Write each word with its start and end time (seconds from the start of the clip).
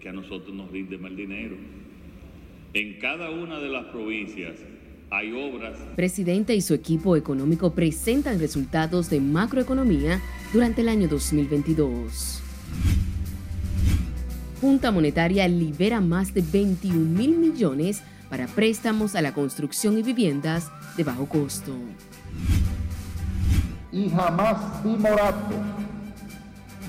Es 0.00 0.04
que 0.04 0.08
a 0.08 0.12
nosotros 0.12 0.54
nos 0.54 0.70
rinde 0.70 0.96
mal 0.96 1.14
dinero. 1.14 1.56
En 2.72 2.98
cada 3.00 3.30
una 3.30 3.58
de 3.58 3.68
las 3.68 3.84
provincias 3.88 4.56
hay 5.10 5.30
obras. 5.32 5.76
Presidente 5.94 6.54
y 6.54 6.62
su 6.62 6.72
equipo 6.72 7.16
económico 7.16 7.74
presentan 7.74 8.38
resultados 8.38 9.10
de 9.10 9.20
macroeconomía 9.20 10.22
durante 10.54 10.80
el 10.80 10.88
año 10.88 11.06
2022. 11.06 12.42
Junta 14.62 14.90
Monetaria 14.90 15.46
libera 15.48 16.00
más 16.00 16.32
de 16.32 16.44
21 16.50 16.98
mil 16.98 17.36
millones 17.36 18.02
para 18.30 18.46
préstamos 18.46 19.14
a 19.14 19.20
la 19.20 19.34
construcción 19.34 19.98
y 19.98 20.02
viviendas 20.02 20.72
de 20.96 21.04
bajo 21.04 21.28
costo. 21.28 21.76
Y 23.92 24.08
jamás 24.08 24.82
morato, 24.82 25.56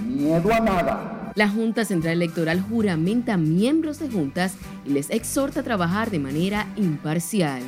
miedo 0.07 0.53
a 0.53 0.59
nada. 0.61 1.10
La 1.35 1.47
Junta 1.47 1.85
Central 1.85 2.13
Electoral 2.13 2.61
juramenta 2.61 3.37
miembros 3.37 3.99
de 3.99 4.09
juntas 4.09 4.55
y 4.85 4.89
les 4.89 5.09
exhorta 5.09 5.61
a 5.61 5.63
trabajar 5.63 6.11
de 6.11 6.19
manera 6.19 6.67
imparcial. 6.75 7.61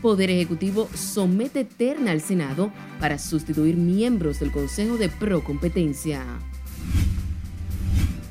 Poder 0.00 0.30
Ejecutivo 0.30 0.88
somete 0.94 1.64
terna 1.64 2.12
al 2.12 2.20
Senado 2.20 2.70
para 3.00 3.18
sustituir 3.18 3.76
miembros 3.76 4.38
del 4.38 4.52
Consejo 4.52 4.96
de 4.96 5.08
Procompetencia. 5.08 6.24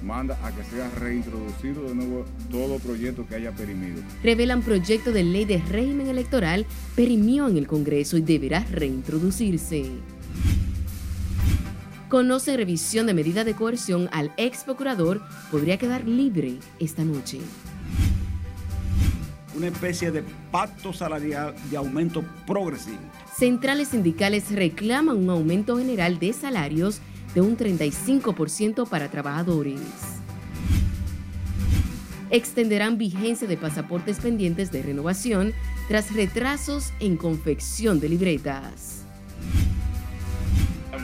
Manda 0.02 0.40
a 0.42 0.52
que 0.56 0.64
sea 0.64 0.90
reintroducido 0.98 1.84
de 1.84 1.96
nuevo 1.96 2.26
todo 2.50 2.80
proyecto 2.80 3.28
que 3.28 3.36
haya 3.36 3.52
perimido. 3.52 4.02
Revelan 4.24 4.62
proyecto 4.62 5.12
de 5.12 5.24
ley 5.24 5.44
de 5.44 5.58
régimen 5.58 6.08
electoral 6.08 6.66
perimió 6.96 7.48
en 7.50 7.58
el 7.58 7.68
Congreso 7.68 8.18
y 8.18 8.22
deberá 8.22 8.62
reintroducirse. 8.72 9.92
Conoce 12.10 12.58
revisión 12.58 13.06
de 13.06 13.14
medida 13.14 13.44
de 13.44 13.54
coerción 13.54 14.10
al 14.12 14.34
ex 14.38 14.64
procurador 14.64 15.22
podría 15.52 15.78
quedar 15.78 16.08
libre 16.08 16.58
esta 16.80 17.04
noche 17.06 17.40
una 19.56 19.68
especie 19.68 20.10
de 20.10 20.24
pacto 20.52 20.94
salarial 20.94 21.54
de 21.70 21.78
aumento 21.78 22.24
progresivo. 22.48 23.00
Centrales 23.38 23.90
sindicales 23.90 24.52
reclaman 24.52 25.18
un 25.18 25.30
aumento 25.30 25.78
general 25.78 26.18
de 26.18 26.34
salarios 26.34 27.02
de 27.36 27.42
un 27.42 27.58
35% 27.58 28.88
para 28.88 29.10
trabajadores. 29.10 29.82
Extenderán 32.32 32.98
vigencia 32.98 33.48
de 33.48 33.58
pasaportes 33.58 34.20
pendientes 34.20 34.72
de 34.72 34.82
renovación 34.84 35.54
tras 35.88 36.14
retrasos 36.14 36.94
en 37.00 37.18
confección 37.18 38.00
de 38.00 38.10
libretas. 38.10 38.99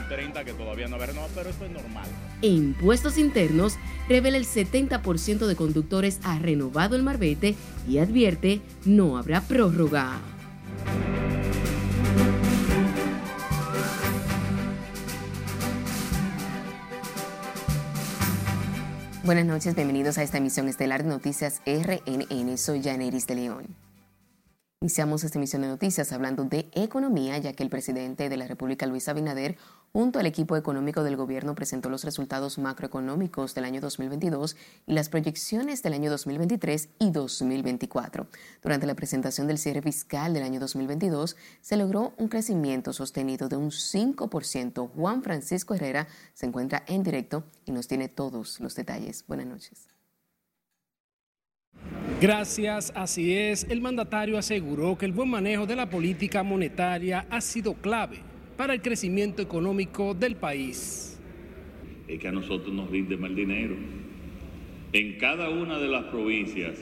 30 0.08 0.44
que 0.44 0.52
todavía 0.52 0.88
no 0.88 0.98
renovado, 0.98 1.30
pero 1.34 1.50
eso 1.50 1.64
es 1.64 1.70
normal. 1.70 2.08
En 2.42 2.52
impuestos 2.52 3.18
internos, 3.18 3.76
revela 4.08 4.36
el 4.36 4.46
70% 4.46 5.46
de 5.46 5.56
conductores 5.56 6.20
ha 6.22 6.38
renovado 6.38 6.96
el 6.96 7.02
marbete 7.02 7.54
y 7.88 7.98
advierte 7.98 8.60
no 8.84 9.18
habrá 9.18 9.40
prórroga. 9.40 10.20
Buenas 19.26 19.44
noches, 19.44 19.74
bienvenidos 19.74 20.18
a 20.18 20.22
esta 20.22 20.38
emisión 20.38 20.68
estelar 20.68 21.02
de 21.02 21.08
Noticias 21.08 21.60
RNN. 21.66 22.56
Soy 22.56 22.80
Janeris 22.80 23.26
de 23.26 23.34
León. 23.34 23.86
Iniciamos 24.82 25.24
esta 25.24 25.38
emisión 25.38 25.62
de 25.62 25.68
noticias 25.68 26.12
hablando 26.12 26.44
de 26.44 26.68
economía, 26.72 27.36
ya 27.38 27.52
que 27.54 27.64
el 27.64 27.68
presidente 27.68 28.28
de 28.28 28.36
la 28.36 28.46
República, 28.46 28.86
Luis 28.86 29.08
Abinader, 29.08 29.56
junto 29.92 30.18
al 30.18 30.26
equipo 30.26 30.56
económico 30.56 31.02
del 31.02 31.16
gobierno, 31.16 31.54
presentó 31.54 31.88
los 31.88 32.04
resultados 32.04 32.58
macroeconómicos 32.58 33.54
del 33.54 33.64
año 33.64 33.80
2022 33.80 34.56
y 34.86 34.92
las 34.92 35.08
proyecciones 35.08 35.82
del 35.82 35.94
año 35.94 36.10
2023 36.10 36.88
y 36.98 37.10
2024. 37.10 38.26
Durante 38.62 38.86
la 38.86 38.94
presentación 38.94 39.46
del 39.46 39.58
cierre 39.58 39.82
fiscal 39.82 40.34
del 40.34 40.42
año 40.42 40.60
2022, 40.60 41.36
se 41.60 41.76
logró 41.76 42.12
un 42.18 42.28
crecimiento 42.28 42.92
sostenido 42.92 43.48
de 43.48 43.56
un 43.56 43.70
5%. 43.70 44.90
Juan 44.94 45.22
Francisco 45.22 45.74
Herrera 45.74 46.08
se 46.34 46.46
encuentra 46.46 46.82
en 46.86 47.02
directo 47.02 47.44
y 47.64 47.72
nos 47.72 47.88
tiene 47.88 48.08
todos 48.08 48.60
los 48.60 48.74
detalles. 48.74 49.24
Buenas 49.26 49.46
noches. 49.46 49.88
Gracias, 52.20 52.92
así 52.94 53.36
es. 53.36 53.64
El 53.64 53.82
mandatario 53.82 54.38
aseguró 54.38 54.96
que 54.96 55.04
el 55.04 55.12
buen 55.12 55.28
manejo 55.28 55.66
de 55.66 55.76
la 55.76 55.90
política 55.90 56.42
monetaria 56.42 57.26
ha 57.30 57.40
sido 57.40 57.74
clave 57.74 58.22
para 58.56 58.74
el 58.74 58.82
crecimiento 58.82 59.42
económico 59.42 60.14
del 60.14 60.36
país. 60.36 61.18
Es 62.08 62.18
que 62.18 62.28
a 62.28 62.32
nosotros 62.32 62.74
nos 62.74 62.90
rinde 62.90 63.16
mal 63.16 63.34
dinero. 63.34 63.76
En 64.92 65.18
cada 65.18 65.50
una 65.50 65.78
de 65.78 65.88
las 65.88 66.04
provincias 66.04 66.78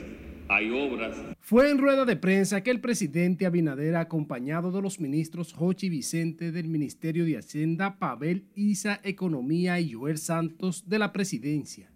hay 0.47 0.71
obras. 0.71 1.17
Fue 1.39 1.69
en 1.69 1.77
rueda 1.77 2.05
de 2.05 2.15
prensa 2.15 2.61
que 2.61 2.71
el 2.71 2.79
presidente 2.79 3.45
Abinader, 3.45 3.95
acompañado 3.95 4.71
de 4.71 4.81
los 4.81 4.99
ministros 4.99 5.53
Jochi 5.53 5.89
Vicente 5.89 6.51
del 6.51 6.67
Ministerio 6.67 7.25
de 7.25 7.37
Hacienda, 7.37 7.97
Pavel 7.97 8.45
Isa 8.55 9.01
Economía 9.03 9.79
y 9.79 9.93
Joel 9.93 10.17
Santos 10.17 10.87
de 10.87 10.99
la 10.99 11.11
Presidencia, 11.11 11.89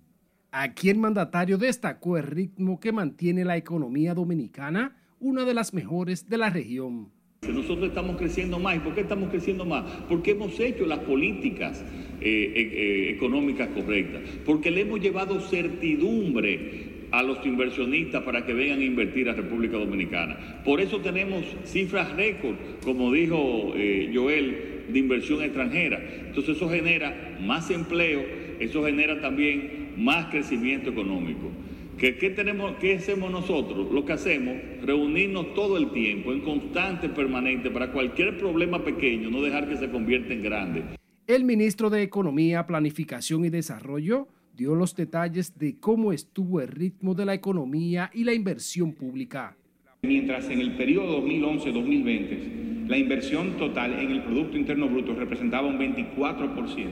Aquí 0.52 0.90
el 0.90 0.98
mandatario 0.98 1.60
destacó 1.60 2.18
el 2.18 2.24
ritmo 2.24 2.80
que 2.80 2.92
mantiene 2.92 3.46
la 3.46 3.56
economía 3.56 4.16
dominicana, 4.16 4.98
una 5.20 5.46
de 5.46 5.54
las 5.54 5.76
mejores 5.76 6.28
de 6.28 6.38
la 6.38 6.50
región. 6.50 7.12
Nosotros 7.48 7.90
estamos 7.90 8.18
creciendo 8.18 8.60
más. 8.60 8.76
¿Y 8.76 8.80
por 8.80 8.94
qué 8.94 9.02
estamos 9.02 9.30
creciendo 9.30 9.66
más? 9.66 9.84
Porque 10.08 10.32
hemos 10.32 10.60
hecho 10.60 10.86
las 10.86 11.00
políticas 11.00 11.84
eh, 12.22 12.54
eh, 12.56 12.72
eh, 12.74 13.10
económicas 13.12 13.70
correctas. 13.70 14.22
Porque 14.46 14.72
le 14.72 14.82
hemos 14.82 15.00
llevado 15.00 15.40
certidumbre 15.40 17.00
a 17.12 17.24
los 17.24 17.44
inversionistas 17.46 18.24
para 18.24 18.46
que 18.46 18.54
vengan 18.54 18.80
a 18.80 18.84
invertir 18.84 19.30
a 19.30 19.34
República 19.34 19.78
Dominicana. 19.78 20.62
Por 20.64 20.80
eso 20.80 21.00
tenemos 21.00 21.44
cifras 21.64 22.16
récord, 22.16 22.56
como 22.84 23.12
dijo 23.12 23.74
Joel, 24.14 24.58
de 24.90 25.00
inversión 25.00 25.42
extranjera. 25.42 26.00
Entonces 26.28 26.56
eso 26.56 26.70
genera 26.70 27.38
más 27.42 27.72
empleo, 27.72 28.24
eso 28.60 28.84
genera 28.84 29.20
también 29.22 29.94
más 29.98 30.28
crecimiento 30.28 30.92
económico. 30.92 31.50
¿Qué, 32.00 32.14
tenemos, 32.14 32.78
¿Qué 32.80 32.96
hacemos 32.96 33.30
nosotros? 33.30 33.92
Lo 33.92 34.06
que 34.06 34.14
hacemos, 34.14 34.56
reunirnos 34.82 35.54
todo 35.54 35.78
el 35.78 35.92
tiempo, 35.92 36.32
en 36.32 36.40
constante, 36.40 37.10
permanente, 37.10 37.70
para 37.70 37.92
cualquier 37.92 38.38
problema 38.38 38.82
pequeño, 38.86 39.30
no 39.30 39.42
dejar 39.42 39.68
que 39.68 39.76
se 39.76 39.92
convierta 39.92 40.34
en 40.34 40.42
grande. 40.42 40.84
El 41.28 41.44
ministro 41.44 41.90
de 41.90 42.02
Economía, 42.02 42.66
Planificación 42.66 43.44
y 43.44 43.50
Desarrollo 43.50 44.30
dio 44.56 44.76
los 44.76 44.96
detalles 44.96 45.60
de 45.60 45.78
cómo 45.78 46.14
estuvo 46.14 46.62
el 46.62 46.70
ritmo 46.70 47.16
de 47.16 47.26
la 47.26 47.34
economía 47.34 48.10
y 48.14 48.24
la 48.24 48.34
inversión 48.34 48.94
pública. 48.94 49.58
Mientras 50.02 50.50
en 50.50 50.62
el 50.62 50.78
periodo 50.78 51.22
2011-2020 51.22 52.88
la 52.90 52.98
inversión 52.98 53.58
total 53.58 54.00
en 54.00 54.10
el 54.10 54.24
Producto 54.24 54.58
Interno 54.58 54.90
Bruto 54.90 55.14
representaba 55.14 55.68
un 55.68 55.78
24%, 55.78 56.88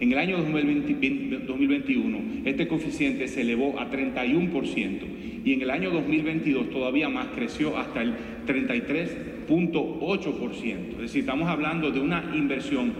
en 0.00 0.12
el 0.12 0.18
año 0.18 0.38
2021 0.38 2.18
este 2.44 2.66
coeficiente 2.68 3.28
se 3.28 3.42
elevó 3.42 3.78
a 3.78 3.88
31% 3.90 5.00
y 5.44 5.52
en 5.52 5.62
el 5.62 5.70
año 5.70 5.90
2022 5.90 6.70
todavía 6.70 7.08
más 7.08 7.28
creció 7.28 7.78
hasta 7.78 8.02
el 8.02 8.14
33.8%. 8.46 10.90
Es 10.92 10.98
decir, 10.98 11.20
estamos 11.20 11.48
hablando 11.48 11.92
de 11.92 12.00
una 12.00 12.32
inversión 12.34 12.92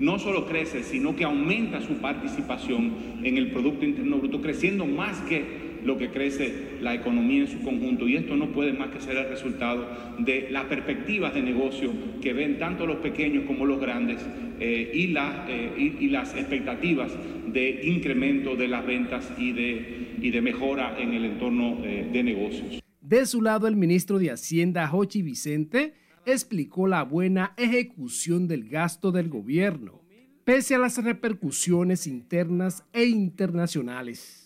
no 0.00 0.18
solo 0.18 0.46
crece, 0.46 0.82
sino 0.82 1.14
que 1.14 1.22
aumenta 1.24 1.80
su 1.80 1.94
participación 1.94 2.94
en 3.22 3.38
el 3.38 3.52
Producto 3.52 3.84
Interno 3.84 4.18
Bruto, 4.18 4.40
creciendo 4.40 4.86
más 4.86 5.20
que 5.22 5.73
lo 5.84 5.98
que 5.98 6.08
crece 6.08 6.78
la 6.80 6.94
economía 6.94 7.42
en 7.42 7.48
su 7.48 7.60
conjunto. 7.62 8.08
Y 8.08 8.16
esto 8.16 8.36
no 8.36 8.52
puede 8.52 8.72
más 8.72 8.90
que 8.90 9.00
ser 9.00 9.16
el 9.16 9.28
resultado 9.28 9.86
de 10.18 10.48
las 10.50 10.64
perspectivas 10.64 11.34
de 11.34 11.42
negocio 11.42 11.92
que 12.20 12.32
ven 12.32 12.58
tanto 12.58 12.86
los 12.86 12.96
pequeños 12.96 13.44
como 13.44 13.66
los 13.66 13.80
grandes 13.80 14.20
eh, 14.60 14.90
y, 14.94 15.14
eh, 15.16 15.96
y, 16.00 16.08
las 16.08 16.34
expectativas 16.34 17.12
de 17.52 17.80
incremento 17.84 18.56
de 18.56 18.68
las 18.68 18.86
ventas 18.86 19.32
y 19.38 19.52
de, 19.52 20.14
y 20.20 20.30
de 20.30 20.40
mejora 20.40 20.96
en 20.98 21.12
el 21.12 21.24
entorno 21.24 21.78
eh, 21.84 22.08
de 22.12 22.22
negocios. 22.22 22.82
De 23.00 23.26
su 23.26 23.42
lado, 23.42 23.66
el 23.68 23.76
ministro 23.76 24.18
de 24.18 24.30
Hacienda, 24.30 24.86
Jochi 24.86 25.22
Vicente, 25.22 25.94
explicó 26.24 26.86
la 26.86 27.02
buena 27.02 27.52
ejecución 27.56 28.48
del 28.48 28.68
gasto 28.68 29.12
del 29.12 29.28
gobierno, 29.28 30.00
pese 30.44 30.74
a 30.74 30.78
las 30.78 31.02
repercusiones 31.02 32.06
internas 32.06 32.84
e 32.92 33.04
internacionales. 33.04 34.43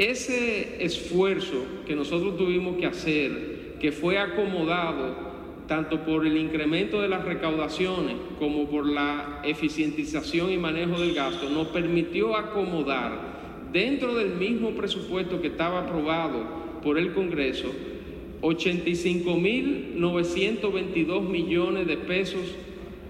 Ese 0.00 0.82
esfuerzo 0.82 1.62
que 1.86 1.94
nosotros 1.94 2.38
tuvimos 2.38 2.78
que 2.78 2.86
hacer, 2.86 3.76
que 3.78 3.92
fue 3.92 4.18
acomodado 4.18 5.28
tanto 5.66 6.06
por 6.06 6.26
el 6.26 6.38
incremento 6.38 7.02
de 7.02 7.08
las 7.08 7.22
recaudaciones 7.24 8.16
como 8.38 8.68
por 8.68 8.86
la 8.86 9.42
eficientización 9.44 10.52
y 10.52 10.56
manejo 10.56 10.98
del 10.98 11.14
gasto, 11.14 11.50
nos 11.50 11.68
permitió 11.68 12.34
acomodar 12.34 13.68
dentro 13.72 14.14
del 14.14 14.36
mismo 14.36 14.70
presupuesto 14.70 15.42
que 15.42 15.48
estaba 15.48 15.80
aprobado 15.80 16.46
por 16.82 16.98
el 16.98 17.12
Congreso 17.12 17.70
85.922 18.40 21.28
millones 21.28 21.86
de 21.86 21.98
pesos 21.98 22.54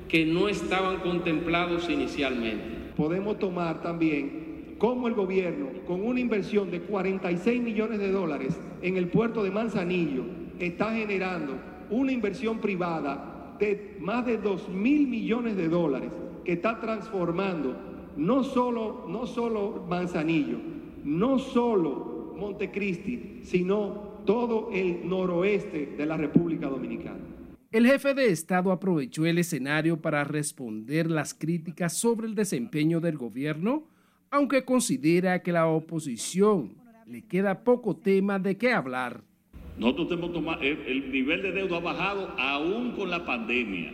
que 0.08 0.26
no 0.26 0.48
estaban 0.48 0.96
contemplados 0.98 1.88
inicialmente. 1.88 2.64
Podemos 2.96 3.38
tomar 3.38 3.80
también 3.80 4.39
cómo 4.80 5.08
el 5.08 5.14
gobierno, 5.14 5.66
con 5.86 6.02
una 6.02 6.18
inversión 6.20 6.70
de 6.70 6.80
46 6.80 7.62
millones 7.62 7.98
de 7.98 8.10
dólares 8.10 8.58
en 8.80 8.96
el 8.96 9.08
puerto 9.08 9.44
de 9.44 9.50
Manzanillo, 9.50 10.24
está 10.58 10.94
generando 10.94 11.58
una 11.90 12.12
inversión 12.12 12.60
privada 12.60 13.56
de 13.60 13.98
más 14.00 14.24
de 14.24 14.38
2 14.38 14.70
mil 14.70 15.06
millones 15.06 15.54
de 15.56 15.68
dólares 15.68 16.10
que 16.46 16.54
está 16.54 16.80
transformando 16.80 17.76
no 18.16 18.42
solo, 18.42 19.04
no 19.06 19.26
solo 19.26 19.84
Manzanillo, 19.86 20.58
no 21.04 21.38
solo 21.38 22.34
Montecristi, 22.38 23.40
sino 23.42 24.22
todo 24.24 24.70
el 24.72 25.06
noroeste 25.06 25.94
de 25.98 26.06
la 26.06 26.16
República 26.16 26.68
Dominicana. 26.68 27.20
El 27.70 27.86
jefe 27.86 28.14
de 28.14 28.30
Estado 28.30 28.72
aprovechó 28.72 29.26
el 29.26 29.36
escenario 29.36 30.00
para 30.00 30.24
responder 30.24 31.10
las 31.10 31.34
críticas 31.34 31.92
sobre 31.98 32.26
el 32.26 32.34
desempeño 32.34 33.00
del 33.00 33.18
gobierno, 33.18 33.89
aunque 34.30 34.64
considera 34.64 35.42
que 35.42 35.52
la 35.52 35.66
oposición 35.66 36.74
le 37.06 37.22
queda 37.22 37.64
poco 37.64 37.96
tema 37.96 38.38
de 38.38 38.56
qué 38.56 38.72
hablar. 38.72 39.24
Nosotros 39.76 40.08
tenemos 40.08 40.32
tomar, 40.32 40.64
el, 40.64 41.10
nivel 41.10 41.42
de 41.42 41.52
deuda 41.52 41.78
ha 41.78 41.80
bajado 41.80 42.28
aún 42.38 42.92
con 42.92 43.10
la 43.10 43.24
pandemia 43.26 43.92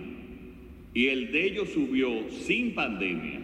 y 0.92 1.06
el 1.06 1.32
de 1.32 1.46
ellos 1.46 1.70
subió 1.70 2.08
sin 2.30 2.74
pandemia. 2.74 3.40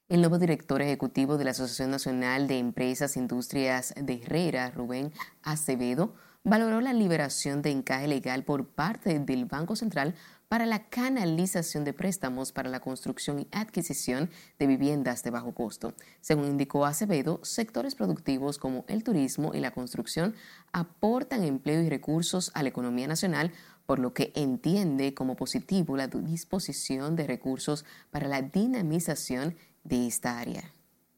El 0.07 0.21
nuevo 0.21 0.39
director 0.39 0.81
ejecutivo 0.81 1.37
de 1.37 1.43
la 1.43 1.51
Asociación 1.51 1.91
Nacional 1.91 2.47
de 2.47 2.57
Empresas 2.57 3.15
e 3.15 3.19
Industrias 3.19 3.93
de 3.95 4.15
Herrera, 4.15 4.71
Rubén 4.71 5.13
Acevedo, 5.43 6.15
valoró 6.43 6.81
la 6.81 6.93
liberación 6.93 7.61
de 7.61 7.71
encaje 7.71 8.07
legal 8.07 8.43
por 8.43 8.67
parte 8.67 9.19
del 9.19 9.45
Banco 9.45 9.75
Central 9.75 10.15
para 10.47 10.65
la 10.65 10.89
canalización 10.89 11.83
de 11.83 11.93
préstamos 11.93 12.51
para 12.51 12.69
la 12.69 12.79
construcción 12.79 13.39
y 13.39 13.47
adquisición 13.51 14.31
de 14.57 14.65
viviendas 14.65 15.21
de 15.23 15.29
bajo 15.29 15.53
costo. 15.53 15.93
Según 16.21 16.45
indicó 16.45 16.85
Acevedo, 16.85 17.39
sectores 17.43 17.93
productivos 17.93 18.57
como 18.57 18.83
el 18.87 19.03
turismo 19.03 19.53
y 19.53 19.59
la 19.59 19.71
construcción 19.71 20.33
aportan 20.71 21.43
empleo 21.43 21.83
y 21.83 21.89
recursos 21.89 22.51
a 22.55 22.63
la 22.63 22.69
economía 22.69 23.07
nacional, 23.07 23.51
por 23.85 23.99
lo 23.99 24.13
que 24.13 24.31
entiende 24.35 25.13
como 25.13 25.35
positivo 25.35 25.95
la 25.97 26.07
disposición 26.07 27.15
de 27.15 27.27
recursos 27.27 27.85
para 28.09 28.27
la 28.27 28.41
dinamización 28.41 29.55
de 29.83 30.07
esta 30.07 30.39
área. 30.39 30.63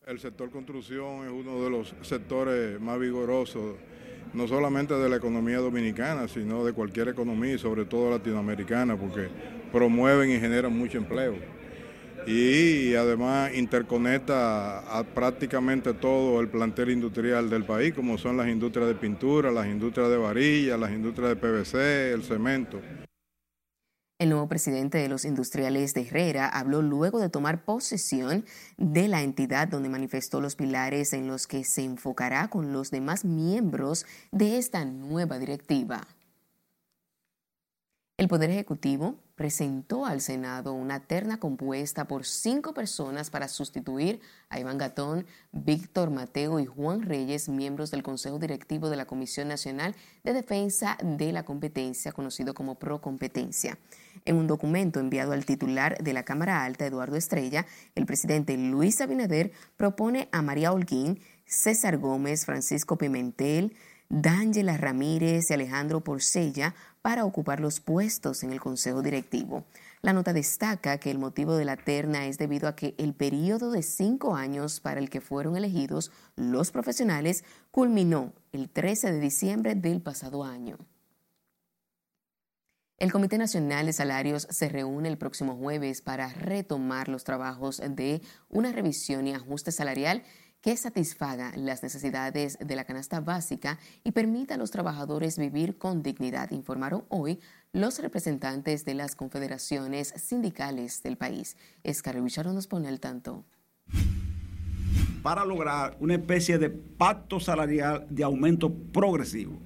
El 0.05 0.19
sector 0.19 0.51
construcción 0.51 1.25
es 1.25 1.31
uno 1.31 1.63
de 1.63 1.69
los 1.69 1.95
sectores 2.01 2.81
más 2.81 2.99
vigorosos, 2.99 3.75
no 4.33 4.47
solamente 4.47 4.93
de 4.93 5.09
la 5.09 5.17
economía 5.17 5.57
dominicana, 5.57 6.27
sino 6.27 6.63
de 6.63 6.73
cualquier 6.73 7.09
economía 7.09 7.55
y 7.55 7.59
sobre 7.59 7.85
todo 7.85 8.09
latinoamericana, 8.11 8.95
porque 8.95 9.27
promueven 9.71 10.31
y 10.31 10.39
generan 10.39 10.77
mucho 10.77 10.97
empleo. 10.97 11.35
Y 12.27 12.93
además 12.93 13.51
interconecta 13.55 14.79
a 14.79 15.03
prácticamente 15.03 15.93
todo 15.93 16.39
el 16.39 16.49
plantel 16.49 16.91
industrial 16.91 17.49
del 17.49 17.63
país, 17.63 17.93
como 17.93 18.17
son 18.17 18.37
las 18.37 18.47
industrias 18.47 18.87
de 18.87 18.95
pintura, 18.95 19.51
las 19.51 19.65
industrias 19.65 20.09
de 20.09 20.17
varilla, 20.17 20.77
las 20.77 20.91
industrias 20.91 21.29
de 21.29 21.35
PVC, 21.35 22.13
el 22.13 22.23
cemento. 22.23 22.79
El 24.21 24.29
nuevo 24.29 24.47
presidente 24.47 24.99
de 24.99 25.09
los 25.09 25.25
industriales 25.25 25.95
de 25.95 26.01
Herrera 26.01 26.47
habló 26.47 26.83
luego 26.83 27.19
de 27.19 27.29
tomar 27.29 27.65
posesión 27.65 28.45
de 28.77 29.07
la 29.07 29.23
entidad 29.23 29.67
donde 29.67 29.89
manifestó 29.89 30.39
los 30.39 30.55
pilares 30.55 31.13
en 31.13 31.25
los 31.25 31.47
que 31.47 31.63
se 31.63 31.83
enfocará 31.83 32.47
con 32.47 32.71
los 32.71 32.91
demás 32.91 33.25
miembros 33.25 34.05
de 34.31 34.59
esta 34.59 34.85
nueva 34.85 35.39
directiva. 35.39 36.07
El 38.17 38.27
Poder 38.27 38.51
Ejecutivo 38.51 39.15
presentó 39.33 40.05
al 40.05 40.21
Senado 40.21 40.73
una 40.73 40.99
terna 40.99 41.39
compuesta 41.39 42.05
por 42.05 42.27
cinco 42.27 42.75
personas 42.75 43.31
para 43.31 43.47
sustituir 43.47 44.21
a 44.49 44.59
Iván 44.59 44.77
Gatón, 44.77 45.25
Víctor 45.51 46.11
Mateo 46.11 46.59
y 46.59 46.67
Juan 46.67 47.01
Reyes, 47.01 47.49
miembros 47.49 47.89
del 47.89 48.03
Consejo 48.03 48.37
Directivo 48.37 48.91
de 48.91 48.97
la 48.97 49.07
Comisión 49.07 49.47
Nacional 49.47 49.95
de 50.23 50.33
Defensa 50.33 50.99
de 51.01 51.31
la 51.31 51.45
Competencia, 51.45 52.11
conocido 52.11 52.53
como 52.53 52.75
Procompetencia. 52.75 53.79
En 54.25 54.35
un 54.35 54.47
documento 54.47 54.99
enviado 54.99 55.31
al 55.33 55.45
titular 55.45 55.97
de 56.03 56.13
la 56.13 56.23
Cámara 56.23 56.63
Alta, 56.63 56.85
Eduardo 56.85 57.15
Estrella, 57.15 57.65
el 57.95 58.05
presidente 58.05 58.55
Luis 58.57 59.01
Abinader 59.01 59.51
propone 59.77 60.29
a 60.31 60.41
María 60.41 60.71
Holguín, 60.71 61.19
César 61.45 61.97
Gómez, 61.97 62.45
Francisco 62.45 62.97
Pimentel, 62.97 63.75
D'Angela 64.09 64.77
Ramírez 64.77 65.49
y 65.49 65.53
Alejandro 65.53 66.03
Porcella 66.03 66.75
para 67.01 67.25
ocupar 67.25 67.59
los 67.59 67.79
puestos 67.79 68.43
en 68.43 68.51
el 68.51 68.59
Consejo 68.59 69.01
Directivo. 69.01 69.65
La 70.01 70.13
nota 70.13 70.33
destaca 70.33 70.97
que 70.97 71.11
el 71.11 71.19
motivo 71.19 71.55
de 71.55 71.65
la 71.65 71.77
terna 71.77 72.25
es 72.27 72.37
debido 72.37 72.67
a 72.67 72.75
que 72.75 72.95
el 72.97 73.13
periodo 73.13 73.71
de 73.71 73.83
cinco 73.83 74.35
años 74.35 74.79
para 74.79 74.99
el 74.99 75.09
que 75.09 75.21
fueron 75.21 75.55
elegidos 75.55 76.11
los 76.35 76.71
profesionales 76.71 77.43
culminó 77.71 78.33
el 78.51 78.69
13 78.69 79.11
de 79.13 79.19
diciembre 79.19 79.75
del 79.75 80.01
pasado 80.01 80.43
año. 80.43 80.77
El 83.01 83.11
Comité 83.11 83.39
Nacional 83.39 83.87
de 83.87 83.93
Salarios 83.93 84.45
se 84.51 84.69
reúne 84.69 85.09
el 85.09 85.17
próximo 85.17 85.55
jueves 85.55 86.03
para 86.03 86.29
retomar 86.29 87.09
los 87.09 87.23
trabajos 87.23 87.81
de 87.83 88.21
una 88.47 88.71
revisión 88.71 89.25
y 89.25 89.33
ajuste 89.33 89.71
salarial 89.71 90.21
que 90.61 90.77
satisfaga 90.77 91.51
las 91.55 91.81
necesidades 91.81 92.59
de 92.59 92.75
la 92.75 92.83
canasta 92.83 93.19
básica 93.19 93.79
y 94.03 94.11
permita 94.11 94.53
a 94.53 94.57
los 94.57 94.69
trabajadores 94.69 95.39
vivir 95.39 95.79
con 95.79 96.03
dignidad, 96.03 96.51
informaron 96.51 97.03
hoy 97.09 97.39
los 97.73 97.97
representantes 97.97 98.85
de 98.85 98.93
las 98.93 99.15
confederaciones 99.15 100.13
sindicales 100.15 101.01
del 101.01 101.17
país. 101.17 101.57
Escar 101.83 102.21
Richard 102.21 102.53
nos 102.53 102.67
pone 102.67 102.87
al 102.87 102.99
tanto. 102.99 103.45
Para 105.23 105.43
lograr 105.43 105.97
una 105.99 106.13
especie 106.13 106.59
de 106.59 106.69
pacto 106.69 107.39
salarial 107.39 108.05
de 108.11 108.23
aumento 108.23 108.71
progresivo 108.71 109.59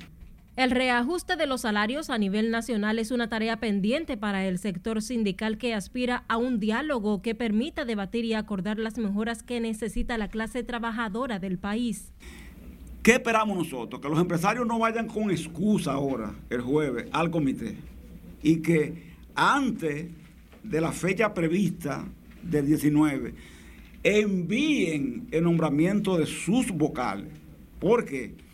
el 0.55 0.71
reajuste 0.71 1.35
de 1.35 1.47
los 1.47 1.61
salarios 1.61 2.09
a 2.09 2.17
nivel 2.17 2.49
nacional 2.49 2.97
es 2.97 3.11
una 3.11 3.27
tarea 3.27 3.59
pendiente 3.59 4.15
para 4.15 4.45
el 4.45 4.57
sector 4.57 5.01
sindical 5.01 5.57
que 5.57 5.73
aspira 5.73 6.23
a 6.29 6.37
un 6.37 6.61
diálogo 6.61 7.21
que 7.21 7.35
permita 7.35 7.83
debatir 7.83 8.23
y 8.23 8.33
acordar 8.33 8.79
las 8.79 8.97
mejoras 8.97 9.43
que 9.43 9.59
necesita 9.59 10.17
la 10.17 10.29
clase 10.29 10.63
trabajadora 10.63 11.39
del 11.39 11.57
país. 11.57 12.13
¿Qué 13.03 13.11
esperamos 13.15 13.57
nosotros? 13.57 14.01
Que 14.01 14.07
los 14.07 14.19
empresarios 14.19 14.65
no 14.65 14.79
vayan 14.79 15.07
con 15.07 15.29
excusa 15.29 15.91
ahora, 15.91 16.33
el 16.49 16.61
jueves, 16.61 17.07
al 17.11 17.29
comité. 17.31 17.75
Y 18.41 18.61
que 18.61 19.13
antes 19.35 20.07
de 20.63 20.81
la 20.81 20.93
fecha 20.93 21.33
prevista 21.33 22.05
del 22.41 22.65
19 22.65 23.33
envíen 24.03 25.27
el 25.31 25.43
nombramiento 25.43 26.17
de 26.17 26.25
sus 26.25 26.71
vocales. 26.71 27.27
¿Por 27.79 28.05
qué? 28.05 28.44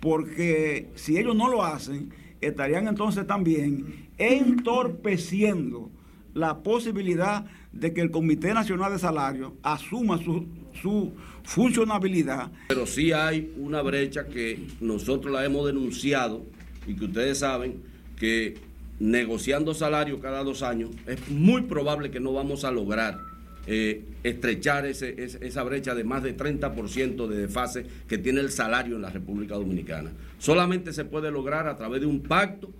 Porque 0.00 0.88
si 0.94 1.18
ellos 1.18 1.36
no 1.36 1.48
lo 1.48 1.64
hacen, 1.64 2.10
estarían 2.40 2.88
entonces 2.88 3.26
también 3.26 4.08
entorpeciendo 4.18 5.90
la 6.34 6.62
posibilidad 6.62 7.44
de 7.72 7.92
que 7.92 8.00
el 8.00 8.10
Comité 8.10 8.54
Nacional 8.54 8.92
de 8.92 8.98
Salario 8.98 9.56
asuma 9.62 10.18
su, 10.18 10.46
su 10.80 11.12
funcionabilidad. 11.44 12.50
Pero 12.68 12.86
sí 12.86 13.12
hay 13.12 13.52
una 13.56 13.82
brecha 13.82 14.26
que 14.26 14.58
nosotros 14.80 15.32
la 15.32 15.44
hemos 15.44 15.66
denunciado 15.66 16.44
y 16.86 16.94
que 16.94 17.04
ustedes 17.04 17.38
saben 17.38 17.82
que 18.16 18.58
negociando 18.98 19.72
salario 19.74 20.20
cada 20.20 20.44
dos 20.44 20.62
años 20.62 20.90
es 21.06 21.28
muy 21.30 21.62
probable 21.62 22.10
que 22.10 22.20
no 22.20 22.32
vamos 22.32 22.64
a 22.64 22.70
lograr 22.70 23.29
eh, 23.66 24.04
estrechar 24.22 24.86
esa 24.86 25.62
brecha 25.62 25.94
de 25.94 26.04
más 26.04 26.22
de 26.22 26.36
30% 26.36 27.26
de 27.26 27.36
desfase 27.36 27.86
que 28.08 28.18
tiene 28.18 28.40
el 28.40 28.50
salario 28.50 28.96
en 28.96 29.02
la 29.02 29.10
República 29.10 29.54
Dominicana. 29.54 30.12
Solamente 30.38 30.92
se 30.92 31.04
puede 31.04 31.30
lograr 31.30 31.68
a 31.68 31.76
través 31.76 32.00
de 32.00 32.06
un 32.06 32.20
pacto 32.20 32.72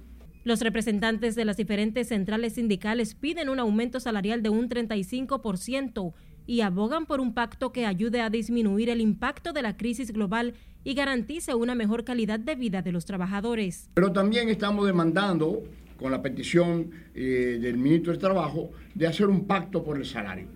los 0.42 0.62
representantes 0.62 1.34
de 1.34 1.44
las 1.44 1.58
diferentes 1.58 2.08
centrales 2.08 2.54
sindicales 2.54 3.14
piden 3.14 3.50
un 3.50 3.58
aumento 3.58 4.00
salarial 4.00 4.42
de 4.42 4.49
un 4.49 4.70
35% 4.70 6.14
y 6.46 6.62
abogan 6.62 7.04
por 7.04 7.20
un 7.20 7.34
pacto 7.34 7.72
que 7.72 7.84
ayude 7.84 8.22
a 8.22 8.30
disminuir 8.30 8.88
el 8.88 9.02
impacto 9.02 9.52
de 9.52 9.60
la 9.60 9.76
crisis 9.76 10.12
global 10.12 10.54
y 10.82 10.94
garantice 10.94 11.54
una 11.54 11.75
mejor 11.75 12.04
calidad 12.04 12.40
de 12.40 12.54
vida 12.54 12.80
de 12.80 12.90
los 12.90 13.04
trabajadores. 13.04 13.90
Pero 13.92 14.12
también 14.12 14.49
estamos 14.49 14.87
demandando, 14.87 15.62
con 15.99 16.10
la 16.10 16.22
petición 16.22 16.90
eh, 17.14 17.58
del 17.60 17.76
ministro 17.76 18.12
del 18.12 18.20
Trabajo, 18.20 18.70
de 18.94 19.06
hacer 19.06 19.26
un 19.26 19.44
pacto 19.46 19.84
por 19.84 19.99
el 19.99 20.06
salario 20.06 20.46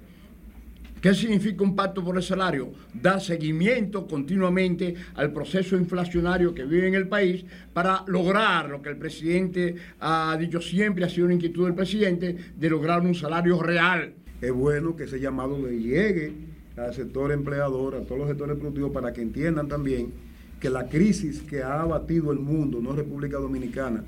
¿Qué 1.05 1.13
significa 1.13 1.63
un 1.63 1.77
pacto 1.77 2.03
por 2.03 2.17
el 2.17 2.23
salario? 2.23 2.73
Dar 2.95 3.21
seguimiento 3.21 4.07
continuamente 4.07 4.95
al 5.17 5.35
proceso 5.35 5.77
inflacionario 5.77 6.55
que 6.55 6.65
vive 6.65 6.89
en 6.89 6.95
el 6.95 7.09
país 7.09 7.45
para 7.75 8.03
lograr 8.07 8.71
lo 8.71 8.81
que 8.81 8.89
el 8.89 8.97
presidente 8.97 9.75
ha 10.01 10.35
dicho 10.41 10.63
siempre, 10.63 11.05
ha 11.05 11.11
sido 11.11 11.27
una 11.27 11.35
inquietud 11.35 11.67
del 11.67 11.75
presidente, 11.75 12.35
de 12.57 12.71
lograr 12.71 13.03
un 13.03 13.15
salario 13.15 13.63
real. 13.63 14.15
Es 14.41 14.51
bueno 14.51 14.97
que 14.97 15.05
ese 15.05 15.21
llamado 15.21 15.59
le 15.59 15.79
llegue 15.79 16.33
al 16.79 16.95
sector 16.95 17.33
empleador, 17.33 17.97
a 17.97 18.01
todos 18.01 18.21
los 18.21 18.29
sectores 18.29 18.57
productivos, 18.57 18.91
para 18.91 19.13
que 19.13 19.21
entiendan 19.21 19.69
también 19.69 20.11
que 20.59 20.71
la 20.71 20.89
crisis 20.89 21.43
que 21.43 21.63
ha 21.63 21.83
abatido 21.83 22.33
el 22.33 22.39
mundo, 22.39 22.81
no 22.81 22.93
República 22.93 23.37
Dominicana, 23.37 24.03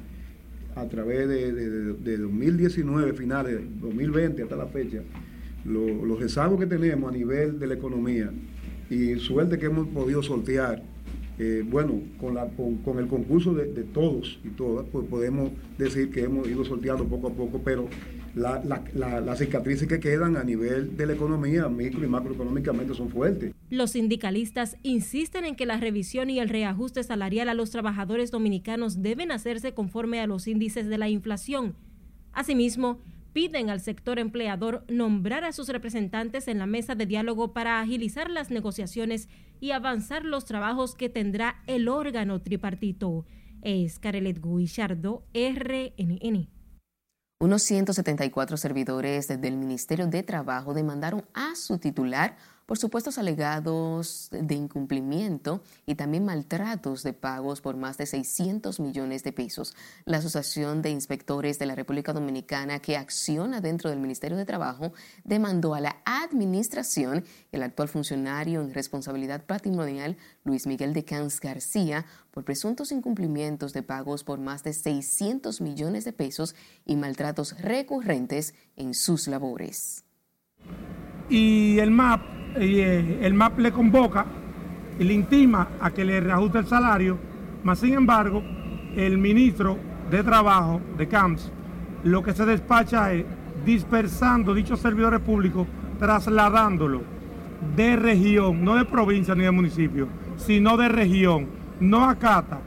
a 0.74 0.86
través 0.86 1.28
de, 1.28 1.52
de 1.52 2.16
2019, 2.16 3.12
finales, 3.12 3.60
2020 3.82 4.44
hasta 4.44 4.56
la 4.56 4.66
fecha, 4.66 5.02
los 5.66 6.18
rezagos 6.18 6.58
que 6.60 6.66
tenemos 6.66 7.12
a 7.12 7.16
nivel 7.16 7.58
de 7.58 7.66
la 7.66 7.74
economía 7.74 8.30
y 8.90 9.16
suerte 9.18 9.58
que 9.58 9.66
hemos 9.66 9.88
podido 9.88 10.22
sortear, 10.22 10.82
eh, 11.38 11.62
bueno, 11.66 12.00
con, 12.18 12.34
la, 12.34 12.46
con, 12.46 12.98
el 12.98 13.08
concurso 13.08 13.52
de, 13.52 13.66
todos 13.82 14.38
y 14.44 14.48
todas, 14.50 14.86
pues 14.90 15.06
podemos 15.06 15.50
decir 15.76 16.10
que 16.10 16.22
hemos 16.22 16.48
ido 16.48 16.64
sorteando 16.64 17.04
poco 17.04 17.28
a 17.28 17.32
poco, 17.32 17.60
pero 17.64 17.88
las 18.34 19.38
cicatrices 19.38 19.88
que 19.88 19.98
quedan 19.98 20.36
a 20.36 20.44
nivel 20.44 20.96
de 20.96 21.06
la 21.06 21.14
economía, 21.14 21.68
micro 21.68 22.04
y 22.04 22.08
macroeconómicamente, 22.08 22.94
son 22.94 23.08
fuertes. 23.08 23.52
Los 23.70 23.92
sindicalistas 23.92 24.76
insisten 24.82 25.44
en 25.44 25.56
que 25.56 25.66
la 25.66 25.78
revisión 25.78 26.30
y 26.30 26.38
el 26.38 26.48
reajuste 26.48 27.02
salarial 27.02 27.48
a 27.48 27.54
los 27.54 27.70
trabajadores 27.70 28.30
dominicanos 28.30 29.02
deben 29.02 29.32
hacerse 29.32 29.72
conforme 29.72 30.20
a 30.20 30.26
los 30.26 30.46
índices 30.46 30.86
de 30.86 30.98
la 30.98 31.08
inflación. 31.08 31.74
Asimismo, 32.32 33.00
piden 33.36 33.68
al 33.68 33.82
sector 33.82 34.18
empleador 34.18 34.82
nombrar 34.88 35.44
a 35.44 35.52
sus 35.52 35.68
representantes 35.68 36.48
en 36.48 36.58
la 36.58 36.64
mesa 36.64 36.94
de 36.94 37.04
diálogo 37.04 37.52
para 37.52 37.82
agilizar 37.82 38.30
las 38.30 38.50
negociaciones 38.50 39.28
y 39.60 39.72
avanzar 39.72 40.24
los 40.24 40.46
trabajos 40.46 40.94
que 40.94 41.10
tendrá 41.10 41.62
el 41.66 41.88
órgano 41.88 42.40
tripartito. 42.40 43.26
Es 43.60 43.98
Carelet 43.98 44.40
Guillardo, 44.42 45.26
RNN. 45.34 46.48
Unos 47.38 47.62
174 47.64 48.56
servidores 48.56 49.28
del 49.28 49.58
Ministerio 49.58 50.06
de 50.06 50.22
Trabajo 50.22 50.72
demandaron 50.72 51.26
a 51.34 51.56
su 51.56 51.76
titular 51.76 52.38
por 52.66 52.78
supuestos 52.78 53.16
alegados 53.16 54.28
de 54.32 54.54
incumplimiento 54.56 55.62
y 55.86 55.94
también 55.94 56.24
maltratos 56.24 57.04
de 57.04 57.12
pagos 57.12 57.60
por 57.60 57.76
más 57.76 57.96
de 57.96 58.06
600 58.06 58.80
millones 58.80 59.22
de 59.22 59.32
pesos. 59.32 59.74
La 60.04 60.18
Asociación 60.18 60.82
de 60.82 60.90
Inspectores 60.90 61.58
de 61.58 61.66
la 61.66 61.76
República 61.76 62.12
Dominicana, 62.12 62.80
que 62.80 62.96
acciona 62.96 63.60
dentro 63.60 63.88
del 63.88 64.00
Ministerio 64.00 64.36
de 64.36 64.44
Trabajo, 64.44 64.92
demandó 65.24 65.74
a 65.74 65.80
la 65.80 66.02
Administración 66.04 67.24
al 67.52 67.62
actual 67.62 67.88
funcionario 67.88 68.60
en 68.60 68.74
responsabilidad 68.74 69.44
patrimonial, 69.44 70.16
Luis 70.44 70.66
Miguel 70.66 70.92
de 70.92 71.04
Cans 71.04 71.40
García, 71.40 72.04
por 72.30 72.44
presuntos 72.44 72.92
incumplimientos 72.92 73.72
de 73.72 73.82
pagos 73.82 74.24
por 74.24 74.38
más 74.38 74.62
de 74.62 74.74
600 74.74 75.60
millones 75.60 76.04
de 76.04 76.12
pesos 76.12 76.54
y 76.84 76.96
maltratos 76.96 77.58
recurrentes 77.60 78.54
en 78.76 78.92
sus 78.92 79.26
labores. 79.26 80.04
Y 81.28 81.78
el 81.78 81.90
MAP 81.90 82.36
eh, 82.58 83.18
el 83.22 83.34
MAP 83.34 83.58
le 83.58 83.70
convoca 83.70 84.24
y 84.98 85.04
le 85.04 85.12
intima 85.12 85.68
a 85.78 85.90
que 85.90 86.04
le 86.04 86.20
reajuste 86.20 86.58
el 86.58 86.66
salario, 86.66 87.18
mas 87.64 87.80
sin 87.80 87.92
embargo, 87.92 88.42
el 88.94 89.18
ministro 89.18 89.76
de 90.10 90.22
Trabajo 90.22 90.80
de 90.96 91.06
CAMS 91.06 91.52
lo 92.04 92.22
que 92.22 92.32
se 92.32 92.46
despacha 92.46 93.12
es 93.12 93.24
dispersando 93.64 94.54
dichos 94.54 94.80
servidores 94.80 95.20
públicos, 95.20 95.66
trasladándolo 95.98 97.02
de 97.74 97.96
región, 97.96 98.64
no 98.64 98.76
de 98.76 98.84
provincia 98.84 99.34
ni 99.34 99.42
de 99.42 99.50
municipio, 99.50 100.08
sino 100.36 100.76
de 100.76 100.88
región, 100.88 101.48
no 101.80 102.08
acata 102.08 102.60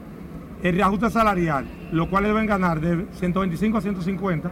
el 0.62 0.76
reajuste 0.76 1.10
salarial, 1.10 1.66
lo 1.90 2.08
cual 2.10 2.24
deben 2.24 2.46
ganar 2.46 2.80
de 2.80 3.06
125 3.12 3.78
a 3.78 3.80
150, 3.80 4.50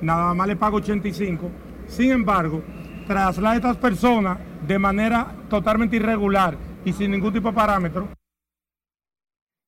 nada 0.00 0.32
más 0.34 0.46
le 0.46 0.56
pago 0.56 0.76
85. 0.76 1.50
Sin 1.88 2.12
embargo, 2.12 2.62
traslada 3.08 3.54
a 3.54 3.56
estas 3.56 3.76
personas 3.78 4.38
de 4.66 4.78
manera 4.78 5.26
totalmente 5.48 5.96
irregular 5.96 6.56
y 6.84 6.92
sin 6.92 7.10
ningún 7.10 7.32
tipo 7.32 7.48
de 7.48 7.54
parámetro. 7.54 8.17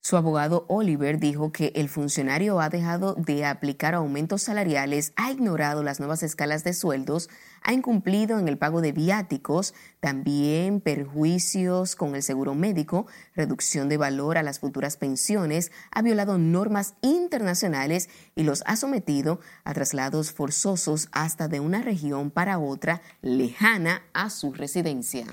Su 0.02 0.16
abogado 0.16 0.64
Oliver 0.68 1.18
dijo 1.18 1.52
que 1.52 1.72
el 1.74 1.90
funcionario 1.90 2.58
ha 2.60 2.70
dejado 2.70 3.14
de 3.14 3.44
aplicar 3.44 3.94
aumentos 3.94 4.42
salariales, 4.42 5.12
ha 5.16 5.30
ignorado 5.30 5.82
las 5.82 6.00
nuevas 6.00 6.22
escalas 6.22 6.64
de 6.64 6.72
sueldos, 6.72 7.28
ha 7.62 7.74
incumplido 7.74 8.38
en 8.38 8.48
el 8.48 8.56
pago 8.56 8.80
de 8.80 8.92
viáticos, 8.92 9.74
también 10.00 10.80
perjuicios 10.80 11.96
con 11.96 12.14
el 12.14 12.22
seguro 12.22 12.54
médico, 12.54 13.06
reducción 13.34 13.90
de 13.90 13.98
valor 13.98 14.38
a 14.38 14.42
las 14.42 14.58
futuras 14.58 14.96
pensiones, 14.96 15.70
ha 15.90 16.00
violado 16.00 16.38
normas 16.38 16.94
internacionales 17.02 18.08
y 18.34 18.44
los 18.44 18.62
ha 18.64 18.76
sometido 18.76 19.40
a 19.64 19.74
traslados 19.74 20.32
forzosos 20.32 21.10
hasta 21.12 21.46
de 21.46 21.60
una 21.60 21.82
región 21.82 22.30
para 22.30 22.58
otra 22.58 23.02
lejana 23.20 24.00
a 24.14 24.30
su 24.30 24.54
residencia. 24.54 25.26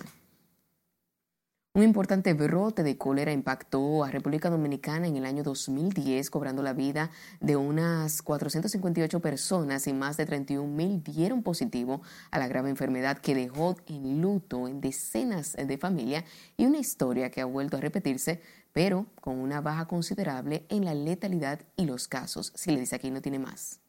Un 1.77 1.83
importante 1.83 2.33
brote 2.33 2.81
de 2.81 2.97
cólera 2.97 3.31
impactó 3.31 4.03
a 4.03 4.09
República 4.09 4.49
Dominicana 4.49 5.05
en 5.05 5.15
el 5.15 5.27
año 5.27 5.43
2010, 5.43 6.31
cobrando 6.31 6.63
la 6.63 6.73
vida 6.73 7.11
de 7.39 7.55
unas 7.55 8.23
458 8.23 9.19
personas 9.19 9.85
y 9.85 9.93
más 9.93 10.17
de 10.17 10.25
31 10.25 10.67
mil 10.67 11.03
dieron 11.03 11.43
positivo 11.43 12.01
a 12.31 12.39
la 12.39 12.47
grave 12.47 12.71
enfermedad 12.71 13.19
que 13.19 13.35
dejó 13.35 13.75
en 13.85 14.23
luto 14.23 14.67
en 14.67 14.81
decenas 14.81 15.55
de 15.55 15.77
familias 15.77 16.23
y 16.57 16.65
una 16.65 16.79
historia 16.79 17.29
que 17.29 17.41
ha 17.41 17.45
vuelto 17.45 17.77
a 17.77 17.81
repetirse, 17.81 18.41
pero 18.73 19.05
con 19.21 19.37
una 19.37 19.61
baja 19.61 19.85
considerable 19.85 20.65
en 20.69 20.83
la 20.83 20.95
letalidad 20.95 21.59
y 21.75 21.85
los 21.85 22.07
casos. 22.07 22.53
Si 22.55 22.71
le 22.71 22.79
dice 22.79 22.95
aquí 22.95 23.11
no 23.11 23.21
tiene 23.21 23.37
más. 23.37 23.79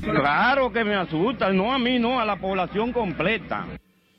Claro 0.00 0.72
que 0.72 0.82
me 0.82 0.94
asusta, 0.94 1.52
no 1.52 1.74
a 1.74 1.78
mí, 1.78 1.98
no 1.98 2.18
a 2.18 2.24
la 2.24 2.40
población 2.40 2.94
completa. 2.94 3.66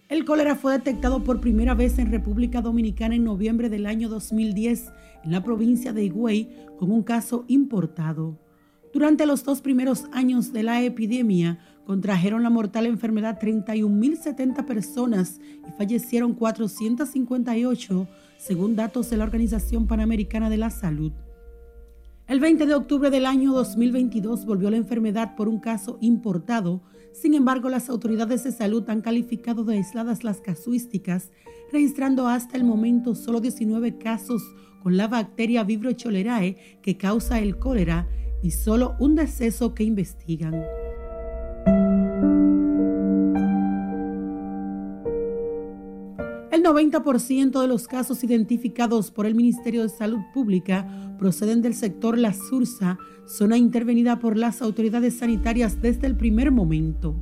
El 0.10 0.24
cólera 0.24 0.56
fue 0.56 0.72
detectado 0.72 1.22
por 1.26 1.42
primera 1.42 1.74
vez 1.74 2.00
en 2.00 2.12
República 2.12 2.62
Dominicana 2.62 3.16
en 3.16 3.26
noviembre 3.26 3.68
del 3.68 3.86
año 3.86 4.08
2010 4.08 4.86
en 5.26 5.32
la 5.34 5.44
provincia 5.44 5.92
de 5.92 6.06
Higüey 6.06 6.50
con 6.80 6.92
un 6.92 7.04
caso 7.04 7.44
importado. 7.50 8.40
Durante 8.94 9.26
los 9.26 9.44
dos 9.44 9.60
primeros 9.60 10.06
años 10.14 10.54
de 10.54 10.64
la 10.64 10.82
epidemia, 10.82 11.60
contrajeron 11.86 12.42
la 12.42 12.50
mortal 12.50 12.86
enfermedad 12.86 13.38
31.070 13.38 14.66
personas 14.66 15.42
y 15.68 15.72
fallecieron 15.78 16.36
458, 16.36 18.08
según 18.38 18.78
datos 18.78 19.10
de 19.10 19.18
la 19.18 19.26
Organización 19.26 19.88
Panamericana 19.88 20.50
de 20.50 20.58
la 20.58 20.70
Salud. 20.70 21.12
El 22.28 22.40
20 22.40 22.66
de 22.66 22.76
octubre 22.76 23.10
del 23.10 23.26
año 23.26 23.52
2022 23.52 24.46
volvió 24.46 24.70
la 24.70 24.78
enfermedad 24.78 25.36
por 25.36 25.50
un 25.50 25.60
caso 25.60 25.98
importado 26.00 26.82
sin 27.14 27.34
embargo, 27.34 27.70
las 27.70 27.90
autoridades 27.90 28.44
de 28.44 28.52
salud 28.52 28.84
han 28.90 29.02
calificado 29.02 29.64
de 29.64 29.76
aisladas 29.76 30.24
las 30.24 30.42
casuísticas, 30.42 31.32
registrando 31.72 32.28
hasta 32.28 32.58
el 32.58 32.64
momento 32.64 33.16
solo 33.16 33.42
19 33.42 33.98
casos 33.98 34.42
con 34.84 34.98
la 34.98 35.08
bacteria 35.08 35.64
Vibro 35.64 35.92
cholerae 35.92 36.80
que 36.82 36.98
causa 36.98 37.40
el 37.40 37.58
cólera 37.58 38.08
y 38.42 38.52
solo 38.52 38.96
un 39.00 39.16
deceso 39.16 39.74
que 39.74 39.84
investigan. 39.84 40.54
El 46.52 46.64
90% 46.64 47.62
de 47.62 47.68
los 47.68 47.88
casos 47.88 48.24
identificados 48.24 49.12
por 49.12 49.26
el 49.26 49.36
Ministerio 49.36 49.84
de 49.84 49.90
Salud 49.90 50.20
Pública 50.34 51.16
proceden 51.18 51.62
del 51.62 51.74
sector 51.74 52.18
La 52.18 52.34
Sursa, 52.34 52.98
zona 53.28 53.58
intervenida 53.58 54.20
por 54.20 54.38
las 54.38 54.62
autoridades 54.62 55.18
sanitarias 55.18 55.82
desde 55.82 56.08
el 56.08 56.16
primer 56.16 56.52
momento. 56.52 57.16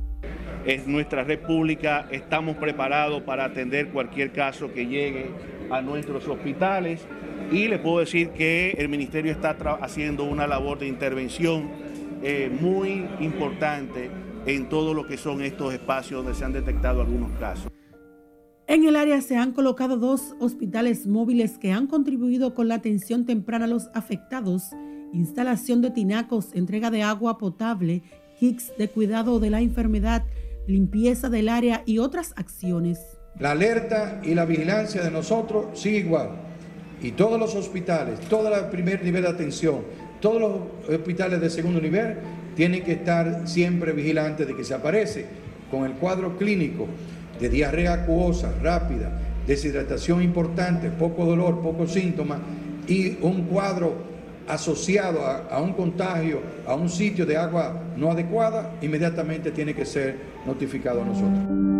Es 0.64 0.86
nuestra 0.86 1.24
república, 1.24 2.08
estamos 2.10 2.56
preparados 2.56 3.22
para 3.22 3.44
atender 3.44 3.90
cualquier 3.90 4.32
caso 4.32 4.72
que 4.72 4.86
llegue 4.86 5.30
a 5.70 5.82
nuestros 5.82 6.26
hospitales 6.26 7.06
y 7.52 7.68
le 7.68 7.78
puedo 7.78 8.00
decir 8.00 8.30
que 8.30 8.72
el 8.78 8.88
ministerio 8.88 9.32
está 9.32 9.50
haciendo 9.80 10.24
una 10.24 10.46
labor 10.46 10.78
de 10.78 10.88
intervención 10.88 11.68
eh, 12.22 12.50
muy 12.60 13.06
importante 13.20 14.10
en 14.46 14.68
todo 14.68 14.94
lo 14.94 15.06
que 15.06 15.16
son 15.16 15.42
estos 15.42 15.74
espacios 15.74 16.24
donde 16.24 16.38
se 16.38 16.44
han 16.44 16.52
detectado 16.52 17.00
algunos 17.00 17.30
casos. 17.38 17.70
En 18.68 18.84
el 18.84 18.96
área 18.96 19.20
se 19.20 19.36
han 19.36 19.52
colocado 19.52 19.96
dos 19.96 20.34
hospitales 20.40 21.06
móviles 21.06 21.58
que 21.58 21.70
han 21.70 21.86
contribuido 21.86 22.54
con 22.54 22.66
la 22.66 22.76
atención 22.76 23.24
temprana 23.24 23.66
a 23.66 23.68
los 23.68 23.88
afectados, 23.94 24.70
instalación 25.12 25.82
de 25.82 25.90
tinacos, 25.90 26.48
entrega 26.54 26.90
de 26.90 27.02
agua 27.02 27.38
potable, 27.38 28.02
kits 28.38 28.72
de 28.78 28.88
cuidado 28.88 29.40
de 29.40 29.50
la 29.50 29.60
enfermedad, 29.60 30.24
limpieza 30.66 31.28
del 31.28 31.48
área 31.48 31.82
y 31.86 31.98
otras 31.98 32.32
acciones. 32.36 32.98
La 33.38 33.52
alerta 33.52 34.20
y 34.24 34.34
la 34.34 34.44
vigilancia 34.44 35.02
de 35.02 35.10
nosotros 35.10 35.78
sigue 35.78 35.98
igual. 35.98 36.30
Y 37.02 37.12
todos 37.12 37.38
los 37.38 37.54
hospitales, 37.54 38.20
todo 38.28 38.54
el 38.54 38.66
primer 38.66 39.04
nivel 39.04 39.22
de 39.22 39.28
atención, 39.28 39.82
todos 40.20 40.40
los 40.40 40.88
hospitales 40.88 41.40
de 41.40 41.50
segundo 41.50 41.80
nivel 41.80 42.16
tienen 42.54 42.82
que 42.82 42.92
estar 42.92 43.46
siempre 43.46 43.92
vigilantes 43.92 44.46
de 44.46 44.56
que 44.56 44.64
se 44.64 44.74
aparece 44.74 45.26
con 45.70 45.84
el 45.84 45.92
cuadro 45.92 46.38
clínico 46.38 46.86
de 47.38 47.50
diarrea 47.50 47.92
acuosa 47.92 48.52
rápida, 48.62 49.20
deshidratación 49.46 50.22
importante, 50.22 50.90
poco 50.90 51.26
dolor, 51.26 51.60
pocos 51.60 51.92
síntomas 51.92 52.38
y 52.88 53.18
un 53.20 53.42
cuadro 53.42 53.94
asociado 54.48 55.20
a, 55.24 55.60
un 55.60 55.72
contagio, 55.72 56.40
a 56.66 56.74
un 56.74 56.88
sitio 56.88 57.26
de 57.26 57.36
agua 57.36 57.82
no 57.96 58.10
adecuada, 58.10 58.76
inmediatamente 58.80 59.50
tiene 59.50 59.74
que 59.74 59.84
ser 59.84 60.16
notificado 60.46 61.02
a 61.02 61.04
nosotros. 61.04 61.76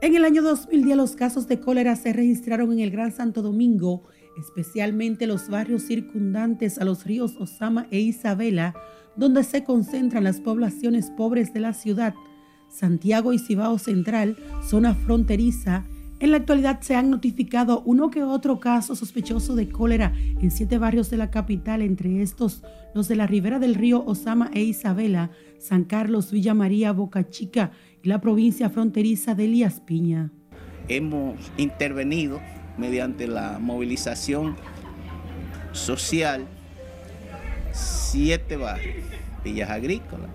En 0.00 0.14
el 0.14 0.24
año 0.24 0.42
2010 0.42 0.96
los 0.96 1.16
casos 1.16 1.46
de 1.48 1.60
cólera 1.60 1.94
se 1.94 2.12
registraron 2.12 2.72
en 2.72 2.78
el 2.80 2.90
Gran 2.90 3.12
Santo 3.12 3.42
Domingo, 3.42 4.04
especialmente 4.38 5.26
los 5.26 5.48
barrios 5.50 5.82
circundantes 5.82 6.78
a 6.78 6.84
los 6.84 7.04
ríos 7.04 7.36
Osama 7.38 7.86
e 7.90 7.98
Isabela, 7.98 8.74
donde 9.16 9.44
se 9.44 9.64
concentran 9.64 10.24
las 10.24 10.40
poblaciones 10.40 11.10
pobres 11.10 11.52
de 11.52 11.60
la 11.60 11.74
ciudad. 11.74 12.14
Santiago 12.68 13.32
y 13.32 13.38
Cibao 13.38 13.78
Central, 13.78 14.36
zona 14.62 14.94
fronteriza, 14.94 15.84
en 16.20 16.32
la 16.32 16.38
actualidad 16.38 16.80
se 16.80 16.96
han 16.96 17.10
notificado 17.10 17.82
uno 17.84 18.10
que 18.10 18.24
otro 18.24 18.58
caso 18.58 18.96
sospechoso 18.96 19.54
de 19.54 19.68
cólera 19.68 20.12
en 20.16 20.50
siete 20.50 20.76
barrios 20.76 21.10
de 21.10 21.16
la 21.16 21.30
capital, 21.30 21.80
entre 21.80 22.22
estos 22.22 22.64
los 22.92 23.06
de 23.06 23.14
la 23.14 23.28
ribera 23.28 23.60
del 23.60 23.76
río 23.76 24.04
Osama 24.04 24.50
e 24.52 24.62
Isabela, 24.62 25.30
San 25.58 25.84
Carlos, 25.84 26.32
Villa 26.32 26.54
María, 26.54 26.90
Boca 26.90 27.28
Chica 27.30 27.70
y 28.02 28.08
la 28.08 28.20
provincia 28.20 28.68
fronteriza 28.68 29.36
de 29.36 29.44
Elías 29.44 29.80
Piña. 29.80 30.32
Hemos 30.88 31.36
intervenido 31.56 32.40
mediante 32.78 33.28
la 33.28 33.60
movilización 33.60 34.56
social 35.70 36.46
siete 37.70 38.56
barrios, 38.56 39.04
Villas 39.44 39.70
Agrícolas, 39.70 40.30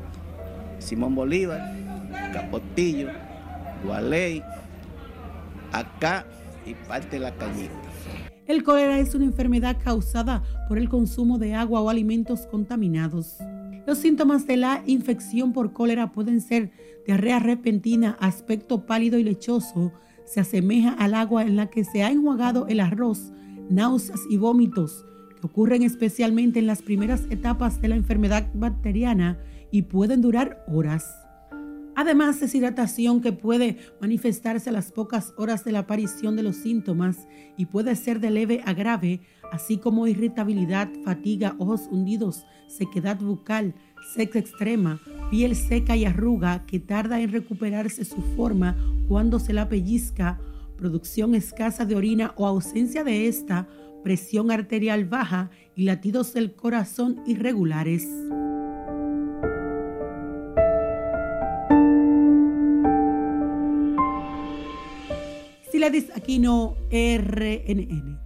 Simón 0.80 1.14
Bolívar, 1.14 1.76
Capotillo, 2.32 3.10
Gualey, 3.84 4.44
acá 5.72 6.26
y 6.66 6.74
parte 6.88 7.20
la 7.20 7.34
cañita. 7.36 7.74
El 8.46 8.64
cólera 8.64 9.00
es 9.00 9.16
una 9.16 9.26
enfermedad 9.26 9.78
causada 9.84 10.44
por 10.68 10.78
el 10.78 10.90
consumo 10.90 11.38
de 11.38 11.54
agua 11.54 11.82
o 11.82 11.90
alimentos 11.90 12.46
contaminados. 12.46 13.38
Los 13.86 13.98
síntomas 13.98 14.48
de 14.48 14.58
la 14.58 14.84
infección 14.86 15.54
por 15.54 15.74
cólera 15.74 16.12
pueden 16.12 16.42
ser 16.42 16.72
diarrea 17.06 17.40
repentina, 17.40 18.18
aspecto 18.20 18.86
pálido 18.86 19.18
y 19.18 19.24
lechoso, 19.24 19.92
se 20.26 20.40
asemeja 20.40 20.92
al 20.92 21.14
agua 21.14 21.44
en 21.44 21.56
la 21.56 21.68
que 21.68 21.84
se 21.84 22.04
ha 22.04 22.10
enjuagado 22.10 22.68
el 22.68 22.80
arroz, 22.80 23.32
náuseas 23.70 24.22
y 24.30 24.38
vómitos, 24.38 25.06
que 25.40 25.48
ocurren 25.48 25.84
especialmente 25.84 26.60
en 26.60 26.68
las 26.68 26.82
primeras 26.82 27.26
etapas 27.30 27.82
de 27.82 27.90
la 27.90 27.96
enfermedad 27.96 28.48
bacteriana 28.54 29.38
y 29.72 29.84
pueden 29.84 30.22
durar 30.22 30.64
horas. 30.68 31.23
Además, 31.96 32.40
deshidratación 32.40 33.22
que 33.22 33.34
puede 33.34 33.78
manifestarse 34.02 34.70
a 34.70 34.74
las 34.74 34.92
pocas 34.92 35.34
horas 35.38 35.64
de 35.64 35.72
la 35.72 35.80
aparición 35.80 36.36
de 36.36 36.44
los 36.44 36.56
síntomas 36.56 37.28
y 37.58 37.68
puede 37.68 37.96
ser 37.96 38.20
de 38.20 38.32
leve 38.32 38.62
a 38.66 38.74
grave, 38.74 39.22
así 39.52 39.78
como 39.78 40.08
irritabilidad, 40.08 40.90
fatiga, 41.04 41.56
ojos 41.60 41.88
hundidos, 41.92 42.46
sequedad 42.68 43.20
bucal, 43.20 43.76
seca 44.16 44.40
extrema, 44.40 45.00
piel 45.30 45.56
seca 45.56 45.96
y 45.96 46.06
arruga 46.06 46.66
que 46.66 46.80
tarda 46.80 47.22
en 47.22 47.32
recuperarse 47.32 48.06
su 48.06 48.22
forma 48.36 48.76
cuando 49.08 49.40
se 49.40 49.54
la 49.54 49.70
pellizca, 49.70 50.40
producción 50.78 51.36
escasa 51.36 51.86
de 51.86 51.96
orina 51.96 52.34
o 52.36 52.48
ausencia 52.48 53.04
de 53.04 53.28
esta, 53.28 53.68
presión 54.04 54.52
arterial 54.52 55.06
baja 55.06 55.50
y 55.76 55.84
latidos 55.84 56.34
del 56.34 56.56
corazón 56.56 57.22
irregulares. 57.26 58.08
Aquí 66.16 66.40
no 66.40 66.78
RNN. 66.92 68.18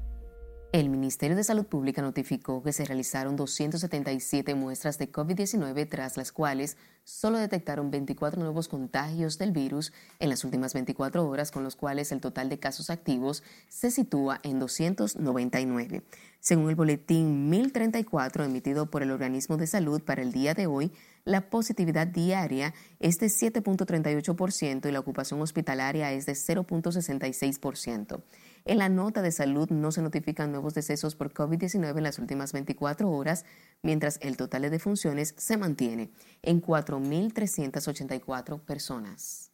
El 0.74 0.90
Ministerio 0.90 1.36
de 1.36 1.44
Salud 1.44 1.66
Pública 1.66 2.04
notificó 2.04 2.62
que 2.62 2.72
se 2.72 2.86
realizaron 2.86 3.36
277 3.36 4.54
muestras 4.54 5.00
de 5.00 5.12
COVID-19, 5.12 5.90
tras 5.90 6.18
las 6.18 6.32
cuales 6.32 6.78
solo 7.04 7.40
detectaron 7.40 7.90
24 7.90 8.40
nuevos 8.40 8.68
contagios 8.68 9.40
del 9.40 9.54
virus 9.54 9.92
en 10.20 10.30
las 10.30 10.44
últimas 10.44 10.76
24 10.76 11.28
horas, 11.28 11.50
con 11.50 11.64
los 11.64 11.76
cuales 11.76 12.12
el 12.12 12.22
total 12.22 12.50
de 12.50 12.60
casos 12.60 12.92
activos 12.92 13.42
se 13.70 13.90
sitúa 13.90 14.40
en 14.44 14.60
299. 14.60 16.04
Según 16.40 16.70
el 16.70 16.76
boletín 16.76 17.50
1034 17.50 18.44
emitido 18.44 18.92
por 18.92 19.02
el 19.02 19.10
Organismo 19.10 19.58
de 19.58 19.66
Salud 19.66 20.04
para 20.04 20.22
el 20.22 20.32
día 20.32 20.54
de 20.54 20.68
hoy, 20.68 20.92
la 21.28 21.50
positividad 21.50 22.08
diaria 22.08 22.74
es 23.00 23.20
de 23.20 23.28
7.38% 23.28 24.88
y 24.88 24.92
la 24.92 25.00
ocupación 25.00 25.42
hospitalaria 25.42 26.14
es 26.14 26.26
de 26.26 26.34
0.66%. 26.34 28.22
En 28.64 28.78
la 28.78 28.88
nota 28.88 29.22
de 29.22 29.34
salud 29.34 29.70
no 29.70 29.92
se 29.92 30.02
notifican 30.02 30.52
nuevos 30.52 30.74
decesos 30.74 31.16
por 31.16 31.34
COVID-19 31.34 31.98
en 31.98 32.04
las 32.04 32.20
últimas 32.20 32.54
24 32.54 33.12
horas, 33.12 33.44
mientras 33.84 34.20
el 34.22 34.38
total 34.38 34.62
de 34.64 34.70
defunciones 34.70 35.36
se 35.38 35.58
mantiene 35.58 36.12
en 36.44 36.62
4.384 36.62 38.62
personas. 38.62 39.47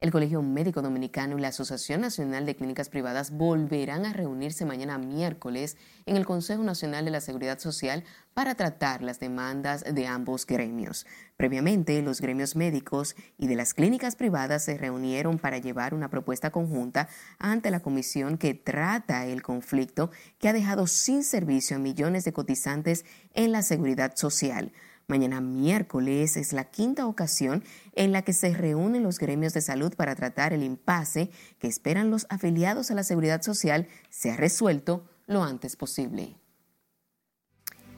El 0.00 0.12
Colegio 0.12 0.40
Médico 0.40 0.80
Dominicano 0.80 1.36
y 1.36 1.42
la 1.42 1.48
Asociación 1.48 2.00
Nacional 2.00 2.46
de 2.46 2.56
Clínicas 2.56 2.88
Privadas 2.88 3.32
volverán 3.32 4.06
a 4.06 4.14
reunirse 4.14 4.64
mañana 4.64 4.96
miércoles 4.96 5.76
en 6.06 6.16
el 6.16 6.24
Consejo 6.24 6.62
Nacional 6.62 7.04
de 7.04 7.10
la 7.10 7.20
Seguridad 7.20 7.58
Social 7.58 8.04
para 8.32 8.54
tratar 8.54 9.02
las 9.02 9.20
demandas 9.20 9.84
de 9.84 10.06
ambos 10.06 10.46
gremios. 10.46 11.04
Previamente, 11.36 12.00
los 12.00 12.22
gremios 12.22 12.56
médicos 12.56 13.14
y 13.36 13.46
de 13.46 13.56
las 13.56 13.74
clínicas 13.74 14.16
privadas 14.16 14.64
se 14.64 14.78
reunieron 14.78 15.38
para 15.38 15.58
llevar 15.58 15.92
una 15.92 16.08
propuesta 16.08 16.50
conjunta 16.50 17.10
ante 17.38 17.70
la 17.70 17.80
comisión 17.80 18.38
que 18.38 18.54
trata 18.54 19.26
el 19.26 19.42
conflicto 19.42 20.10
que 20.38 20.48
ha 20.48 20.54
dejado 20.54 20.86
sin 20.86 21.22
servicio 21.24 21.76
a 21.76 21.78
millones 21.78 22.24
de 22.24 22.32
cotizantes 22.32 23.04
en 23.34 23.52
la 23.52 23.60
seguridad 23.60 24.16
social. 24.16 24.72
Mañana 25.10 25.40
miércoles 25.40 26.36
es 26.36 26.52
la 26.52 26.70
quinta 26.70 27.04
ocasión 27.04 27.64
en 27.96 28.12
la 28.12 28.22
que 28.22 28.32
se 28.32 28.54
reúnen 28.54 29.02
los 29.02 29.18
gremios 29.18 29.52
de 29.52 29.60
salud 29.60 29.92
para 29.96 30.14
tratar 30.14 30.52
el 30.52 30.62
impasse 30.62 31.32
que 31.58 31.66
esperan 31.66 32.10
los 32.10 32.28
afiliados 32.30 32.92
a 32.92 32.94
la 32.94 33.02
seguridad 33.02 33.42
social 33.42 33.88
sea 34.08 34.36
resuelto 34.36 35.04
lo 35.26 35.42
antes 35.42 35.74
posible. 35.74 36.36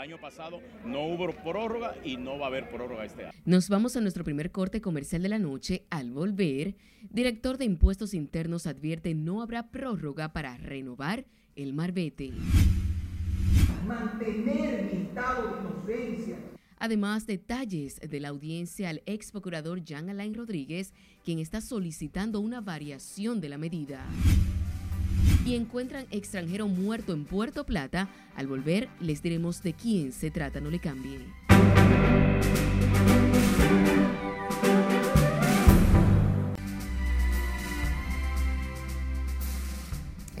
año 0.00 0.18
pasado 0.18 0.60
no 0.84 1.04
hubo 1.06 1.32
prórroga 1.32 1.94
y 2.04 2.16
no 2.16 2.38
va 2.38 2.46
a 2.46 2.48
haber 2.48 2.68
prórroga 2.70 3.04
este 3.04 3.26
año. 3.26 3.38
Nos 3.44 3.68
vamos 3.68 3.96
a 3.96 4.00
nuestro 4.00 4.24
primer 4.24 4.50
corte 4.50 4.80
comercial 4.80 5.22
de 5.22 5.28
la 5.28 5.38
noche. 5.38 5.86
Al 5.90 6.10
volver, 6.10 6.76
director 7.10 7.58
de 7.58 7.66
Impuestos 7.66 8.14
Internos 8.14 8.66
advierte 8.66 9.14
no 9.14 9.42
habrá 9.42 9.70
prórroga 9.70 10.32
para 10.32 10.56
renovar 10.56 11.26
el 11.54 11.74
Marbete. 11.74 12.32
Mantener 13.86 14.90
mi 14.92 15.02
estado 15.02 15.54
de 15.54 15.60
inocencia. 15.60 16.36
Además, 16.78 17.26
detalles 17.26 18.00
de 18.00 18.20
la 18.20 18.28
audiencia 18.28 18.88
al 18.88 19.02
ex 19.04 19.32
procurador 19.32 19.84
Jean 19.84 20.08
Alain 20.08 20.34
Rodríguez, 20.34 20.94
quien 21.24 21.38
está 21.38 21.60
solicitando 21.60 22.40
una 22.40 22.62
variación 22.62 23.40
de 23.40 23.50
la 23.50 23.58
medida. 23.58 24.06
Y 25.44 25.54
encuentran 25.54 26.06
extranjero 26.10 26.68
muerto 26.68 27.12
en 27.12 27.24
Puerto 27.24 27.64
Plata. 27.64 28.08
Al 28.36 28.46
volver, 28.46 28.88
les 29.00 29.22
diremos 29.22 29.62
de 29.62 29.72
quién 29.72 30.12
se 30.12 30.30
trata, 30.30 30.60
no 30.60 30.70
le 30.70 30.78
cambie. 30.78 31.20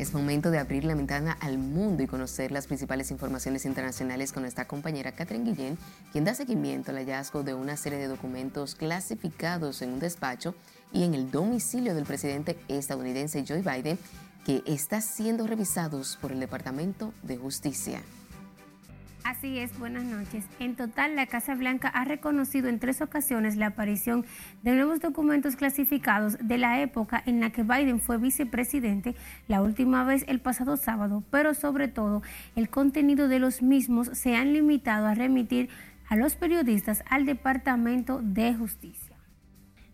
Es 0.00 0.14
momento 0.14 0.50
de 0.50 0.58
abrir 0.58 0.84
la 0.84 0.94
ventana 0.94 1.36
al 1.40 1.58
mundo 1.58 2.02
y 2.02 2.06
conocer 2.06 2.52
las 2.52 2.66
principales 2.66 3.10
informaciones 3.10 3.66
internacionales 3.66 4.32
con 4.32 4.44
nuestra 4.44 4.66
compañera 4.66 5.12
Catherine 5.12 5.44
Guillén, 5.44 5.76
quien 6.10 6.24
da 6.24 6.34
seguimiento 6.34 6.90
al 6.90 6.96
hallazgo 6.96 7.42
de 7.42 7.52
una 7.52 7.76
serie 7.76 7.98
de 7.98 8.08
documentos 8.08 8.74
clasificados 8.74 9.82
en 9.82 9.90
un 9.90 10.00
despacho 10.00 10.54
y 10.90 11.04
en 11.04 11.12
el 11.12 11.30
domicilio 11.30 11.94
del 11.94 12.06
presidente 12.06 12.56
estadounidense 12.68 13.44
Joe 13.46 13.60
Biden, 13.60 13.98
que 14.44 14.62
está 14.66 15.00
siendo 15.00 15.46
revisados 15.46 16.18
por 16.20 16.32
el 16.32 16.40
Departamento 16.40 17.12
de 17.22 17.36
Justicia. 17.36 18.00
Así 19.22 19.58
es, 19.58 19.78
buenas 19.78 20.04
noches. 20.04 20.44
En 20.58 20.76
total, 20.76 21.14
la 21.14 21.26
Casa 21.26 21.54
Blanca 21.54 21.88
ha 21.88 22.04
reconocido 22.04 22.68
en 22.68 22.78
tres 22.78 23.02
ocasiones 23.02 23.56
la 23.56 23.66
aparición 23.66 24.24
de 24.62 24.72
nuevos 24.72 25.00
documentos 25.00 25.56
clasificados 25.56 26.38
de 26.40 26.56
la 26.56 26.80
época 26.80 27.22
en 27.26 27.40
la 27.40 27.50
que 27.50 27.62
Biden 27.62 28.00
fue 28.00 28.16
vicepresidente, 28.16 29.14
la 29.46 29.62
última 29.62 30.04
vez 30.04 30.24
el 30.26 30.40
pasado 30.40 30.76
sábado, 30.76 31.22
pero 31.30 31.52
sobre 31.54 31.88
todo 31.88 32.22
el 32.56 32.70
contenido 32.70 33.28
de 33.28 33.38
los 33.38 33.62
mismos 33.62 34.10
se 34.14 34.36
han 34.36 34.54
limitado 34.54 35.06
a 35.06 35.14
remitir 35.14 35.68
a 36.08 36.16
los 36.16 36.34
periodistas 36.34 37.04
al 37.08 37.26
Departamento 37.26 38.20
de 38.22 38.54
Justicia. 38.54 39.09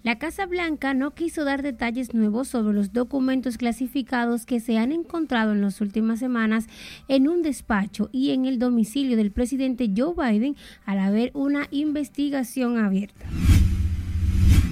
La 0.03 0.19
Casa 0.19 0.47
Blanca 0.47 0.95
no 0.95 1.15
quiso 1.15 1.45
dar 1.45 1.63
detalles 1.63 2.15
nuevos 2.15 2.49
sobre 2.49 2.75
los 2.75 2.93
documentos 2.93 3.59
clasificados 3.59 4.47
que 4.47 4.61
se 4.61 4.79
han 4.79 4.93
encontrado 4.93 5.53
en 5.53 5.63
las 5.63 5.81
últimas 5.81 6.21
semanas 6.21 6.67
en 7.09 7.29
un 7.29 7.43
despacho 7.43 8.09
y 8.13 8.31
en 8.31 8.47
el 8.47 8.59
domicilio 8.59 9.17
del 9.17 9.33
presidente 9.33 9.91
Joe 9.97 10.15
Biden 10.15 10.57
al 10.85 11.01
haber 11.01 11.33
una 11.35 11.67
investigación 11.71 12.79
abierta. 12.79 13.27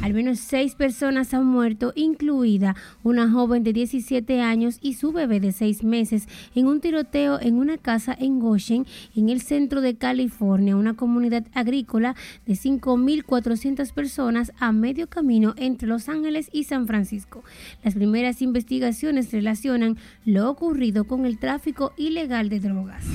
Al 0.04 0.12
menos 0.12 0.38
seis 0.38 0.74
personas 0.74 1.32
han 1.32 1.46
muerto, 1.46 1.94
incluida 1.96 2.76
una 3.02 3.30
joven 3.30 3.64
de 3.64 3.72
17 3.72 4.42
años 4.42 4.76
y 4.82 4.92
su 4.92 5.12
bebé 5.12 5.40
de 5.40 5.50
seis 5.50 5.82
meses, 5.82 6.28
en 6.54 6.66
un 6.66 6.82
tiroteo 6.82 7.40
en 7.40 7.54
una 7.54 7.78
casa 7.78 8.14
en 8.20 8.38
Goshen, 8.38 8.84
en 9.16 9.30
el 9.30 9.40
centro 9.40 9.80
de 9.80 9.96
California, 9.96 10.76
una 10.76 10.92
comunidad 10.92 11.46
agrícola 11.54 12.16
de 12.44 12.52
5.400 12.52 13.94
personas 13.94 14.52
a 14.58 14.72
medio 14.72 15.08
camino 15.08 15.54
entre 15.56 15.88
Los 15.88 16.10
Ángeles 16.10 16.50
y 16.52 16.64
San 16.64 16.86
Francisco. 16.86 17.42
Las 17.82 17.94
primeras 17.94 18.42
investigaciones 18.42 19.32
relacionan 19.32 19.96
lo 20.26 20.50
ocurrido 20.50 21.04
con 21.04 21.24
el 21.24 21.38
tráfico 21.38 21.94
ilegal 21.96 22.50
de 22.50 22.60
drogas. 22.60 23.06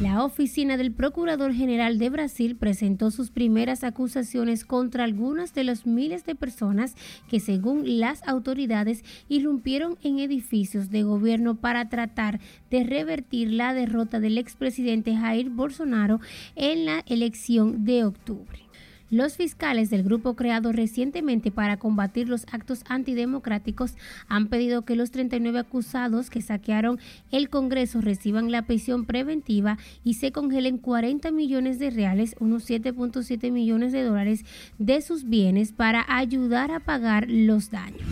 La 0.00 0.22
oficina 0.22 0.76
del 0.76 0.92
Procurador 0.92 1.52
General 1.52 1.98
de 1.98 2.08
Brasil 2.08 2.54
presentó 2.54 3.10
sus 3.10 3.30
primeras 3.30 3.82
acusaciones 3.82 4.64
contra 4.64 5.02
algunas 5.02 5.54
de 5.54 5.64
los 5.64 5.86
miles 5.86 6.24
de 6.24 6.36
personas 6.36 6.94
que, 7.28 7.40
según 7.40 7.98
las 7.98 8.22
autoridades, 8.28 9.02
irrumpieron 9.28 9.98
en 10.04 10.20
edificios 10.20 10.90
de 10.90 11.02
gobierno 11.02 11.56
para 11.56 11.88
tratar 11.88 12.38
de 12.70 12.84
revertir 12.84 13.50
la 13.50 13.74
derrota 13.74 14.20
del 14.20 14.38
expresidente 14.38 15.16
Jair 15.16 15.50
Bolsonaro 15.50 16.20
en 16.54 16.84
la 16.84 17.02
elección 17.08 17.84
de 17.84 18.04
octubre. 18.04 18.67
Los 19.10 19.36
fiscales 19.36 19.88
del 19.88 20.02
grupo 20.02 20.34
creado 20.34 20.70
recientemente 20.70 21.50
para 21.50 21.78
combatir 21.78 22.28
los 22.28 22.44
actos 22.52 22.82
antidemocráticos 22.88 23.94
han 24.28 24.48
pedido 24.48 24.82
que 24.82 24.96
los 24.96 25.10
39 25.10 25.60
acusados 25.60 26.28
que 26.28 26.42
saquearon 26.42 26.98
el 27.30 27.48
Congreso 27.48 28.02
reciban 28.02 28.50
la 28.50 28.62
prisión 28.62 29.06
preventiva 29.06 29.78
y 30.04 30.14
se 30.14 30.30
congelen 30.30 30.76
40 30.76 31.30
millones 31.30 31.78
de 31.78 31.88
reales, 31.88 32.36
unos 32.38 32.68
7.7 32.68 33.50
millones 33.50 33.92
de 33.92 34.02
dólares 34.02 34.44
de 34.78 35.00
sus 35.00 35.24
bienes 35.24 35.72
para 35.72 36.04
ayudar 36.06 36.70
a 36.70 36.80
pagar 36.80 37.30
los 37.30 37.70
daños. 37.70 38.02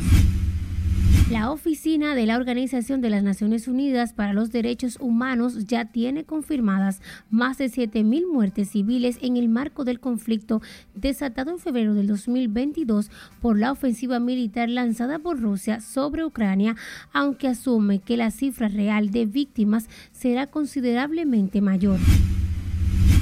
La 1.30 1.50
oficina 1.50 2.14
de 2.14 2.24
la 2.24 2.36
Organización 2.36 3.00
de 3.00 3.10
las 3.10 3.24
Naciones 3.24 3.66
Unidas 3.66 4.12
para 4.12 4.32
los 4.32 4.52
Derechos 4.52 4.96
Humanos 5.00 5.66
ya 5.66 5.86
tiene 5.86 6.22
confirmadas 6.22 7.02
más 7.30 7.58
de 7.58 7.64
7.000 7.64 8.30
muertes 8.32 8.70
civiles 8.70 9.18
en 9.20 9.36
el 9.36 9.48
marco 9.48 9.84
del 9.84 9.98
conflicto 9.98 10.62
desatado 10.94 11.50
en 11.50 11.58
febrero 11.58 11.94
del 11.94 12.06
2022 12.06 13.10
por 13.42 13.58
la 13.58 13.72
ofensiva 13.72 14.20
militar 14.20 14.68
lanzada 14.68 15.18
por 15.18 15.40
Rusia 15.40 15.80
sobre 15.80 16.24
Ucrania, 16.24 16.76
aunque 17.12 17.48
asume 17.48 17.98
que 17.98 18.16
la 18.16 18.30
cifra 18.30 18.68
real 18.68 19.10
de 19.10 19.26
víctimas 19.26 19.88
será 20.12 20.46
considerablemente 20.46 21.60
mayor. 21.60 21.98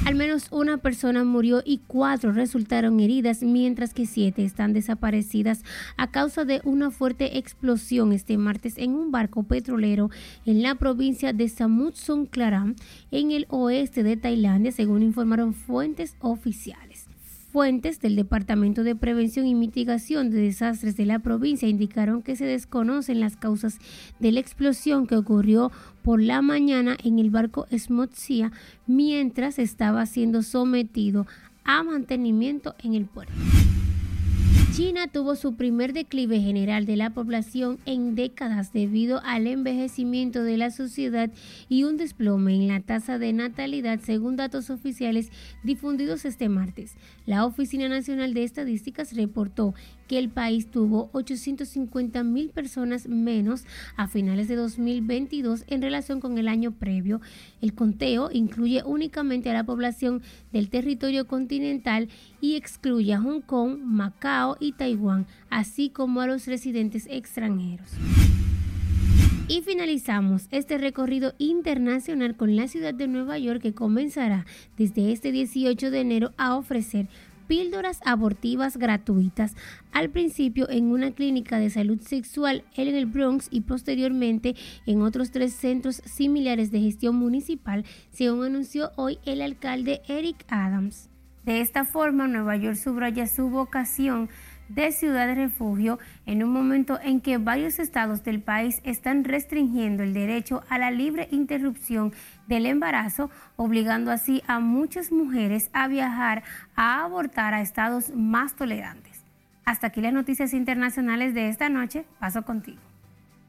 Al 0.05 0.13
menos 0.13 0.49
una 0.51 0.77
persona 0.77 1.23
murió 1.23 1.63
y 1.65 1.79
cuatro 1.87 2.31
resultaron 2.31 2.99
heridas, 2.99 3.41
mientras 3.41 3.91
que 3.91 4.05
siete 4.05 4.45
están 4.45 4.71
desaparecidas 4.71 5.63
a 5.97 6.11
causa 6.11 6.45
de 6.45 6.61
una 6.63 6.91
fuerte 6.91 7.39
explosión 7.39 8.13
este 8.13 8.37
martes 8.37 8.77
en 8.77 8.91
un 8.91 9.11
barco 9.11 9.41
petrolero 9.41 10.11
en 10.45 10.61
la 10.61 10.75
provincia 10.75 11.33
de 11.33 11.49
Samut 11.49 11.95
Songkhla, 11.95 12.75
en 13.09 13.31
el 13.31 13.47
oeste 13.49 14.03
de 14.03 14.15
Tailandia, 14.15 14.71
según 14.71 15.01
informaron 15.01 15.55
fuentes 15.55 16.15
oficiales. 16.19 16.94
Fuentes 17.55 18.01
del 18.01 18.17
Departamento 18.17 18.83
de 18.83 18.97
Prevención 18.97 19.47
y 19.47 19.55
Mitigación 19.55 20.29
de 20.29 20.41
Desastres 20.41 20.97
de 20.97 21.05
la 21.05 21.19
provincia 21.19 21.69
indicaron 21.69 22.21
que 22.21 22.35
se 22.35 22.43
desconocen 22.43 23.21
las 23.21 23.37
causas 23.37 23.79
de 24.19 24.33
la 24.33 24.41
explosión 24.41 25.07
que 25.07 25.15
ocurrió 25.15 25.71
por 26.03 26.21
la 26.21 26.41
mañana 26.41 26.97
en 27.01 27.17
el 27.17 27.29
barco 27.29 27.65
Smotsia 27.71 28.51
mientras 28.87 29.57
estaba 29.57 30.05
siendo 30.05 30.43
sometido 30.43 31.27
a 31.63 31.81
mantenimiento 31.81 32.75
en 32.83 32.93
el 32.93 33.05
puerto. 33.05 33.31
China 34.75 35.07
tuvo 35.07 35.37
su 35.37 35.55
primer 35.55 35.93
declive 35.93 36.41
general 36.41 36.85
de 36.85 36.97
la 36.97 37.11
población 37.11 37.79
en 37.85 38.13
décadas 38.13 38.73
debido 38.73 39.21
al 39.23 39.47
envejecimiento 39.47 40.43
de 40.43 40.57
la 40.57 40.69
sociedad 40.69 41.31
y 41.69 41.85
un 41.85 41.95
desplome 41.95 42.55
en 42.55 42.67
la 42.67 42.81
tasa 42.81 43.17
de 43.17 43.31
natalidad 43.31 44.01
según 44.01 44.35
datos 44.35 44.69
oficiales 44.69 45.31
difundidos 45.63 46.25
este 46.25 46.49
martes. 46.49 46.97
La 47.25 47.45
Oficina 47.45 47.87
Nacional 47.87 48.33
de 48.33 48.43
Estadísticas 48.43 49.15
reportó 49.15 49.73
que 50.07 50.19
el 50.19 50.29
país 50.29 50.69
tuvo 50.69 51.09
850 51.13 52.23
mil 52.23 52.49
personas 52.49 53.07
menos 53.07 53.63
a 53.95 54.07
finales 54.07 54.49
de 54.49 54.55
2022 54.55 55.63
en 55.67 55.81
relación 55.81 56.19
con 56.19 56.37
el 56.37 56.49
año 56.49 56.71
previo. 56.71 57.21
El 57.61 57.73
conteo 57.73 58.29
incluye 58.31 58.83
únicamente 58.83 59.49
a 59.49 59.53
la 59.53 59.63
población 59.63 60.21
del 60.51 60.69
territorio 60.69 61.27
continental 61.27 62.09
y 62.41 62.55
excluye 62.55 63.13
a 63.13 63.21
Hong 63.21 63.41
Kong, 63.41 63.79
Macao 63.81 64.57
y 64.65 64.71
Taiwán, 64.71 65.27
así 65.49 65.89
como 65.89 66.21
a 66.21 66.27
los 66.27 66.45
residentes 66.47 67.07
extranjeros. 67.09 67.89
Y 69.47 69.61
finalizamos 69.61 70.47
este 70.49 70.77
recorrido 70.79 71.33
internacional 71.37 72.35
con 72.35 72.55
la 72.55 72.67
ciudad 72.67 72.95
de 72.95 73.07
Nueva 73.07 73.37
York 73.37 73.61
que 73.61 73.75
comenzará 73.75 74.45
desde 74.75 75.11
este 75.11 75.31
18 75.31 75.91
de 75.91 75.99
enero 75.99 76.33
a 76.37 76.55
ofrecer 76.55 77.07
píldoras 77.47 77.99
abortivas 78.05 78.77
gratuitas, 78.77 79.55
al 79.91 80.09
principio 80.09 80.69
en 80.69 80.85
una 80.85 81.11
clínica 81.11 81.59
de 81.59 81.69
salud 81.69 81.99
sexual 82.01 82.63
en 82.75 82.95
el 82.95 83.05
Bronx 83.05 83.47
y 83.51 83.61
posteriormente 83.61 84.55
en 84.85 85.01
otros 85.01 85.31
tres 85.31 85.53
centros 85.53 86.01
similares 86.05 86.71
de 86.71 86.81
gestión 86.81 87.15
municipal, 87.15 87.85
según 88.11 88.45
anunció 88.45 88.91
hoy 88.95 89.19
el 89.25 89.41
alcalde 89.41 90.01
Eric 90.07 90.43
Adams. 90.47 91.09
De 91.43 91.61
esta 91.61 91.85
forma, 91.85 92.27
Nueva 92.27 92.55
York 92.57 92.75
subraya 92.75 93.27
su 93.27 93.49
vocación 93.49 94.29
de 94.69 94.91
ciudad 94.91 95.27
de 95.27 95.35
refugio 95.35 95.99
en 96.25 96.43
un 96.43 96.51
momento 96.51 96.99
en 97.01 97.21
que 97.21 97.37
varios 97.37 97.79
estados 97.79 98.23
del 98.23 98.41
país 98.41 98.81
están 98.83 99.23
restringiendo 99.23 100.03
el 100.03 100.13
derecho 100.13 100.63
a 100.69 100.77
la 100.77 100.91
libre 100.91 101.27
interrupción 101.31 102.13
del 102.47 102.65
embarazo, 102.65 103.29
obligando 103.55 104.11
así 104.11 104.41
a 104.47 104.59
muchas 104.59 105.11
mujeres 105.11 105.69
a 105.73 105.87
viajar 105.87 106.43
a 106.75 107.03
abortar 107.03 107.53
a 107.53 107.61
estados 107.61 108.11
más 108.15 108.55
tolerantes. 108.55 109.23
Hasta 109.65 109.87
aquí 109.87 110.01
las 110.01 110.13
noticias 110.13 110.53
internacionales 110.53 111.33
de 111.33 111.49
esta 111.49 111.69
noche. 111.69 112.05
Paso 112.19 112.43
contigo. 112.43 112.94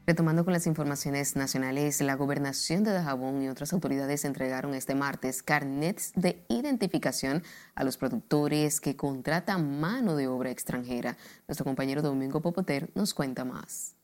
Retomando 0.07 0.45
con 0.45 0.53
las 0.53 0.67
informaciones 0.67 1.35
nacionales, 1.35 1.99
la 1.99 2.15
gobernación 2.15 2.85
de 2.85 2.93
Dajabón 2.93 3.43
y 3.43 3.49
otras 3.49 3.73
autoridades 3.73 4.23
entregaron 4.23 4.73
este 4.73 4.95
martes 4.95 5.43
carnets 5.43 6.13
de 6.15 6.45
identificación 6.47 7.43
a 7.75 7.83
los 7.83 7.97
productores 7.97 8.79
que 8.79 8.95
contratan 8.95 9.81
mano 9.81 10.15
de 10.15 10.27
obra 10.27 10.49
extranjera. 10.49 11.17
Nuestro 11.45 11.65
compañero 11.65 12.01
Domingo 12.01 12.41
Popoter 12.41 12.89
nos 12.95 13.13
cuenta 13.13 13.43
más. 13.43 13.97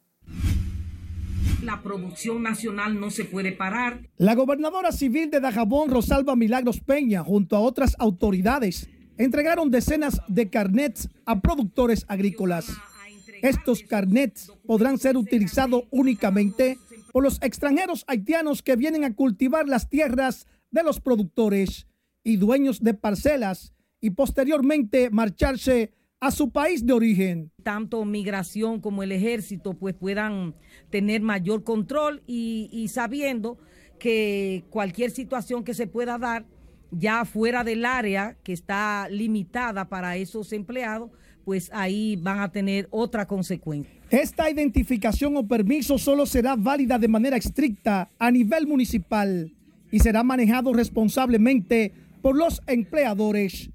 La 1.64 1.82
producción 1.82 2.44
nacional 2.44 3.00
no 3.00 3.10
se 3.10 3.24
puede 3.24 3.54
parar. 3.54 4.02
La 4.18 4.36
gobernadora 4.36 4.92
civil 4.92 5.32
de 5.32 5.40
Dajabón, 5.40 5.90
Rosalba 5.90 6.36
Milagros 6.36 6.82
Peña, 6.82 7.24
junto 7.24 7.56
a 7.56 7.62
otras 7.62 7.96
autoridades, 7.98 8.90
entregaron 9.18 9.72
decenas 9.72 10.20
de 10.28 10.50
carnets 10.50 11.08
a 11.26 11.40
productores 11.40 12.04
agrícolas. 12.10 12.66
Estos 13.44 13.84
carnets 13.84 14.54
podrán 14.66 14.98
ser 14.98 15.18
utilizados 15.18 15.84
únicamente 15.92 16.78
por 17.12 17.24
los 17.24 17.42
extranjeros 17.42 18.06
haitianos 18.08 18.64
que 18.64 18.78
vienen 18.78 19.04
a 19.04 19.14
cultivar 19.14 19.68
las 19.68 19.90
tierras 19.90 20.48
de 20.72 20.82
los 20.82 21.02
productores 21.02 21.86
y 22.24 22.38
dueños 22.38 22.82
de 22.82 22.94
parcelas 22.94 23.74
y 24.00 24.12
posteriormente 24.12 25.10
marcharse 25.10 25.92
a 26.22 26.32
su 26.32 26.52
país 26.52 26.86
de 26.86 26.94
origen. 26.94 27.52
Tanto 27.64 28.06
migración 28.06 28.80
como 28.80 29.04
el 29.04 29.12
ejército 29.12 29.74
pues 29.74 29.94
puedan 29.94 30.56
tener 30.90 31.22
mayor 31.22 31.66
control 31.66 32.24
y, 32.26 32.70
y 32.72 32.88
sabiendo 32.88 33.58
que 34.00 34.64
cualquier 34.70 35.12
situación 35.12 35.66
que 35.66 35.74
se 35.74 35.88
pueda 35.88 36.18
dar 36.18 36.46
ya 36.92 37.26
fuera 37.26 37.66
del 37.66 37.84
área 37.84 38.38
que 38.42 38.54
está 38.54 39.10
limitada 39.10 39.90
para 39.90 40.16
esos 40.16 40.54
empleados, 40.54 41.12
pues 41.46 41.70
ahí 41.74 42.16
van 42.16 42.40
a 42.40 42.52
tener 42.52 42.88
otra 42.92 43.26
consecuencia. 43.26 43.94
Esta 44.10 44.50
identificación 44.50 45.36
o 45.38 45.48
permiso 45.48 45.98
solo 45.98 46.26
será 46.26 46.56
válida 46.56 47.00
de 47.00 47.08
manera 47.08 47.38
estricta 47.38 48.10
a 48.20 48.32
nivel 48.32 48.68
municipal 48.68 49.52
y 49.92 50.00
será 50.00 50.24
manejado 50.24 50.74
responsablemente 50.74 51.94
por 52.22 52.36
los 52.38 52.62
empleadores. 52.68 53.70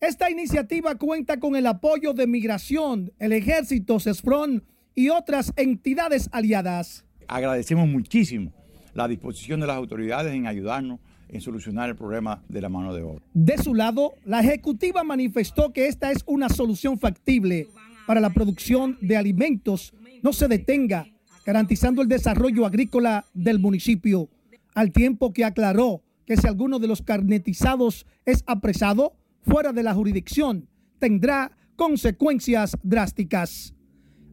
Esta 0.00 0.30
iniciativa 0.30 0.96
cuenta 0.96 1.38
con 1.38 1.54
el 1.54 1.66
apoyo 1.66 2.12
de 2.12 2.26
Migración, 2.26 3.12
el 3.18 3.32
Ejército, 3.32 4.00
CESFRON 4.00 4.64
y 4.94 5.10
otras 5.10 5.52
entidades 5.56 6.28
aliadas. 6.32 7.04
Agradecemos 7.28 7.88
muchísimo 7.88 8.52
la 8.94 9.08
disposición 9.08 9.60
de 9.60 9.68
las 9.68 9.76
autoridades 9.76 10.34
en 10.34 10.46
ayudarnos 10.46 11.00
en 11.32 11.40
solucionar 11.40 11.88
el 11.88 11.96
problema 11.96 12.42
de 12.48 12.60
la 12.60 12.68
mano 12.68 12.94
de 12.94 13.02
obra. 13.02 13.24
De 13.34 13.58
su 13.58 13.74
lado, 13.74 14.14
la 14.24 14.40
ejecutiva 14.40 15.02
manifestó 15.02 15.72
que 15.72 15.86
esta 15.86 16.12
es 16.12 16.22
una 16.26 16.48
solución 16.48 16.98
factible 16.98 17.68
para 18.06 18.20
la 18.20 18.30
producción 18.30 18.98
de 19.00 19.16
alimentos. 19.16 19.94
No 20.22 20.32
se 20.32 20.46
detenga, 20.46 21.06
garantizando 21.44 22.02
el 22.02 22.08
desarrollo 22.08 22.66
agrícola 22.66 23.26
del 23.32 23.58
municipio, 23.58 24.28
al 24.74 24.92
tiempo 24.92 25.32
que 25.32 25.44
aclaró 25.44 26.02
que 26.26 26.36
si 26.36 26.46
alguno 26.46 26.78
de 26.78 26.86
los 26.86 27.02
carnetizados 27.02 28.06
es 28.24 28.44
apresado 28.46 29.16
fuera 29.42 29.72
de 29.72 29.82
la 29.82 29.94
jurisdicción, 29.94 30.68
tendrá 30.98 31.50
consecuencias 31.76 32.76
drásticas. 32.82 33.74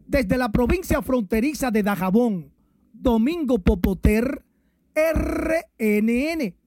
Desde 0.05 0.37
la 0.37 0.51
provincia 0.51 1.01
fronteriza 1.01 1.71
de 1.71 1.83
Dajabón, 1.83 2.51
Domingo 2.93 3.59
Popoter, 3.59 4.43
RNN. 4.95 6.58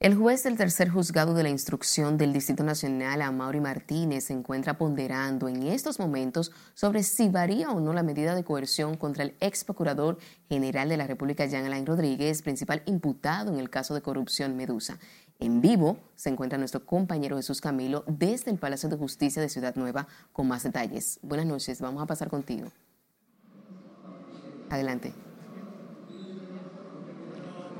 El 0.00 0.16
juez 0.16 0.42
del 0.42 0.56
tercer 0.56 0.90
juzgado 0.90 1.34
de 1.34 1.44
la 1.44 1.48
instrucción 1.48 2.18
del 2.18 2.32
Distrito 2.32 2.62
Nacional, 2.62 3.22
Amaury 3.22 3.60
Martínez, 3.60 4.24
se 4.24 4.32
encuentra 4.32 4.76
ponderando 4.76 5.48
en 5.48 5.62
estos 5.62 5.98
momentos 5.98 6.52
sobre 6.74 7.02
si 7.04 7.28
varía 7.28 7.70
o 7.70 7.80
no 7.80 7.94
la 7.94 8.02
medida 8.02 8.34
de 8.34 8.44
coerción 8.44 8.96
contra 8.96 9.22
el 9.22 9.34
ex 9.40 9.64
procurador 9.64 10.18
general 10.48 10.88
de 10.88 10.96
la 10.96 11.06
República, 11.06 11.46
Jean 11.46 11.64
Alain 11.64 11.86
Rodríguez, 11.86 12.42
principal 12.42 12.82
imputado 12.86 13.52
en 13.52 13.58
el 13.58 13.70
caso 13.70 13.94
de 13.94 14.02
corrupción 14.02 14.56
Medusa. 14.56 14.98
En 15.38 15.60
vivo 15.60 15.96
se 16.16 16.28
encuentra 16.28 16.58
nuestro 16.58 16.84
compañero 16.84 17.36
Jesús 17.36 17.60
Camilo 17.60 18.04
desde 18.06 18.50
el 18.50 18.58
Palacio 18.58 18.88
de 18.88 18.96
Justicia 18.96 19.40
de 19.40 19.48
Ciudad 19.48 19.74
Nueva 19.76 20.06
con 20.32 20.48
más 20.48 20.64
detalles. 20.64 21.18
Buenas 21.22 21.46
noches, 21.46 21.80
vamos 21.80 22.02
a 22.02 22.06
pasar 22.06 22.28
contigo. 22.28 22.68
Adelante. 24.68 25.23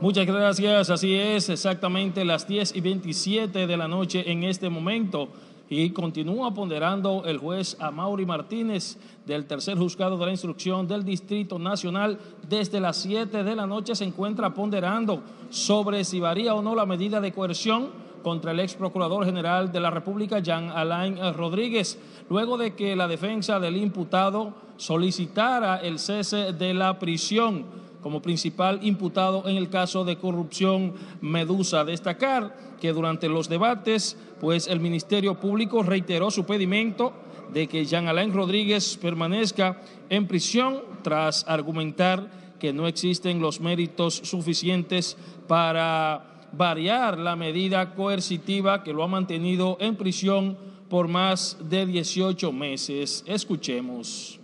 Muchas 0.04 0.26
gracias, 0.26 0.90
así 0.90 1.14
es, 1.14 1.48
exactamente 1.48 2.26
las 2.26 2.46
10 2.46 2.76
y 2.76 2.82
27 2.82 3.66
de 3.66 3.76
la 3.78 3.88
noche 3.88 4.30
en 4.30 4.44
este 4.44 4.68
momento. 4.68 5.30
Y 5.70 5.88
continúa 5.92 6.52
ponderando 6.52 7.22
el 7.24 7.38
juez 7.38 7.74
Amaury 7.80 8.26
Martínez 8.26 8.98
del 9.24 9.46
tercer 9.46 9.78
juzgado 9.78 10.18
de 10.18 10.26
la 10.26 10.30
instrucción 10.30 10.86
del 10.86 11.06
Distrito 11.06 11.58
Nacional. 11.58 12.18
Desde 12.46 12.80
las 12.80 12.98
7 12.98 13.44
de 13.44 13.56
la 13.56 13.66
noche 13.66 13.94
se 13.94 14.04
encuentra 14.04 14.52
ponderando 14.52 15.22
sobre 15.48 16.04
si 16.04 16.20
varía 16.20 16.54
o 16.54 16.60
no 16.60 16.74
la 16.74 16.84
medida 16.84 17.18
de 17.22 17.32
coerción 17.32 17.88
contra 18.22 18.52
el 18.52 18.60
ex 18.60 18.74
procurador 18.74 19.24
general 19.24 19.72
de 19.72 19.80
la 19.80 19.88
República, 19.88 20.40
Jean 20.40 20.68
Alain 20.68 21.16
Rodríguez, 21.32 21.98
luego 22.28 22.58
de 22.58 22.74
que 22.74 22.94
la 22.94 23.08
defensa 23.08 23.58
del 23.58 23.78
imputado 23.78 24.52
solicitara 24.76 25.78
el 25.78 25.98
cese 25.98 26.52
de 26.52 26.74
la 26.74 26.98
prisión 26.98 27.83
como 28.04 28.20
principal 28.20 28.80
imputado 28.82 29.48
en 29.48 29.56
el 29.56 29.70
caso 29.70 30.04
de 30.04 30.18
corrupción 30.18 30.92
Medusa. 31.22 31.86
Destacar 31.86 32.54
que 32.78 32.92
durante 32.92 33.30
los 33.30 33.48
debates, 33.48 34.18
pues 34.42 34.68
el 34.68 34.78
Ministerio 34.78 35.40
Público 35.40 35.82
reiteró 35.82 36.30
su 36.30 36.44
pedimento 36.44 37.14
de 37.54 37.66
que 37.66 37.86
Jean 37.86 38.06
Alain 38.06 38.34
Rodríguez 38.34 38.98
permanezca 38.98 39.80
en 40.10 40.28
prisión 40.28 40.82
tras 41.02 41.46
argumentar 41.48 42.28
que 42.60 42.74
no 42.74 42.86
existen 42.86 43.40
los 43.40 43.58
méritos 43.58 44.16
suficientes 44.22 45.16
para 45.48 46.44
variar 46.52 47.18
la 47.18 47.36
medida 47.36 47.94
coercitiva 47.94 48.84
que 48.84 48.92
lo 48.92 49.02
ha 49.02 49.08
mantenido 49.08 49.78
en 49.80 49.96
prisión 49.96 50.58
por 50.90 51.08
más 51.08 51.56
de 51.70 51.86
18 51.86 52.52
meses. 52.52 53.24
Escuchemos. 53.26 54.43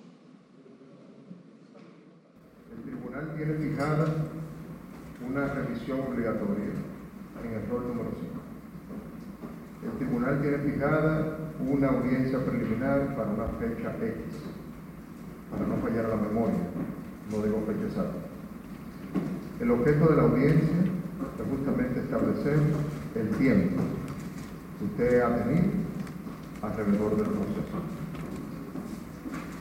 Tiene 3.37 3.55
fijada 3.55 4.07
una 5.29 5.47
revisión 5.55 6.01
obligatoria 6.01 6.73
en 7.45 7.53
el 7.55 7.69
rol 7.71 7.89
número 7.89 8.11
5. 8.19 8.41
El 9.85 9.99
tribunal 9.99 10.41
tiene 10.41 10.59
fijada 10.59 11.39
una 11.61 11.89
audiencia 11.89 12.39
preliminar 12.45 13.17
para 13.17 13.31
una 13.31 13.47
fecha 13.59 13.95
X, 13.97 14.15
para 15.51 15.67
no 15.67 15.77
fallar 15.77 16.07
a 16.07 16.09
la 16.09 16.17
memoria, 16.17 16.61
no 17.31 17.43
digo 17.43 17.63
fecha 17.67 17.87
exacta. 17.87 18.27
El 19.61 19.71
objeto 19.71 20.09
de 20.09 20.17
la 20.17 20.23
audiencia 20.23 20.77
es 21.39 21.49
justamente 21.51 22.01
establecer 22.01 22.59
el 23.15 23.29
tiempo 23.37 23.83
que 24.79 24.85
usted 24.85 25.21
ha 25.21 25.37
tenido 25.37 25.69
alrededor 26.63 27.17
del 27.17 27.27
proceso. 27.27 27.79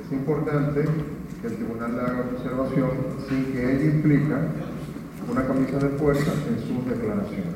Es 0.06 0.12
importante 0.12 0.86
que 1.42 1.48
el 1.48 1.56
tribunal 1.56 1.96
le 1.96 2.02
haga 2.02 2.26
observación 2.34 2.92
sin 3.30 3.46
que 3.54 3.76
ello 3.76 3.92
implica 3.92 4.42
una 5.30 5.48
camisa 5.48 5.78
de 5.78 5.90
fuerza 5.98 6.34
en 6.34 6.60
sus 6.60 6.86
declaraciones. 6.86 7.56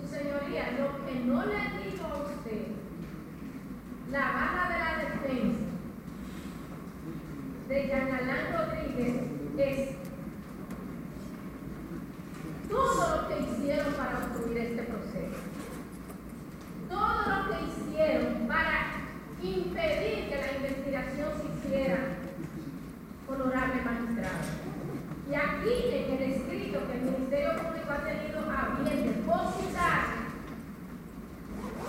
Su 0.00 0.08
señoría, 0.08 0.72
lo 0.78 1.06
que 1.06 1.20
no 1.24 1.46
le 1.46 1.90
digo 1.90 2.06
a 2.06 2.22
usted, 2.24 2.66
la 4.10 4.18
baja 4.18 4.72
de 4.72 4.78
la 4.78 4.90
defensa 5.04 5.60
de 7.68 7.86
Jean 7.86 8.08
Alain 8.14 8.52
Rodríguez 8.52 9.14
es 9.58 9.96
todo 12.68 13.16
lo 13.16 13.28
que 13.28 13.42
hicieron 13.42 13.92
para 13.94 14.18
obstruir 14.18 14.58
este 14.58 14.82
proceso, 14.82 15.38
todo 16.88 17.18
lo 17.28 17.48
que 17.48 17.56
hicieron 17.64 18.48
para 18.48 18.76
impedir 19.40 20.28
que 20.28 20.36
la 20.36 20.56
investigación 20.56 21.28
se 21.40 21.68
hiciera 21.68 22.25
honorable 23.28 23.82
magistrado. 23.82 24.44
Y 25.28 25.34
aquí 25.34 25.74
en 25.92 26.14
el 26.14 26.32
escrito 26.32 26.86
que 26.86 26.98
el 26.98 27.02
Ministerio 27.02 27.56
Público 27.56 27.92
ha 27.92 28.04
tenido 28.04 28.38
a 28.48 28.78
bien 28.82 29.06
depositar, 29.06 30.16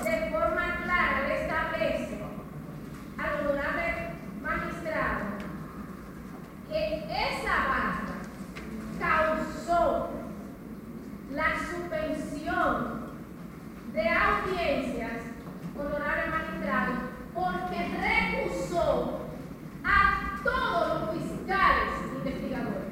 de 0.04 0.32
forma 0.32 0.84
clara 0.84 1.28
le 1.28 1.42
establece 1.42 2.18
al 3.18 3.46
honorable 3.46 3.86
magistrado 4.42 5.26
que 6.68 7.06
esa 7.06 7.56
baja 7.68 7.98
causó 9.00 10.10
la 11.34 11.56
suspensión 11.70 13.08
de 13.94 14.10
audiencias, 14.10 15.22
honorable 15.78 16.32
magistrado, 16.32 16.94
porque 17.34 17.78
recusó 18.00 19.27
a 19.88 20.42
todos 20.44 21.16
los 21.16 21.24
fiscales 21.24 21.94
investigadores. 22.18 22.84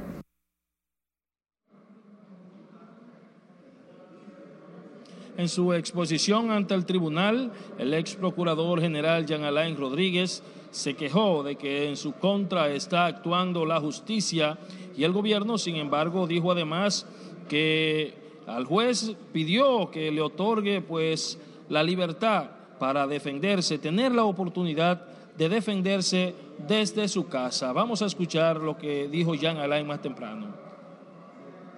En 5.37 5.49
su 5.49 5.73
exposición 5.73 6.49
ante 6.51 6.73
el 6.73 6.85
tribunal, 6.85 7.51
el 7.77 7.93
ex 7.93 8.15
procurador 8.15 8.79
general 8.79 9.25
Jean 9.25 9.43
Alain 9.43 9.75
Rodríguez 9.75 10.41
se 10.71 10.93
quejó 10.95 11.43
de 11.43 11.55
que 11.57 11.89
en 11.89 11.97
su 11.97 12.13
contra 12.13 12.69
está 12.69 13.05
actuando 13.05 13.65
la 13.65 13.79
justicia 13.79 14.57
y 14.97 15.03
el 15.03 15.11
gobierno, 15.11 15.57
sin 15.57 15.75
embargo, 15.75 16.25
dijo 16.25 16.51
además 16.51 17.05
que 17.49 18.13
al 18.47 18.65
juez 18.65 19.15
pidió 19.33 19.91
que 19.91 20.11
le 20.11 20.21
otorgue 20.21 20.81
pues 20.81 21.37
la 21.69 21.83
libertad 21.83 22.49
para 22.79 23.07
defenderse, 23.07 23.77
tener 23.77 24.11
la 24.11 24.23
oportunidad 24.23 25.05
de 25.37 25.49
defenderse 25.49 26.35
desde 26.67 27.07
su 27.07 27.27
casa. 27.27 27.73
Vamos 27.73 28.01
a 28.01 28.05
escuchar 28.05 28.57
lo 28.57 28.77
que 28.77 29.07
dijo 29.07 29.35
Jean 29.35 29.57
Alain 29.57 29.85
más 29.85 30.01
temprano. 30.01 30.47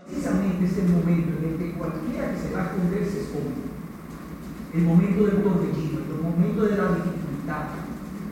Precisamente 0.05 0.65
es 0.65 0.77
el 0.77 0.89
momento 0.89 1.37
en 1.37 1.51
el 1.51 1.57
que 1.57 1.77
cualquiera 1.77 2.31
que 2.31 2.39
se 2.39 2.53
va 2.53 2.61
a 2.61 2.65
esconder 2.65 3.05
se 3.05 3.21
esconde. 3.21 3.67
El 4.73 4.83
momento 4.83 5.25
del 5.25 5.43
torbellino, 5.43 5.99
el 5.99 6.21
momento 6.21 6.61
de 6.63 6.77
la 6.77 6.87
dificultad, 6.95 7.63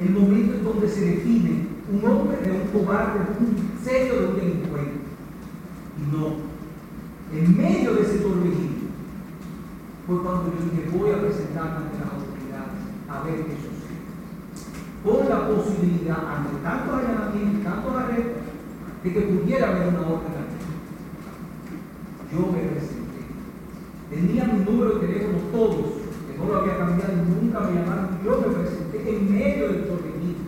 el 0.01 0.09
momento 0.09 0.53
en 0.55 0.63
donde 0.63 0.87
se 0.87 1.01
define 1.01 1.67
un 1.91 2.05
hombre 2.09 2.37
de 2.37 2.51
un 2.51 2.67
cobarde, 2.67 3.19
un 3.39 3.79
serio 3.83 4.21
de 4.21 4.27
un 4.27 4.35
delincuente. 4.35 5.05
Y 5.97 6.15
no, 6.15 6.35
en 7.33 7.57
medio 7.57 7.93
de 7.93 8.01
ese 8.01 8.19
torbellino 8.19 8.85
fue 10.05 10.21
cuando 10.21 10.53
yo 10.53 10.63
dije, 10.69 10.97
voy 10.97 11.11
a 11.11 11.21
presentarme 11.21 11.77
ante 11.77 11.97
las 11.97 12.13
autoridades 12.13 12.85
a 13.09 13.23
ver 13.23 13.45
qué 13.45 13.55
sucede. 13.55 13.84
Con 15.05 15.29
la 15.29 15.47
posibilidad, 15.47 16.17
ante 16.17 16.55
tantos 16.63 16.95
allanamientos, 16.95 17.63
tantos 17.63 17.93
arrestos, 17.93 18.41
de 19.03 19.13
que 19.13 19.21
pudiera 19.21 19.69
haber 19.69 19.89
una 19.89 19.99
orden 19.99 20.33
Yo 22.31 22.51
me 22.51 22.69
presenté. 22.69 23.21
Tenía 24.09 24.45
mi 24.45 24.65
número 24.65 24.95
de 24.95 25.07
teléfono 25.07 25.37
todos, 25.51 25.85
que 26.27 26.37
no 26.39 26.45
lo 26.45 26.57
había 26.57 26.77
cambiado 26.79 27.13
y 27.13 27.45
nunca 27.45 27.59
me 27.59 27.79
llamaron. 27.79 28.19
Yo 28.25 28.41
me 28.41 28.55
presenté 28.55 29.15
en 29.15 29.31
medio 29.31 29.67
del 29.67 29.87
torbellino. 29.87 30.45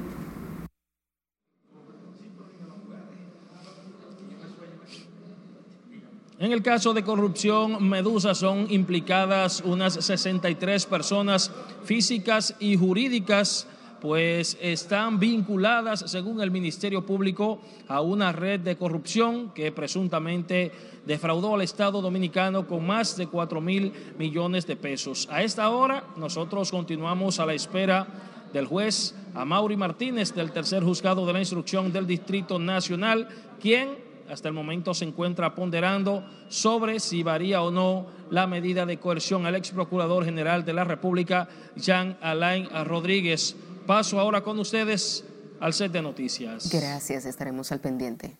En 6.39 6.51
el 6.51 6.63
caso 6.63 6.95
de 6.95 7.03
corrupción, 7.03 7.87
Medusa 7.87 8.33
son 8.33 8.65
implicadas 8.71 9.61
unas 9.63 9.93
63 10.03 10.85
personas 10.87 11.51
físicas 11.83 12.55
y 12.59 12.75
jurídicas, 12.75 13.67
pues 14.01 14.57
están 14.61 15.19
vinculadas, 15.19 16.05
según 16.07 16.41
el 16.41 16.51
Ministerio 16.51 17.05
Público, 17.05 17.59
a 17.87 18.01
una 18.01 18.31
red 18.31 18.59
de 18.59 18.75
corrupción 18.75 19.51
que 19.53 19.71
presuntamente 19.71 20.71
defraudó 21.05 21.55
al 21.55 21.61
Estado 21.61 22.01
dominicano 22.01 22.67
con 22.67 22.85
más 22.85 23.17
de 23.17 23.27
4 23.27 23.61
mil 23.61 23.91
millones 24.17 24.67
de 24.67 24.75
pesos. 24.75 25.27
A 25.31 25.43
esta 25.43 25.69
hora, 25.69 26.03
nosotros 26.17 26.71
continuamos 26.71 27.39
a 27.39 27.45
la 27.45 27.53
espera 27.53 28.07
del 28.53 28.65
juez 28.65 29.15
Amaury 29.33 29.75
Martínez 29.75 30.33
del 30.33 30.51
tercer 30.51 30.83
juzgado 30.83 31.25
de 31.25 31.33
la 31.33 31.39
instrucción 31.39 31.91
del 31.91 32.07
Distrito 32.07 32.59
Nacional, 32.59 33.27
quien 33.59 34.07
hasta 34.29 34.49
el 34.49 34.53
momento 34.53 34.93
se 34.93 35.05
encuentra 35.05 35.55
ponderando 35.55 36.23
sobre 36.49 36.99
si 36.99 37.23
varía 37.23 37.61
o 37.61 37.71
no 37.71 38.07
la 38.29 38.45
medida 38.45 38.85
de 38.85 38.97
coerción 38.97 39.45
al 39.45 39.55
ex 39.55 39.71
procurador 39.71 40.25
general 40.25 40.65
de 40.65 40.73
la 40.73 40.83
República, 40.83 41.47
Jean 41.75 42.17
Alain 42.21 42.67
Rodríguez. 42.85 43.55
Paso 43.87 44.19
ahora 44.19 44.43
con 44.43 44.59
ustedes 44.59 45.23
al 45.61 45.73
set 45.73 45.93
de 45.93 46.01
noticias. 46.01 46.69
Gracias, 46.69 47.23
estaremos 47.25 47.71
al 47.71 47.79
pendiente. 47.79 48.35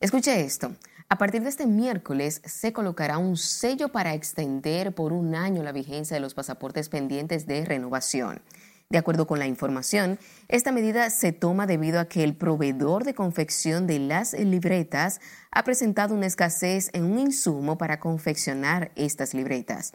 Escuche 0.00 0.42
esto. 0.42 0.76
A 1.08 1.16
partir 1.16 1.42
de 1.42 1.48
este 1.48 1.66
miércoles 1.66 2.42
se 2.44 2.74
colocará 2.74 3.16
un 3.16 3.38
sello 3.38 3.88
para 3.88 4.12
extender 4.12 4.94
por 4.94 5.14
un 5.14 5.34
año 5.34 5.62
la 5.62 5.72
vigencia 5.72 6.14
de 6.14 6.20
los 6.20 6.34
pasaportes 6.34 6.90
pendientes 6.90 7.46
de 7.46 7.64
renovación. 7.64 8.42
De 8.90 8.98
acuerdo 8.98 9.26
con 9.26 9.38
la 9.38 9.46
información, 9.46 10.18
esta 10.48 10.72
medida 10.72 11.08
se 11.08 11.32
toma 11.32 11.66
debido 11.66 11.98
a 11.98 12.04
que 12.04 12.22
el 12.22 12.36
proveedor 12.36 13.04
de 13.04 13.14
confección 13.14 13.86
de 13.86 13.98
las 13.98 14.34
libretas 14.34 15.22
ha 15.50 15.64
presentado 15.64 16.14
una 16.14 16.26
escasez 16.26 16.90
en 16.92 17.04
un 17.04 17.18
insumo 17.18 17.78
para 17.78 17.98
confeccionar 17.98 18.92
estas 18.94 19.32
libretas. 19.32 19.94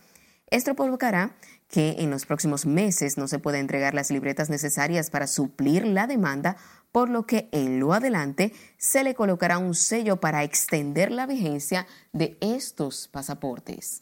Esto 0.50 0.76
provocará 0.76 1.36
que 1.68 1.98
en 2.00 2.10
los 2.10 2.26
próximos 2.26 2.66
meses 2.66 3.18
no 3.18 3.28
se 3.28 3.40
pueda 3.40 3.60
entregar 3.60 3.94
las 3.94 4.10
libretas 4.10 4.50
necesarias 4.50 5.10
para 5.10 5.28
suplir 5.28 5.86
la 5.86 6.08
demanda, 6.08 6.58
por 6.92 7.10
lo 7.10 7.26
que 7.26 7.50
en 7.52 7.80
lo 7.80 7.94
adelante 7.94 8.54
se 8.78 9.04
le 9.04 9.14
colocará 9.14 9.58
un 9.58 9.76
sello 9.76 10.18
para 10.18 10.44
extender 10.44 11.12
la 11.12 11.26
vigencia 11.26 11.86
de 12.14 12.38
estos 12.42 13.08
pasaportes. 13.08 14.02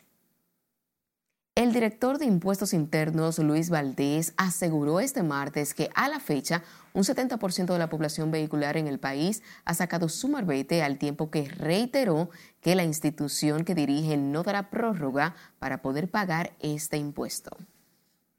El 1.56 1.72
director 1.72 2.18
de 2.18 2.26
Impuestos 2.26 2.74
Internos, 2.74 3.40
Luis 3.40 3.70
Valdés, 3.70 4.34
aseguró 4.36 5.00
este 5.00 5.24
martes 5.24 5.74
que 5.74 5.90
a 5.96 6.10
la 6.10 6.20
fecha 6.20 6.64
un 6.96 7.04
70% 7.04 7.74
de 7.74 7.78
la 7.78 7.90
población 7.90 8.32
vehicular 8.32 8.78
en 8.78 8.88
el 8.88 9.00
país 9.00 9.44
ha 9.66 9.74
sacado 9.74 10.08
su 10.08 10.30
marbete 10.30 10.82
al 10.82 10.98
tiempo 10.98 11.30
que 11.30 11.48
reiteró 11.50 12.30
que 12.62 12.74
la 12.74 12.86
institución 12.86 13.66
que 13.66 13.76
dirige 13.76 14.16
no 14.16 14.44
dará 14.44 14.70
prórroga 14.70 15.36
para 15.60 15.82
poder 15.82 16.10
pagar 16.10 16.54
este 16.62 16.98
impuesto. 16.98 17.56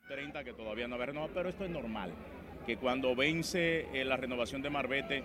30 0.09 0.42
que 0.42 0.55
todavía 0.55 0.88
no 0.88 0.95
haber 0.95 1.12
pero 1.35 1.51
esto 1.51 1.64
es 1.64 1.71
normal, 1.71 2.12
que 2.64 2.79
cuando 2.79 3.14
vence 3.14 3.88
eh, 3.92 4.05
la 4.07 4.16
renovación 4.16 4.62
de 4.62 4.71
marbete 4.71 5.23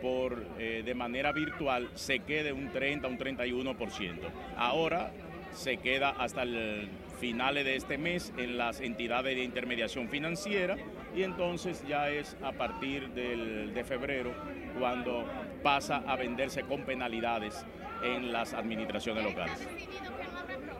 por, 0.00 0.42
eh, 0.58 0.82
de 0.82 0.94
manera 0.94 1.32
virtual 1.32 1.90
se 1.94 2.20
quede 2.20 2.52
un 2.52 2.72
30, 2.72 3.06
un 3.08 3.18
31%. 3.18 4.18
Ahora 4.56 5.12
se 5.52 5.76
queda 5.76 6.10
hasta 6.10 6.44
el 6.44 6.88
finales 7.20 7.64
de 7.64 7.76
este 7.76 7.98
mes 7.98 8.32
en 8.38 8.56
las 8.56 8.80
entidades 8.80 9.36
de 9.36 9.44
intermediación 9.44 10.08
financiera 10.08 10.76
y 11.14 11.22
entonces 11.22 11.84
ya 11.86 12.08
es 12.08 12.36
a 12.42 12.52
partir 12.52 13.10
de 13.10 13.84
febrero 13.84 14.32
cuando 14.78 15.24
pasa 15.62 16.02
a 16.06 16.16
venderse 16.16 16.62
con 16.62 16.84
penalidades 16.84 17.64
en 18.02 18.32
las 18.32 18.54
administraciones 18.54 19.22
locales. 19.24 19.68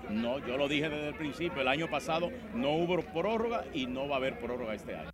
No, 0.09 0.39
yo 0.39 0.57
lo 0.57 0.67
dije 0.67 0.89
desde 0.89 1.09
el 1.09 1.15
principio, 1.15 1.61
el 1.61 1.69
año 1.69 1.89
pasado 1.89 2.31
no 2.55 2.73
hubo 2.73 3.01
prórroga 3.03 3.65
y 3.75 3.87
no 3.87 4.09
va 4.09 4.17
a 4.17 4.19
haber 4.19 4.39
prórroga 4.39 4.75
este 4.75 4.97
año. 4.97 5.11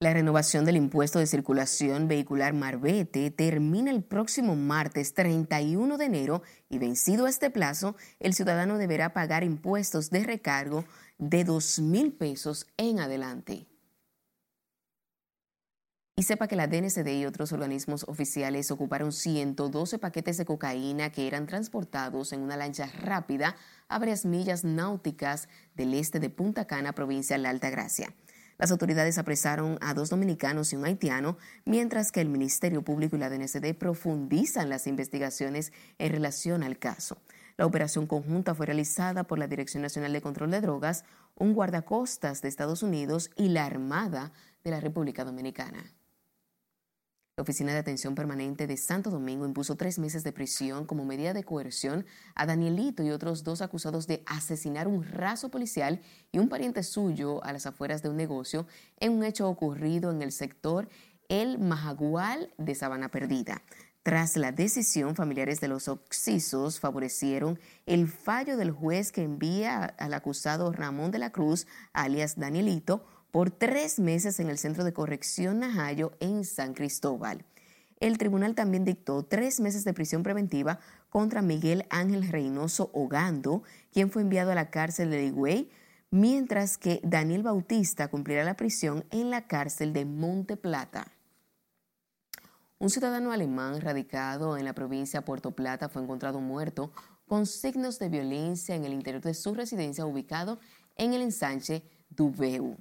La 0.00 0.12
renovación 0.12 0.64
del 0.64 0.76
impuesto 0.76 1.18
de 1.18 1.26
circulación 1.26 2.08
vehicular 2.08 2.52
Marbete 2.52 3.30
termina 3.30 3.90
el 3.90 4.02
próximo 4.02 4.56
martes 4.56 5.14
31 5.14 5.96
de 5.96 6.04
enero 6.04 6.42
y 6.68 6.78
vencido 6.78 7.26
este 7.26 7.48
plazo, 7.48 7.96
el 8.18 8.34
ciudadano 8.34 8.76
deberá 8.76 9.12
pagar 9.12 9.44
impuestos 9.44 10.10
de 10.10 10.24
recargo 10.24 10.84
de 11.18 11.44
2 11.44 11.78
mil 11.78 12.12
pesos 12.12 12.66
en 12.76 12.98
adelante. 12.98 13.66
Y 16.16 16.24
sepa 16.24 16.46
que 16.48 16.56
la 16.56 16.66
DNCD 16.66 17.08
y 17.08 17.26
otros 17.26 17.52
organismos 17.52 18.04
oficiales 18.04 18.70
ocuparon 18.70 19.10
112 19.10 19.98
paquetes 19.98 20.36
de 20.36 20.44
cocaína 20.44 21.10
que 21.10 21.26
eran 21.26 21.46
transportados 21.46 22.32
en 22.32 22.40
una 22.40 22.56
lancha 22.56 22.86
rápida 23.00 23.56
a 23.88 23.98
varias 23.98 24.24
millas 24.24 24.64
náuticas 24.64 25.48
del 25.74 25.94
este 25.94 26.20
de 26.20 26.30
Punta 26.30 26.66
Cana, 26.66 26.92
provincia 26.92 27.36
de 27.36 27.42
la 27.42 27.50
Alta 27.50 27.70
Gracia. 27.70 28.14
Las 28.58 28.70
autoridades 28.70 29.18
apresaron 29.18 29.78
a 29.80 29.94
dos 29.94 30.10
dominicanos 30.10 30.72
y 30.72 30.76
un 30.76 30.84
haitiano, 30.84 31.36
mientras 31.64 32.12
que 32.12 32.20
el 32.20 32.28
Ministerio 32.28 32.82
Público 32.82 33.16
y 33.16 33.18
la 33.18 33.28
DNCD 33.28 33.74
profundizan 33.76 34.68
las 34.68 34.86
investigaciones 34.86 35.72
en 35.98 36.12
relación 36.12 36.62
al 36.62 36.78
caso. 36.78 37.18
La 37.56 37.66
operación 37.66 38.06
conjunta 38.06 38.54
fue 38.54 38.66
realizada 38.66 39.24
por 39.24 39.38
la 39.38 39.46
Dirección 39.46 39.82
Nacional 39.82 40.12
de 40.12 40.20
Control 40.20 40.50
de 40.50 40.60
Drogas, 40.60 41.04
un 41.36 41.54
guardacostas 41.54 42.42
de 42.42 42.48
Estados 42.48 42.82
Unidos 42.82 43.30
y 43.36 43.48
la 43.48 43.66
Armada 43.66 44.32
de 44.62 44.70
la 44.70 44.80
República 44.80 45.24
Dominicana. 45.24 45.94
La 47.36 47.42
Oficina 47.42 47.72
de 47.72 47.78
Atención 47.78 48.14
Permanente 48.14 48.68
de 48.68 48.76
Santo 48.76 49.10
Domingo 49.10 49.44
impuso 49.44 49.74
tres 49.74 49.98
meses 49.98 50.22
de 50.22 50.30
prisión 50.30 50.86
como 50.86 51.04
medida 51.04 51.32
de 51.32 51.42
coerción 51.42 52.06
a 52.36 52.46
Danielito 52.46 53.02
y 53.02 53.10
otros 53.10 53.42
dos 53.42 53.60
acusados 53.60 54.06
de 54.06 54.22
asesinar 54.24 54.86
un 54.86 55.02
raso 55.02 55.50
policial 55.50 56.00
y 56.30 56.38
un 56.38 56.48
pariente 56.48 56.84
suyo 56.84 57.42
a 57.42 57.52
las 57.52 57.66
afueras 57.66 58.04
de 58.04 58.08
un 58.08 58.16
negocio 58.16 58.68
en 59.00 59.14
un 59.14 59.24
hecho 59.24 59.48
ocurrido 59.48 60.12
en 60.12 60.22
el 60.22 60.30
sector 60.30 60.88
El 61.28 61.58
Majagual 61.58 62.54
de 62.56 62.76
Sabana 62.76 63.10
Perdida. 63.10 63.62
Tras 64.04 64.36
la 64.36 64.52
decisión, 64.52 65.16
familiares 65.16 65.60
de 65.60 65.66
los 65.66 65.88
oxisos 65.88 66.78
favorecieron 66.78 67.58
el 67.86 68.06
fallo 68.06 68.56
del 68.56 68.70
juez 68.70 69.10
que 69.10 69.24
envía 69.24 69.86
al 69.86 70.14
acusado 70.14 70.70
Ramón 70.70 71.10
de 71.10 71.18
la 71.18 71.30
Cruz, 71.30 71.66
alias 71.94 72.38
Danielito, 72.38 73.04
por 73.34 73.50
tres 73.50 73.98
meses 73.98 74.38
en 74.38 74.48
el 74.48 74.58
Centro 74.58 74.84
de 74.84 74.92
Corrección 74.92 75.58
Najayo 75.58 76.12
en 76.20 76.44
San 76.44 76.72
Cristóbal. 76.72 77.44
El 77.98 78.16
tribunal 78.16 78.54
también 78.54 78.84
dictó 78.84 79.24
tres 79.24 79.58
meses 79.58 79.82
de 79.82 79.92
prisión 79.92 80.22
preventiva 80.22 80.78
contra 81.10 81.42
Miguel 81.42 81.84
Ángel 81.90 82.28
Reynoso 82.28 82.92
Ogando, 82.94 83.64
quien 83.92 84.08
fue 84.12 84.22
enviado 84.22 84.52
a 84.52 84.54
la 84.54 84.70
cárcel 84.70 85.10
de 85.10 85.24
Higüey, 85.24 85.68
mientras 86.12 86.78
que 86.78 87.00
Daniel 87.02 87.42
Bautista 87.42 88.06
cumplirá 88.06 88.44
la 88.44 88.54
prisión 88.54 89.04
en 89.10 89.30
la 89.30 89.48
cárcel 89.48 89.92
de 89.92 90.04
Monte 90.04 90.56
Plata. 90.56 91.08
Un 92.78 92.88
ciudadano 92.88 93.32
alemán 93.32 93.80
radicado 93.80 94.56
en 94.56 94.64
la 94.64 94.74
provincia 94.74 95.18
de 95.18 95.26
Puerto 95.26 95.56
Plata 95.56 95.88
fue 95.88 96.02
encontrado 96.02 96.38
muerto 96.38 96.92
con 97.26 97.46
signos 97.46 97.98
de 97.98 98.10
violencia 98.10 98.76
en 98.76 98.84
el 98.84 98.92
interior 98.92 99.24
de 99.24 99.34
su 99.34 99.54
residencia 99.54 100.06
ubicado 100.06 100.60
en 100.94 101.14
el 101.14 101.22
ensanche 101.22 101.82
Dubeu. 102.10 102.76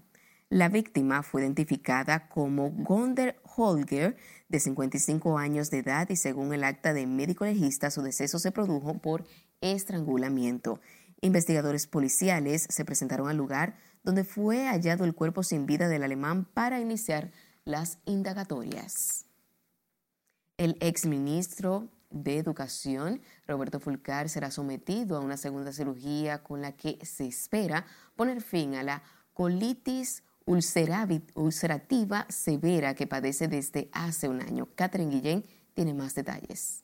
La 0.53 0.69
víctima 0.69 1.23
fue 1.23 1.41
identificada 1.41 2.29
como 2.29 2.69
Gonder 2.69 3.41
Holger, 3.55 4.15
de 4.49 4.59
55 4.59 5.39
años 5.39 5.71
de 5.71 5.79
edad, 5.79 6.07
y 6.11 6.15
según 6.15 6.53
el 6.53 6.63
acta 6.63 6.93
de 6.93 7.07
médico 7.07 7.43
legista, 7.43 7.89
su 7.89 8.03
deceso 8.03 8.37
se 8.37 8.51
produjo 8.51 8.99
por 8.99 9.25
estrangulamiento. 9.61 10.79
Investigadores 11.21 11.87
policiales 11.87 12.67
se 12.69 12.85
presentaron 12.85 13.29
al 13.29 13.37
lugar 13.37 13.79
donde 14.03 14.23
fue 14.23 14.67
hallado 14.67 15.05
el 15.05 15.15
cuerpo 15.15 15.41
sin 15.41 15.65
vida 15.65 15.87
del 15.87 16.03
alemán 16.03 16.45
para 16.45 16.79
iniciar 16.79 17.31
las 17.65 17.97
indagatorias. 18.05 19.25
El 20.57 20.77
exministro 20.81 21.89
de 22.11 22.37
Educación, 22.37 23.21
Roberto 23.47 23.79
Fulcar, 23.79 24.29
será 24.29 24.51
sometido 24.51 25.17
a 25.17 25.21
una 25.21 25.37
segunda 25.37 25.73
cirugía 25.73 26.43
con 26.43 26.61
la 26.61 26.73
que 26.73 27.03
se 27.03 27.25
espera 27.25 27.87
poner 28.15 28.43
fin 28.43 28.75
a 28.75 28.83
la 28.83 29.01
colitis 29.33 30.21
ulcerativa 30.45 32.25
severa 32.29 32.93
que 32.93 33.07
padece 33.07 33.47
desde 33.47 33.89
hace 33.91 34.27
un 34.27 34.41
año. 34.41 34.67
Catherine 34.75 35.11
Guillén 35.11 35.45
tiene 35.73 35.93
más 35.93 36.15
detalles. 36.15 36.83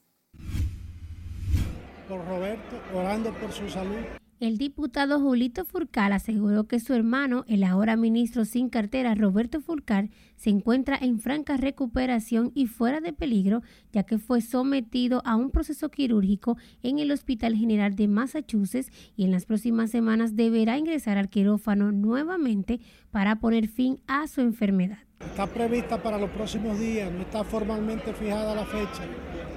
Por 2.08 2.26
Roberto, 2.26 2.82
orando 2.94 3.34
por 3.34 3.52
su 3.52 3.70
salud. 3.70 4.04
El 4.40 4.58
diputado 4.58 5.20
Julito 5.20 5.66
Furcal 5.66 6.14
aseguró 6.14 6.64
que 6.64 6.80
su 6.80 6.94
hermano, 6.94 7.44
el 7.50 7.62
ahora 7.62 7.98
ministro 7.98 8.46
sin 8.46 8.70
cartera 8.70 9.14
Roberto 9.14 9.60
Furcal, 9.60 10.12
se 10.38 10.50
encuentra 10.50 10.98
en 11.02 11.20
franca 11.20 11.58
recuperación 11.58 12.54
y 12.56 12.68
fuera 12.68 13.02
de 13.02 13.12
peligro, 13.12 13.64
ya 13.92 14.04
que 14.04 14.18
fue 14.18 14.40
sometido 14.40 15.22
a 15.26 15.36
un 15.36 15.52
proceso 15.52 15.90
quirúrgico 15.90 16.56
en 16.84 17.00
el 17.00 17.12
Hospital 17.12 17.54
General 17.54 17.98
de 17.98 18.08
Massachusetts 18.08 18.94
y 19.18 19.26
en 19.26 19.32
las 19.32 19.46
próximas 19.46 19.92
semanas 19.92 20.38
deberá 20.38 20.78
ingresar 20.78 21.18
al 21.18 21.28
quirófano 21.28 21.92
nuevamente 21.92 22.80
para 23.12 23.42
poner 23.42 23.68
fin 23.68 24.00
a 24.08 24.26
su 24.28 24.40
enfermedad. 24.40 25.00
Está 25.20 25.48
prevista 25.48 26.02
para 26.02 26.18
los 26.18 26.30
próximos 26.30 26.80
días, 26.80 27.12
no 27.12 27.24
está 27.24 27.44
formalmente 27.44 28.14
fijada 28.14 28.56
la 28.56 28.66
fecha, 28.66 29.04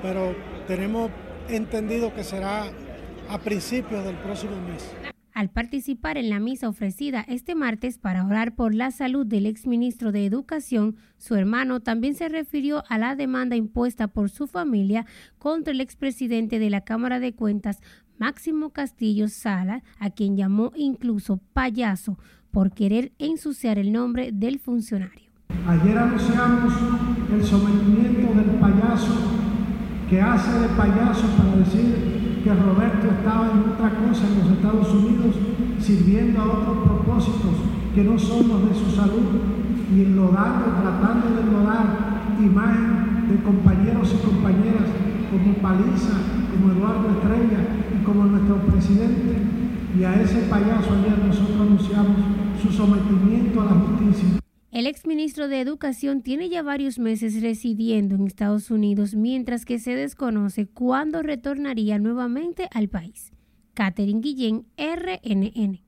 pero 0.03 0.35
tenemos 0.67 1.09
entendido 1.49 2.13
que 2.13 2.25
será 2.25 2.73
a 3.33 3.39
principios 3.39 4.05
del 4.05 4.17
próximo 4.17 4.53
mes. 4.69 4.95
Al 5.33 5.49
participar 5.49 6.19
en 6.19 6.29
la 6.29 6.39
misa 6.39 6.69
ofrecida 6.69 7.25
este 7.27 7.55
martes 7.55 7.97
para 7.97 8.27
orar 8.27 8.55
por 8.55 8.75
la 8.75 8.91
salud 8.91 9.27
del 9.27 9.47
exministro 9.47 10.13
de 10.13 10.27
Educación, 10.27 10.97
su 11.17 11.35
hermano 11.37 11.81
también 11.81 12.15
se 12.15 12.29
refirió 12.29 12.85
a 12.91 12.99
la 12.99 13.17
demanda 13.17 13.57
impuesta 13.57 14.09
por 14.09 14.29
su 14.29 14.47
familia 14.47 15.07
contra 15.39 15.73
el 15.73 15.81
expresidente 15.81 16.59
de 16.59 16.69
la 16.69 16.83
Cámara 16.83 17.19
de 17.19 17.33
Cuentas, 17.33 17.79
Máximo 18.19 18.71
Castillo 18.71 19.29
Sala, 19.29 19.83
a 19.99 20.11
quien 20.11 20.37
llamó 20.37 20.71
incluso 20.77 21.39
payaso 21.55 22.19
por 22.51 22.73
querer 22.73 23.13
ensuciar 23.19 23.79
el 23.79 23.91
nombre 23.91 24.31
del 24.33 24.59
funcionario. 24.59 25.31
Ayer 25.67 25.97
anunciamos 25.97 26.75
el 27.33 27.43
sometimiento 27.43 28.35
del 28.35 28.51
payaso 28.61 29.15
que 30.11 30.21
hace 30.21 30.61
de 30.61 30.69
payaso 30.77 31.27
para 31.39 31.57
decir 31.57 32.12
que 32.43 32.55
Roberto 32.55 33.07
estaba 33.07 33.51
en 33.51 33.73
otra 33.73 33.91
cosa 34.03 34.27
en 34.27 34.39
los 34.39 34.51
Estados 34.59 34.95
Unidos, 34.95 35.35
sirviendo 35.81 36.41
a 36.41 36.45
otros 36.45 36.77
propósitos 36.85 37.55
que 37.95 38.05
no 38.05 38.19
son 38.19 38.49
los 38.49 38.69
de 38.69 38.75
su 38.75 38.91
salud, 38.91 39.63
y 39.95 40.03
enlodando, 40.03 40.65
tratando 40.81 41.37
de 41.37 41.43
enlodar 41.43 42.23
imagen 42.41 43.29
de 43.29 43.43
compañeros 43.43 44.15
y 44.15 44.27
compañeras 44.27 44.89
como 45.31 45.55
Paliza, 45.55 46.17
como 46.51 46.73
Eduardo 46.73 47.11
Estrella 47.11 47.61
y 47.95 48.05
como 48.05 48.25
nuestro 48.25 48.57
presidente. 48.57 49.39
Y 49.99 50.05
a 50.05 50.21
ese 50.21 50.43
payaso 50.49 50.95
ayer 50.95 51.19
nosotros 51.25 51.61
anunciamos 51.61 52.17
su 52.61 52.73
sometimiento 52.73 53.61
a 53.61 53.65
la 53.67 53.71
justicia. 53.73 54.42
El 54.83 54.89
exministro 54.89 55.47
de 55.47 55.61
Educación 55.61 56.23
tiene 56.23 56.49
ya 56.49 56.65
varios 56.65 56.99
meses 56.99 57.41
residiendo 57.41 58.17
en 58.17 58.27
Estados 58.27 58.69
Unidos, 58.69 59.15
mientras 59.15 59.65
que 59.65 59.79
se 59.79 59.95
desconoce 59.95 60.67
cuándo 60.67 61.23
retornaría 61.23 62.01
nuevamente 62.01 62.69
al 62.73 62.89
país. 62.89 63.31
Catherine 63.75 64.21
Guillén, 64.21 64.67
RNN. 64.77 65.85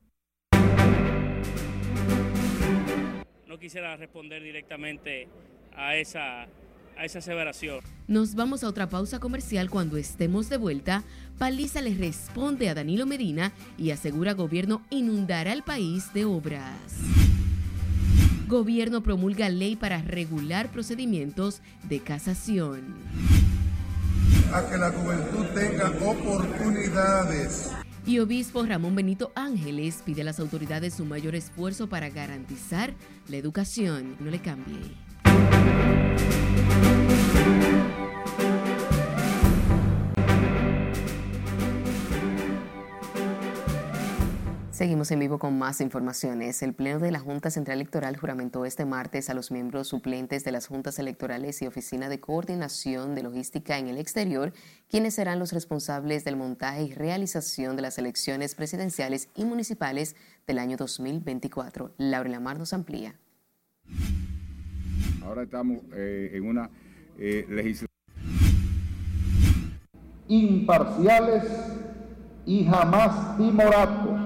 No 3.49 3.59
quisiera 3.59 3.97
responder 3.97 4.45
directamente 4.45 5.27
a 5.75 5.97
esa, 5.97 6.43
a 6.97 7.05
esa 7.05 7.19
aseveración. 7.19 7.81
Nos 8.07 8.37
vamos 8.37 8.63
a 8.63 8.69
otra 8.69 8.89
pausa 8.89 9.19
comercial 9.19 9.71
cuando 9.71 9.97
estemos 9.97 10.49
de 10.49 10.57
vuelta. 10.57 11.03
Paliza 11.37 11.83
le 11.83 11.97
responde 11.97 12.69
a 12.69 12.75
Danilo 12.75 13.07
Medina 13.07 13.51
y 13.77 13.91
asegura 13.91 14.35
gobierno 14.35 14.83
inundará 14.91 15.53
el 15.53 15.65
país 15.65 16.13
de 16.15 16.27
obras. 16.27 16.95
Gobierno 18.47 19.03
promulga 19.03 19.49
ley 19.49 19.75
para 19.75 20.03
regular 20.03 20.71
procedimientos 20.71 21.61
de 21.89 22.01
casación. 22.01 22.95
A 24.53 24.69
que 24.69 24.77
la 24.77 24.91
juventud 24.91 25.47
tenga 25.55 25.91
oportunidades. 26.07 27.71
Y 28.07 28.19
obispo 28.19 28.65
Ramón 28.65 28.95
Benito 28.95 29.33
Ángeles 29.35 30.03
pide 30.05 30.21
a 30.21 30.25
las 30.25 30.39
autoridades 30.39 30.95
su 30.95 31.07
mayor 31.07 31.35
esfuerzo 31.35 31.89
para 31.89 32.11
garantizar 32.11 32.95
la 33.29 33.37
educación. 33.37 34.17
No 34.21 34.31
le 34.31 34.41
cambie. 34.41 34.77
Seguimos 44.75 45.13
en 45.13 45.21
vivo 45.21 45.39
con 45.39 45.57
más 45.57 45.81
informaciones. 45.81 46.61
El 46.61 46.75
Pleno 46.75 46.99
de 46.99 47.13
la 47.13 47.21
Junta 47.21 47.49
Central 47.49 47.79
Electoral 47.79 48.17
juramentó 48.17 48.65
este 48.65 48.85
martes 48.85 49.31
a 49.31 49.35
los 49.35 49.53
miembros 49.53 49.87
suplentes 49.87 50.43
de 50.43 50.51
las 50.51 50.67
juntas 50.67 50.99
electorales 50.99 51.63
y 51.63 51.69
Oficina 51.69 52.09
de 52.09 52.19
Coordinación 52.19 53.15
de 53.15 53.23
Logística 53.23 53.79
en 53.79 53.87
el 53.87 53.99
Exterior, 53.99 54.53
quienes 54.91 55.15
serán 55.15 55.39
los 55.39 55.53
responsables 55.53 56.25
del 56.25 56.35
montaje 56.35 56.83
y 56.83 56.93
realización 56.93 57.77
de 57.77 57.83
las 57.83 57.99
elecciones 57.99 58.57
presidenciales 58.57 59.29
y 59.37 59.45
municipales 59.45 60.17
del 60.45 60.59
año 60.59 60.77
2024. 60.77 61.95
Laura 61.97 62.29
Lamar 62.29 62.59
nos 62.59 62.73
amplía. 62.73 63.15
Ahora 65.23 65.45
estamos 65.45 65.83
eh, 65.93 66.33
en 66.35 66.49
una 66.49 66.69
eh, 67.17 67.47
legislación. 67.49 67.87
Imparciales 70.27 71.45
y 72.45 72.65
jamás 72.65 73.37
timoratos 73.37 74.24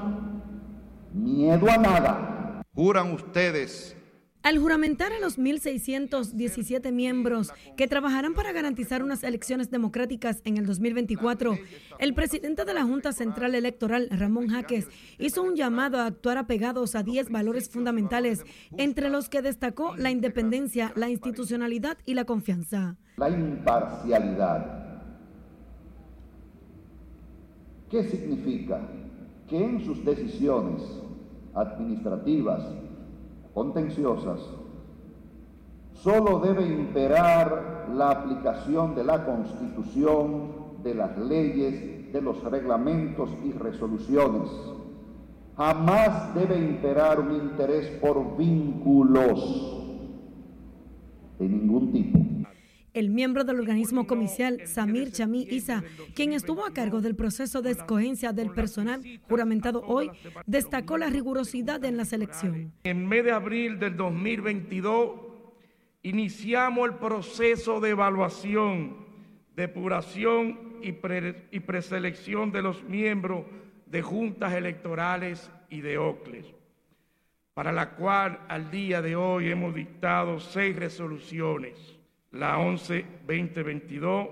miedo 1.12 1.70
a 1.70 1.76
nada. 1.76 2.62
Juran 2.74 3.12
ustedes. 3.12 3.96
Al 4.42 4.58
juramentar 4.58 5.12
a 5.12 5.18
los 5.18 5.36
1.617 5.36 6.92
miembros 6.92 7.52
que 7.76 7.88
trabajarán 7.88 8.34
para 8.34 8.52
garantizar 8.52 9.02
unas 9.02 9.24
elecciones 9.24 9.70
democráticas 9.70 10.40
en 10.44 10.56
el 10.56 10.64
2024, 10.64 11.58
el 11.98 12.14
presidente 12.14 12.64
de 12.64 12.72
la 12.72 12.84
Junta 12.84 13.12
Central 13.12 13.56
Electoral, 13.56 14.08
Ramón 14.10 14.48
Jaques, 14.48 14.86
hizo 15.18 15.42
un 15.42 15.56
llamado 15.56 15.98
a 15.98 16.06
actuar 16.06 16.38
apegados 16.38 16.94
a 16.94 17.02
10 17.02 17.30
valores 17.30 17.68
fundamentales, 17.68 18.44
entre 18.76 19.10
los 19.10 19.28
que 19.28 19.42
destacó 19.42 19.96
la 19.96 20.12
independencia, 20.12 20.92
la 20.94 21.10
institucionalidad 21.10 21.98
y 22.06 22.14
la 22.14 22.24
confianza. 22.24 22.96
La 23.16 23.28
imparcialidad. 23.28 25.02
¿Qué 27.90 28.04
significa? 28.04 28.80
Que 29.48 29.64
en 29.64 29.80
sus 29.80 30.04
decisiones 30.04 30.82
administrativas, 31.54 32.62
contenciosas, 33.54 34.40
solo 35.94 36.38
debe 36.40 36.66
imperar 36.66 37.88
la 37.94 38.10
aplicación 38.10 38.94
de 38.94 39.04
la 39.04 39.24
Constitución, 39.24 40.52
de 40.82 40.94
las 40.94 41.16
leyes, 41.18 42.12
de 42.12 42.22
los 42.22 42.42
reglamentos 42.44 43.30
y 43.44 43.52
resoluciones. 43.52 44.50
Jamás 45.56 46.34
debe 46.34 46.58
imperar 46.58 47.18
un 47.18 47.34
interés 47.34 47.88
por 48.00 48.36
vínculos 48.36 49.74
de 51.38 51.48
ningún 51.48 51.92
tipo. 51.92 52.37
El 52.98 53.10
miembro 53.10 53.44
del 53.44 53.60
organismo 53.60 54.08
comicial, 54.08 54.66
Samir 54.66 55.12
Chamí 55.12 55.46
Isa, 55.48 55.84
quien 56.16 56.32
estuvo 56.32 56.66
a 56.66 56.72
cargo 56.72 57.00
del 57.00 57.14
proceso 57.14 57.62
de 57.62 57.70
escogencia 57.70 58.32
del 58.32 58.50
personal 58.50 59.20
juramentado 59.28 59.84
hoy, 59.86 60.10
destacó 60.46 60.98
la 60.98 61.08
rigurosidad 61.08 61.84
en 61.84 61.96
la 61.96 62.04
selección. 62.04 62.72
En 62.82 63.06
mes 63.06 63.24
de 63.24 63.30
abril 63.30 63.78
del 63.78 63.96
2022 63.96 65.12
iniciamos 66.02 66.88
el 66.88 66.96
proceso 66.96 67.78
de 67.78 67.90
evaluación, 67.90 68.96
depuración 69.54 70.58
y, 70.82 70.88
y 70.88 71.60
preselección 71.60 72.50
de 72.50 72.62
los 72.62 72.82
miembros 72.82 73.44
de 73.86 74.02
juntas 74.02 74.54
electorales 74.54 75.52
y 75.70 75.82
de 75.82 75.98
OCLES, 75.98 76.46
para 77.54 77.70
la 77.70 77.94
cual 77.94 78.40
al 78.48 78.72
día 78.72 79.00
de 79.00 79.14
hoy 79.14 79.52
hemos 79.52 79.72
dictado 79.72 80.40
seis 80.40 80.74
resoluciones 80.74 81.97
la 82.30 82.58
11-2022, 82.58 84.30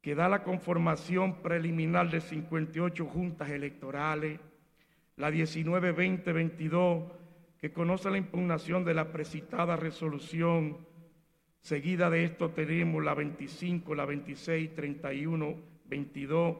que 0.00 0.14
da 0.14 0.28
la 0.28 0.42
conformación 0.42 1.42
preliminar 1.42 2.10
de 2.10 2.20
58 2.20 3.06
juntas 3.06 3.50
electorales, 3.50 4.40
la 5.16 5.30
19-2022, 5.30 7.04
que 7.58 7.72
conoce 7.72 8.10
la 8.10 8.18
impugnación 8.18 8.84
de 8.84 8.94
la 8.94 9.12
precitada 9.12 9.76
resolución. 9.76 10.78
Seguida 11.60 12.10
de 12.10 12.24
esto 12.24 12.50
tenemos 12.50 13.04
la 13.04 13.14
25, 13.14 13.94
la 13.94 14.04
26, 14.04 14.74
31, 14.74 15.54
22, 15.84 16.56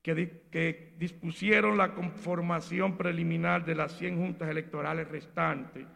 que, 0.00 0.44
que 0.50 0.94
dispusieron 0.98 1.76
la 1.76 1.94
conformación 1.94 2.96
preliminar 2.96 3.66
de 3.66 3.74
las 3.74 3.92
100 3.98 4.16
juntas 4.16 4.48
electorales 4.48 5.06
restantes 5.08 5.86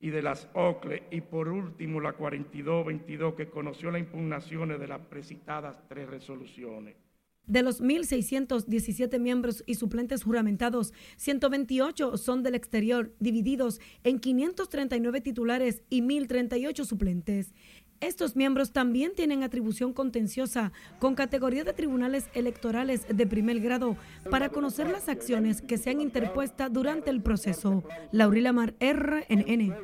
y 0.00 0.10
de 0.10 0.22
las 0.22 0.48
OCLE, 0.54 1.04
y 1.10 1.20
por 1.20 1.48
último 1.48 2.00
la 2.00 2.16
42-22, 2.16 3.34
que 3.34 3.48
conoció 3.48 3.90
las 3.90 4.00
impugnaciones 4.00 4.78
de 4.78 4.88
las 4.88 5.00
precitadas 5.00 5.82
tres 5.88 6.08
resoluciones. 6.08 6.96
De 7.46 7.62
los 7.62 7.82
1.617 7.82 9.18
miembros 9.18 9.64
y 9.66 9.76
suplentes 9.76 10.22
juramentados, 10.22 10.92
128 11.16 12.18
son 12.18 12.42
del 12.42 12.54
exterior, 12.54 13.14
divididos 13.20 13.80
en 14.04 14.18
539 14.18 15.22
titulares 15.22 15.82
y 15.88 16.02
1.038 16.02 16.84
suplentes. 16.84 17.54
Estos 18.00 18.36
miembros 18.36 18.72
también 18.72 19.12
tienen 19.16 19.42
atribución 19.42 19.92
contenciosa 19.92 20.72
con 21.00 21.16
categoría 21.16 21.64
de 21.64 21.72
tribunales 21.72 22.28
electorales 22.32 23.06
de 23.08 23.26
primer 23.26 23.58
grado 23.58 23.96
para 24.30 24.50
conocer 24.50 24.88
las 24.88 25.08
acciones 25.08 25.62
que 25.62 25.78
se 25.78 25.90
han 25.90 26.00
interpuesto 26.00 26.68
durante 26.70 27.10
el 27.10 27.20
proceso. 27.22 27.82
Laurila 28.12 28.52
Mar, 28.52 28.74
RNN. 28.80 29.74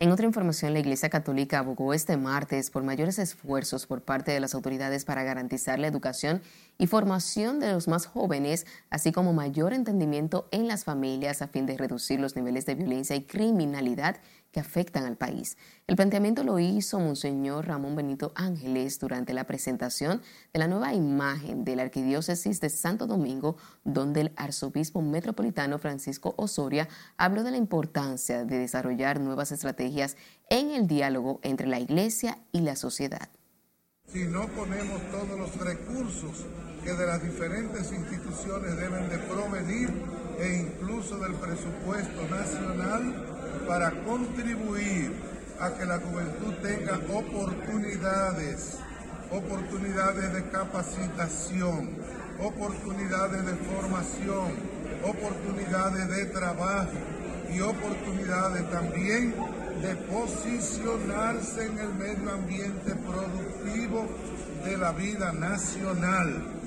En 0.00 0.10
otra 0.10 0.26
información, 0.26 0.72
la 0.72 0.80
Iglesia 0.80 1.08
Católica 1.08 1.60
abogó 1.60 1.94
este 1.94 2.16
martes 2.16 2.70
por 2.70 2.82
mayores 2.82 3.20
esfuerzos 3.20 3.86
por 3.86 4.02
parte 4.02 4.32
de 4.32 4.40
las 4.40 4.54
autoridades 4.54 5.04
para 5.04 5.22
garantizar 5.22 5.78
la 5.78 5.86
educación 5.86 6.42
y 6.76 6.88
formación 6.88 7.60
de 7.60 7.72
los 7.72 7.86
más 7.86 8.06
jóvenes, 8.06 8.66
así 8.90 9.12
como 9.12 9.32
mayor 9.32 9.72
entendimiento 9.72 10.48
en 10.50 10.66
las 10.66 10.82
familias 10.84 11.40
a 11.40 11.48
fin 11.48 11.64
de 11.64 11.78
reducir 11.78 12.18
los 12.18 12.34
niveles 12.34 12.66
de 12.66 12.74
violencia 12.74 13.14
y 13.14 13.22
criminalidad 13.22 14.16
que 14.54 14.60
afectan 14.60 15.04
al 15.04 15.16
país. 15.16 15.58
El 15.88 15.96
planteamiento 15.96 16.44
lo 16.44 16.60
hizo 16.60 17.00
Monseñor 17.00 17.66
Ramón 17.66 17.96
Benito 17.96 18.30
Ángeles 18.36 19.00
durante 19.00 19.34
la 19.34 19.48
presentación 19.48 20.22
de 20.52 20.60
la 20.60 20.68
nueva 20.68 20.94
imagen 20.94 21.64
de 21.64 21.74
la 21.74 21.82
Arquidiócesis 21.82 22.60
de 22.60 22.70
Santo 22.70 23.08
Domingo, 23.08 23.56
donde 23.82 24.20
el 24.20 24.32
arzobispo 24.36 25.02
metropolitano 25.02 25.80
Francisco 25.80 26.34
Osoria 26.38 26.88
habló 27.16 27.42
de 27.42 27.50
la 27.50 27.56
importancia 27.56 28.44
de 28.44 28.58
desarrollar 28.60 29.18
nuevas 29.18 29.50
estrategias 29.50 30.16
en 30.48 30.70
el 30.70 30.86
diálogo 30.86 31.40
entre 31.42 31.66
la 31.66 31.80
Iglesia 31.80 32.38
y 32.52 32.60
la 32.60 32.76
sociedad. 32.76 33.28
Si 34.06 34.24
no 34.24 34.46
ponemos 34.50 35.02
todos 35.10 35.36
los 35.36 35.56
recursos 35.56 36.46
que 36.84 36.92
de 36.92 37.06
las 37.06 37.20
diferentes 37.20 37.90
instituciones 37.90 38.76
deben 38.76 39.08
de 39.08 39.18
provenir 39.18 39.90
e 40.38 40.68
incluso 40.68 41.18
del 41.18 41.34
presupuesto 41.34 42.28
nacional, 42.28 43.33
para 43.66 43.90
contribuir 44.04 45.12
a 45.60 45.74
que 45.74 45.84
la 45.84 45.98
juventud 45.98 46.54
tenga 46.62 46.98
oportunidades, 47.12 48.78
oportunidades 49.30 50.32
de 50.32 50.50
capacitación, 50.50 51.90
oportunidades 52.38 53.46
de 53.46 53.54
formación, 53.54 54.52
oportunidades 55.04 56.08
de 56.08 56.26
trabajo 56.26 56.92
y 57.52 57.60
oportunidades 57.60 58.70
también 58.70 59.34
de 59.80 59.94
posicionarse 59.96 61.66
en 61.66 61.78
el 61.78 61.94
medio 61.94 62.30
ambiente 62.30 62.94
productivo 62.94 64.06
de 64.64 64.78
la 64.78 64.92
vida 64.92 65.32
nacional. 65.32 66.64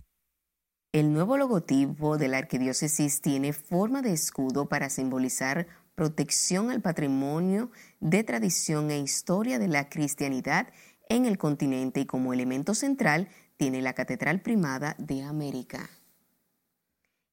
El 0.94 1.14
nuevo 1.14 1.38
logotipo 1.38 2.18
de 2.18 2.28
la 2.28 2.38
arquidiócesis 2.38 3.22
tiene 3.22 3.54
forma 3.54 4.02
de 4.02 4.14
escudo 4.14 4.68
para 4.68 4.90
simbolizar 4.90 5.68
protección 5.98 6.70
al 6.70 6.80
patrimonio 6.80 7.72
de 8.00 8.24
tradición 8.24 8.92
e 8.92 9.00
historia 9.00 9.58
de 9.58 9.68
la 9.68 9.90
cristianidad 9.90 10.68
en 11.10 11.26
el 11.26 11.40
continente 11.40 12.02
y 12.02 12.06
como 12.06 12.34
elemento 12.34 12.76
central 12.76 13.30
tiene 13.58 13.82
la 13.82 13.94
Catedral 13.94 14.42
Primada 14.42 14.96
de 15.00 15.24
América. 15.24 15.90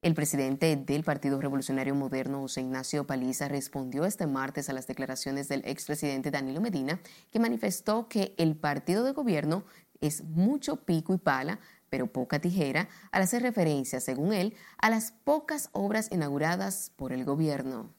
El 0.01 0.15
presidente 0.15 0.77
del 0.77 1.05
Partido 1.05 1.39
Revolucionario 1.43 1.95
Moderno, 1.95 2.41
José 2.41 2.63
Ignacio 2.63 3.07
Paliza, 3.07 3.49
respondió 3.49 4.07
este 4.07 4.27
martes 4.27 4.71
a 4.71 4.73
las 4.73 4.87
declaraciones 4.87 5.47
del 5.49 5.61
expresidente 5.67 6.31
Danilo 6.31 6.63
Medina, 6.63 7.01
que 7.31 7.41
manifestó 7.41 8.09
que 8.09 8.35
el 8.39 8.57
partido 8.57 9.05
de 9.05 9.13
gobierno 9.13 9.67
es 10.01 10.25
mucho 10.25 10.87
pico 10.87 11.13
y 11.13 11.19
pala, 11.19 11.61
pero 11.91 12.11
poca 12.11 12.41
tijera, 12.41 12.89
al 13.13 13.21
hacer 13.21 13.43
referencia, 13.43 14.01
según 14.01 14.33
él, 14.33 14.55
a 14.79 14.89
las 14.89 15.13
pocas 15.13 15.69
obras 15.73 16.09
inauguradas 16.11 16.93
por 16.97 17.13
el 17.13 17.27
gobierno. 17.27 17.93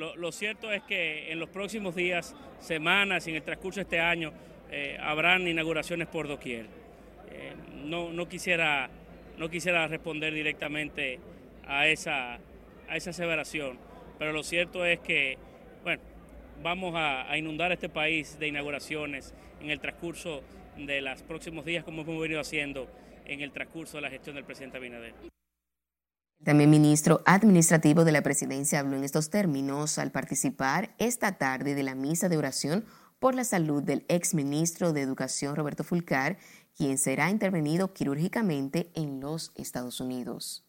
Lo, 0.00 0.32
cierto 0.32 0.72
es 0.72 0.82
que 0.84 1.30
en 1.30 1.38
los 1.38 1.50
próximos 1.50 1.94
días, 1.94 2.34
semanas 2.58 3.26
y 3.26 3.30
en 3.30 3.36
el 3.36 3.42
transcurso 3.42 3.80
de 3.80 3.82
este 3.82 4.00
año 4.00 4.32
eh, 4.70 4.96
habrán 4.98 5.46
inauguraciones 5.46 6.08
por 6.08 6.26
doquier. 6.26 6.66
Eh, 7.30 7.52
no, 7.84 8.26
quisiera, 8.26 8.88
no 9.36 9.50
quisiera 9.50 9.86
responder 9.88 10.32
directamente 10.32 11.20
a 11.66 11.86
esa, 11.86 12.36
a 12.88 12.96
esa 12.96 13.10
aseveración, 13.10 13.78
pero 14.18 14.32
lo 14.32 14.42
cierto 14.42 14.86
es 14.86 15.00
que, 15.00 15.36
bueno, 15.82 16.02
vamos 16.62 16.94
a, 16.94 17.30
a 17.30 17.36
inundar 17.36 17.70
este 17.70 17.90
país 17.90 18.38
de 18.38 18.48
inauguraciones 18.48 19.34
en 19.60 19.68
el 19.68 19.80
transcurso 19.80 20.42
de 20.78 21.02
los 21.02 21.22
próximos 21.24 21.66
días, 21.66 21.84
como 21.84 22.02
hemos 22.02 22.18
venido 22.18 22.40
haciendo 22.40 22.88
en 23.26 23.42
el 23.42 23.52
transcurso 23.52 23.98
de 23.98 24.02
la 24.02 24.10
gestión 24.10 24.34
del 24.34 24.44
presidente 24.44 24.78
Abinader. 24.78 25.39
También 26.44 26.70
ministro 26.70 27.20
administrativo 27.26 28.04
de 28.04 28.12
la 28.12 28.22
presidencia 28.22 28.80
habló 28.80 28.96
en 28.96 29.04
estos 29.04 29.28
términos 29.28 29.98
al 29.98 30.10
participar 30.10 30.94
esta 30.96 31.32
tarde 31.32 31.74
de 31.74 31.82
la 31.82 31.94
misa 31.94 32.30
de 32.30 32.38
oración 32.38 32.86
por 33.18 33.34
la 33.34 33.44
salud 33.44 33.82
del 33.82 34.06
exministro 34.08 34.94
de 34.94 35.02
Educación 35.02 35.54
Roberto 35.54 35.84
Fulcar, 35.84 36.38
quien 36.74 36.96
será 36.96 37.28
intervenido 37.28 37.92
quirúrgicamente 37.92 38.90
en 38.94 39.20
los 39.20 39.52
Estados 39.54 40.00
Unidos. 40.00 40.64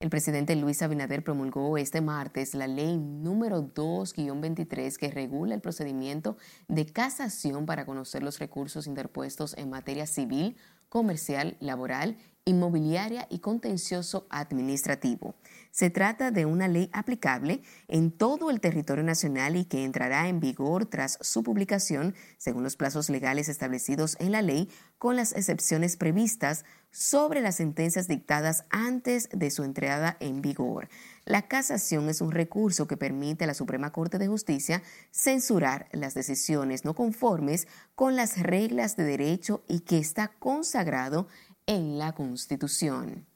El 0.00 0.10
presidente 0.10 0.56
Luis 0.56 0.82
Abinader 0.82 1.22
promulgó 1.22 1.78
este 1.78 2.00
martes 2.00 2.54
la 2.54 2.66
ley 2.66 2.98
número 2.98 3.62
2-23 3.72 4.96
que 4.96 5.10
regula 5.10 5.54
el 5.54 5.60
procedimiento 5.60 6.36
de 6.66 6.84
casación 6.84 7.64
para 7.64 7.86
conocer 7.86 8.24
los 8.24 8.40
recursos 8.40 8.88
interpuestos 8.88 9.56
en 9.56 9.70
materia 9.70 10.06
civil, 10.06 10.56
comercial, 10.88 11.56
laboral 11.60 12.18
inmobiliaria 12.46 13.26
y 13.28 13.40
contencioso 13.40 14.26
administrativo. 14.30 15.34
Se 15.72 15.90
trata 15.90 16.30
de 16.30 16.46
una 16.46 16.68
ley 16.68 16.88
aplicable 16.94 17.60
en 17.88 18.10
todo 18.10 18.50
el 18.50 18.60
territorio 18.60 19.04
nacional 19.04 19.56
y 19.56 19.66
que 19.66 19.84
entrará 19.84 20.28
en 20.28 20.40
vigor 20.40 20.86
tras 20.86 21.18
su 21.20 21.42
publicación, 21.42 22.14
según 22.38 22.62
los 22.62 22.76
plazos 22.76 23.10
legales 23.10 23.50
establecidos 23.50 24.16
en 24.20 24.32
la 24.32 24.40
ley, 24.40 24.70
con 24.96 25.16
las 25.16 25.32
excepciones 25.32 25.98
previstas 25.98 26.64
sobre 26.90 27.42
las 27.42 27.56
sentencias 27.56 28.08
dictadas 28.08 28.64
antes 28.70 29.28
de 29.32 29.50
su 29.50 29.64
entrada 29.64 30.16
en 30.20 30.40
vigor. 30.40 30.88
La 31.26 31.42
casación 31.42 32.08
es 32.08 32.22
un 32.22 32.30
recurso 32.30 32.86
que 32.86 32.96
permite 32.96 33.44
a 33.44 33.46
la 33.48 33.54
Suprema 33.54 33.92
Corte 33.92 34.16
de 34.16 34.28
Justicia 34.28 34.82
censurar 35.10 35.88
las 35.92 36.14
decisiones 36.14 36.86
no 36.86 36.94
conformes 36.94 37.68
con 37.94 38.16
las 38.16 38.40
reglas 38.40 38.96
de 38.96 39.04
derecho 39.04 39.62
y 39.68 39.80
que 39.80 39.98
está 39.98 40.28
consagrado 40.38 41.26
en 41.66 41.98
la 41.98 42.12
Constitución. 42.12 43.26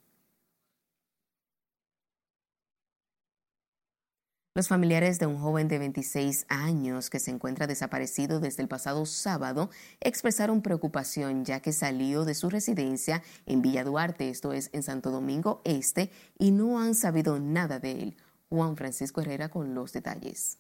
Los 4.55 4.66
familiares 4.66 5.20
de 5.20 5.26
un 5.26 5.39
joven 5.39 5.68
de 5.68 5.78
26 5.78 6.47
años 6.49 7.09
que 7.09 7.20
se 7.20 7.31
encuentra 7.31 7.68
desaparecido 7.68 8.41
desde 8.41 8.62
el 8.62 8.68
pasado 8.68 9.07
sábado 9.07 9.70
expresaron 10.01 10.61
preocupación 10.61 11.45
ya 11.45 11.61
que 11.61 11.72
salió 11.72 12.24
de 12.24 12.35
su 12.35 12.51
residencia 12.51 13.22
en 13.47 13.62
Villa 13.62 13.85
Duarte, 13.85 14.28
esto 14.28 14.53
es 14.53 14.68
en 14.72 14.83
Santo 14.83 15.12
Domingo 15.12 15.62
Este, 15.64 16.11
y 16.37 16.51
no 16.51 16.81
han 16.81 16.97
sabido 16.97 17.39
nada 17.39 17.78
de 17.78 17.93
él. 17.93 18.16
Juan 18.49 18.76
Francisco 18.76 19.20
Herrera 19.20 19.51
con 19.51 19.74
los 19.74 19.93
detalles. 19.93 20.59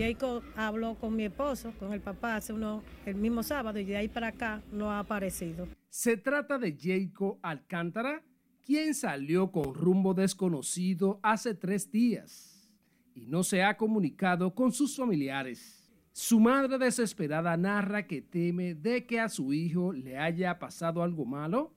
Jacob 0.00 0.42
habló 0.56 0.94
con 0.94 1.14
mi 1.14 1.24
esposo, 1.24 1.74
con 1.78 1.92
el 1.92 2.00
papá, 2.00 2.36
hace 2.36 2.54
uno, 2.54 2.82
el 3.04 3.16
mismo 3.16 3.42
sábado 3.42 3.78
y 3.78 3.84
de 3.84 3.98
ahí 3.98 4.08
para 4.08 4.28
acá 4.28 4.62
no 4.72 4.90
ha 4.90 5.00
aparecido. 5.00 5.68
Se 5.90 6.16
trata 6.16 6.58
de 6.58 6.74
Jacob 6.80 7.38
Alcántara, 7.42 8.22
quien 8.64 8.94
salió 8.94 9.52
con 9.52 9.74
rumbo 9.74 10.14
desconocido 10.14 11.20
hace 11.22 11.54
tres 11.54 11.90
días 11.90 12.70
y 13.14 13.26
no 13.26 13.42
se 13.42 13.62
ha 13.62 13.76
comunicado 13.76 14.54
con 14.54 14.72
sus 14.72 14.96
familiares. 14.96 15.92
Su 16.12 16.40
madre 16.40 16.78
desesperada 16.78 17.54
narra 17.58 18.06
que 18.06 18.22
teme 18.22 18.74
de 18.74 19.04
que 19.04 19.20
a 19.20 19.28
su 19.28 19.52
hijo 19.52 19.92
le 19.92 20.16
haya 20.16 20.58
pasado 20.58 21.02
algo 21.02 21.26
malo 21.26 21.74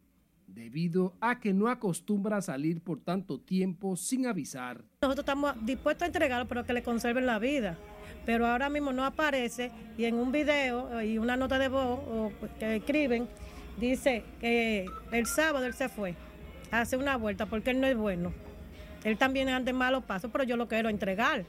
debido 0.47 1.17
a 1.19 1.41
que 1.41 1.53
no 1.53 1.67
acostumbra 1.67 2.37
a 2.37 2.41
salir 2.41 2.79
por 2.79 3.01
tanto 3.01 3.41
tiempo 3.41 3.97
sin 3.97 4.27
avisar. 4.27 4.77
Nosotros 5.01 5.23
estamos 5.23 5.53
dispuestos 5.65 6.03
a 6.03 6.05
entregarlo, 6.05 6.47
pero 6.47 6.65
que 6.65 6.71
le 6.71 6.83
conserven 6.83 7.25
la 7.25 7.39
vida 7.39 7.77
pero 8.25 8.47
ahora 8.47 8.69
mismo 8.69 8.93
no 8.93 9.05
aparece 9.05 9.71
y 9.97 10.05
en 10.05 10.15
un 10.15 10.31
video 10.31 11.01
y 11.01 11.17
una 11.17 11.35
nota 11.35 11.59
de 11.59 11.67
voz 11.67 12.31
que 12.59 12.77
escriben 12.77 13.27
dice 13.77 14.23
que 14.39 14.85
el 15.11 15.25
sábado 15.25 15.65
él 15.65 15.73
se 15.73 15.89
fue, 15.89 16.15
hace 16.71 16.97
una 16.97 17.17
vuelta 17.17 17.45
porque 17.45 17.71
él 17.71 17.81
no 17.81 17.87
es 17.87 17.97
bueno. 17.97 18.33
Él 19.03 19.17
también 19.17 19.49
anda 19.49 19.69
en 19.69 19.75
malos 19.75 20.05
pasos, 20.05 20.31
pero 20.31 20.43
yo 20.43 20.55
lo 20.55 20.67
quiero 20.67 20.89
entregar. 20.89 21.45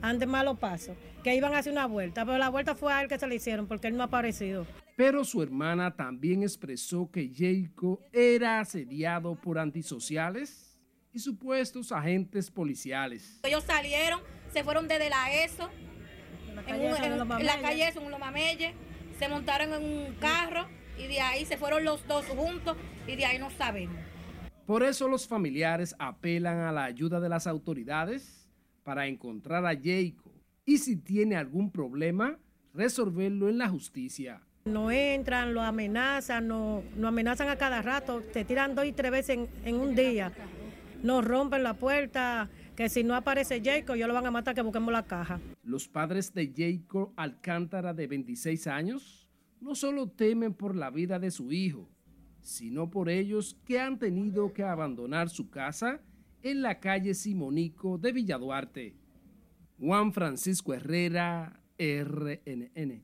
Anda 0.00 0.24
en 0.24 0.30
malos 0.30 0.58
pasos. 0.58 0.96
Que 1.22 1.34
iban 1.34 1.52
a 1.52 1.58
hacer 1.58 1.72
una 1.72 1.86
vuelta, 1.86 2.24
pero 2.24 2.38
la 2.38 2.48
vuelta 2.48 2.74
fue 2.74 2.92
a 2.92 3.02
él 3.02 3.08
que 3.08 3.18
se 3.18 3.26
le 3.26 3.34
hicieron 3.34 3.66
porque 3.66 3.88
él 3.88 3.96
no 3.96 4.04
ha 4.04 4.06
aparecido. 4.06 4.66
Pero 4.96 5.24
su 5.24 5.42
hermana 5.42 5.94
también 5.94 6.42
expresó 6.42 7.10
que 7.10 7.30
Jacob 7.32 8.00
era 8.12 8.60
asediado 8.60 9.34
por 9.34 9.58
antisociales 9.58 10.80
y 11.12 11.18
supuestos 11.18 11.92
agentes 11.92 12.50
policiales. 12.50 13.40
Ellos 13.42 13.64
salieron, 13.64 14.20
se 14.52 14.64
fueron 14.64 14.88
desde 14.88 15.10
la 15.10 15.44
ESO, 15.44 15.68
en, 16.68 16.80
un- 16.80 16.96
en- 17.04 17.40
en 17.40 17.46
la 17.46 17.60
calle 17.60 17.88
ESO, 17.88 18.00
en 18.02 18.10
Lomamelle, 18.10 18.74
se 19.18 19.28
montaron 19.28 19.72
en 19.74 19.82
un 19.82 20.14
carro 20.14 20.66
y 20.98 21.06
de 21.06 21.20
ahí 21.20 21.44
se 21.44 21.56
fueron 21.56 21.84
los 21.84 22.06
dos 22.06 22.24
juntos 22.26 22.76
y 23.06 23.16
de 23.16 23.24
ahí 23.24 23.38
no 23.38 23.50
sabemos. 23.50 23.96
Por 24.66 24.82
eso 24.82 25.08
los 25.08 25.26
familiares 25.26 25.94
apelan 25.98 26.58
a 26.58 26.72
la 26.72 26.84
ayuda 26.84 27.20
de 27.20 27.28
las 27.28 27.46
autoridades 27.46 28.48
para 28.84 29.06
encontrar 29.06 29.64
a 29.66 29.70
Jacob 29.70 30.32
y 30.66 30.78
si 30.78 30.96
tiene 30.96 31.36
algún 31.36 31.70
problema, 31.70 32.36
resolverlo 32.74 33.48
en 33.48 33.58
la 33.58 33.68
justicia. 33.68 34.40
No 34.66 34.90
entran, 34.90 35.54
lo 35.54 35.62
amenazan, 35.62 36.46
no, 36.46 36.82
nos 36.96 37.08
amenazan 37.08 37.48
a 37.48 37.56
cada 37.56 37.80
rato, 37.80 38.20
te 38.20 38.44
tiran 38.44 38.74
dos 38.74 38.84
y 38.84 38.92
tres 38.92 39.10
veces 39.10 39.36
en, 39.38 39.48
en 39.64 39.76
un 39.80 39.94
día. 39.94 40.30
Nos 41.02 41.24
rompen 41.24 41.62
la 41.62 41.74
puerta, 41.74 42.50
que 42.76 42.90
si 42.90 43.02
no 43.04 43.14
aparece 43.14 43.62
Jacob, 43.64 43.96
ellos 43.96 44.08
lo 44.08 44.14
van 44.14 44.26
a 44.26 44.30
matar, 44.30 44.54
que 44.54 44.60
busquemos 44.60 44.92
la 44.92 45.04
caja. 45.04 45.40
Los 45.68 45.86
padres 45.86 46.32
de 46.32 46.50
Jacob 46.56 47.12
Alcántara, 47.14 47.92
de 47.92 48.06
26 48.06 48.66
años, 48.68 49.28
no 49.60 49.74
solo 49.74 50.08
temen 50.08 50.54
por 50.54 50.74
la 50.74 50.88
vida 50.88 51.18
de 51.18 51.30
su 51.30 51.52
hijo, 51.52 51.90
sino 52.40 52.88
por 52.88 53.10
ellos 53.10 53.54
que 53.66 53.78
han 53.78 53.98
tenido 53.98 54.54
que 54.54 54.62
abandonar 54.62 55.28
su 55.28 55.50
casa 55.50 56.00
en 56.42 56.62
la 56.62 56.80
calle 56.80 57.12
Simonico 57.12 57.98
de 57.98 58.12
Villaduarte. 58.12 58.96
Juan 59.78 60.14
Francisco 60.14 60.72
Herrera, 60.72 61.60
RNN. 61.78 63.02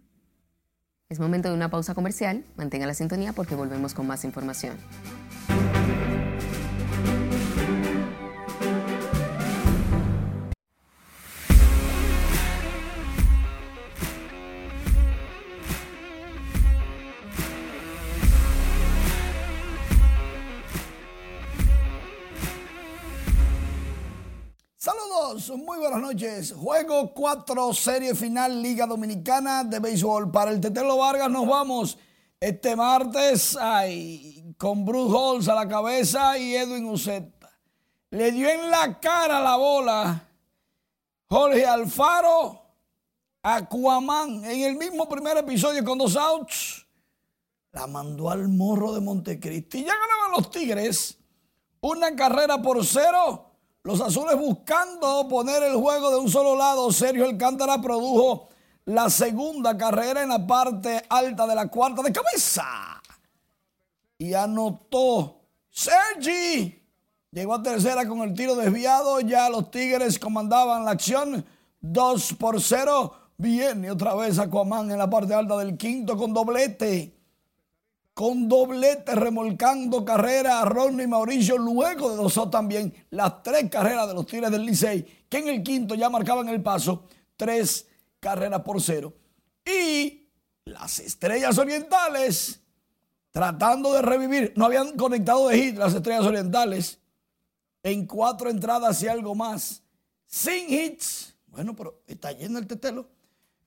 Es 1.11 1.21
momento 1.21 1.51
de 1.51 1.55
una 1.55 1.69
pausa 1.69 1.95
comercial. 1.95 2.47
Mantenga 2.57 2.87
la 2.87 2.95
sintonía 2.95 3.35
porque 3.35 3.55
volvemos 3.55 3.93
con 3.93 4.07
más 4.07 4.25
información. 4.25 4.79
Muy 25.51 25.79
buenas 25.79 26.01
noches. 26.01 26.55
Juego 26.57 27.13
4, 27.13 27.75
serie 27.75 28.15
final, 28.15 28.63
Liga 28.63 28.87
Dominicana 28.87 29.63
de 29.63 29.79
Béisbol. 29.79 30.31
Para 30.31 30.51
el 30.51 30.61
Tetelo 30.61 30.97
Vargas 30.97 31.29
nos 31.29 31.47
vamos 31.47 31.99
este 32.41 32.75
martes 32.75 33.59
con 34.57 34.87
Bruce 34.87 35.15
Halls 35.15 35.49
a 35.49 35.55
la 35.55 35.69
cabeza 35.69 36.39
y 36.39 36.55
Edwin 36.55 36.87
Uceta. 36.87 37.51
Le 38.11 38.33
dio 38.33 38.49
en 38.49 38.71
la 38.71 38.99
cara 39.01 39.41
la 39.41 39.57
bola 39.57 40.29
Jorge 41.29 41.67
Alfaro 41.67 42.63
a 43.43 43.57
Aquaman 43.57 44.45
en 44.45 44.63
el 44.63 44.77
mismo 44.77 45.07
primer 45.09 45.37
episodio 45.37 45.85
con 45.85 45.99
dos 45.99 46.17
outs. 46.17 46.87
La 47.73 47.87
mandó 47.87 48.31
al 48.31 48.49
morro 48.49 48.95
de 48.95 49.01
Montecristi. 49.01 49.85
Ya 49.85 49.93
ganaban 49.93 50.31
los 50.37 50.51
Tigres 50.51 51.19
una 51.81 52.17
carrera 52.17 52.63
por 52.63 52.83
cero. 52.87 53.54
Los 53.87 54.01
azules 54.01 54.39
buscando 54.39 55.29
poner 55.29 55.63
el 55.63 55.77
juego 55.77 56.11
de 56.11 56.17
un 56.17 56.31
solo 56.31 56.57
lado. 56.57 56.91
Sergio 56.91 57.27
Alcántara 57.27 57.83
produjo 57.83 58.49
la 58.87 59.11
segunda 59.11 59.77
carrera 59.77 60.23
en 60.23 60.31
la 60.31 60.47
parte 60.47 61.05
alta 61.07 61.47
de 61.47 61.55
la 61.55 61.69
cuarta 61.69 62.01
de 62.01 62.11
cabeza. 62.11 62.65
Y 64.17 64.33
anotó 64.33 65.43
Sergi. 65.69 66.83
Llegó 67.31 67.53
a 67.53 67.63
tercera 67.63 68.09
con 68.09 68.21
el 68.21 68.33
tiro 68.33 68.55
desviado. 68.55 69.21
Ya 69.21 69.51
los 69.51 69.71
Tigres 69.71 70.19
comandaban 70.19 70.87
la 70.87 70.93
acción. 70.93 71.45
2 71.83 72.37
por 72.39 72.63
0. 72.63 73.13
Viene 73.37 73.91
otra 73.91 74.15
vez 74.15 74.39
Aquaman 74.39 74.93
en 74.93 74.99
la 74.99 75.11
parte 75.11 75.35
alta 75.35 75.59
del 75.59 75.77
quinto 75.77 76.17
con 76.17 76.33
doblete 76.33 77.14
con 78.15 78.49
doblete 78.49 79.17
remolcando 79.17 80.05
carrera 80.05 80.61
a 80.61 80.65
Ronnie 80.65 81.09
Mauricio 81.09 81.59
luego 81.59 82.11
de 82.11 82.17
dos 82.17 82.49
también 82.49 82.95
las 83.11 83.43
tres 83.43 83.69
carreras 83.69 84.07
de 84.07 84.15
los 84.15 84.25
Tigres 84.25 84.53
del 84.53 84.65
Licey 84.65 85.03
que 85.29 85.39
en 85.39 85.49
el 85.49 85.63
quinto 85.65 85.97
ya 85.97 86.09
marcaban 86.09 86.49
el 86.49 86.63
paso 86.63 87.09
tres 87.37 87.89
carreras 88.21 88.63
por 88.63 88.81
cero. 88.81 89.13
Y 89.67 90.29
las 90.65 91.01
Estrellas 91.01 91.59
Orientales 91.59 92.61
tratando 93.33 93.93
de 93.93 94.03
revivir 94.03 94.53
no 94.55 94.67
habían 94.67 94.97
conectado 94.97 95.49
de 95.49 95.59
hit 95.59 95.77
las 95.77 95.93
Estrellas 95.95 96.25
Orientales. 96.25 97.01
En 97.83 98.07
cuatro 98.07 98.49
entradas 98.49 99.03
y 99.03 99.09
algo 99.09 99.35
más 99.35 99.83
sin 100.25 100.73
hits. 100.73 101.35
Bueno 101.49 101.75
pero 101.75 102.03
está 102.07 102.31
lleno 102.31 102.61
el 102.61 102.67
tetelo. 102.69 103.09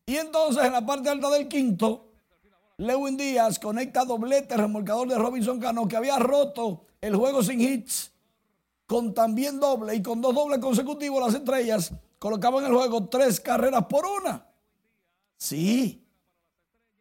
Y 0.06 0.16
entonces 0.16 0.64
en 0.64 0.72
la 0.72 0.86
parte 0.86 1.10
alta 1.10 1.30
del 1.30 1.50
quinto 1.50 2.08
Lewin 2.78 3.18
Díaz 3.18 3.58
conecta 3.58 4.06
doblete 4.06 4.56
remolcador 4.56 5.08
de 5.08 5.18
Robinson 5.18 5.60
Cano 5.60 5.88
que 5.88 5.98
había 5.98 6.18
roto 6.20 6.86
el 7.02 7.16
juego 7.16 7.42
sin 7.42 7.60
hits 7.60 8.12
con 8.86 9.14
también 9.14 9.60
doble 9.60 9.96
y 9.96 10.04
con 10.04 10.22
dos 10.22 10.34
dobles 10.34 10.60
consecutivos 10.60 11.26
las 11.26 11.34
estrellas 11.34 11.92
colocaban 12.20 12.66
el 12.66 12.74
juego 12.74 13.08
tres 13.08 13.40
carreras 13.40 13.86
por 13.86 14.06
una. 14.06 14.46
Sí, 15.36 16.08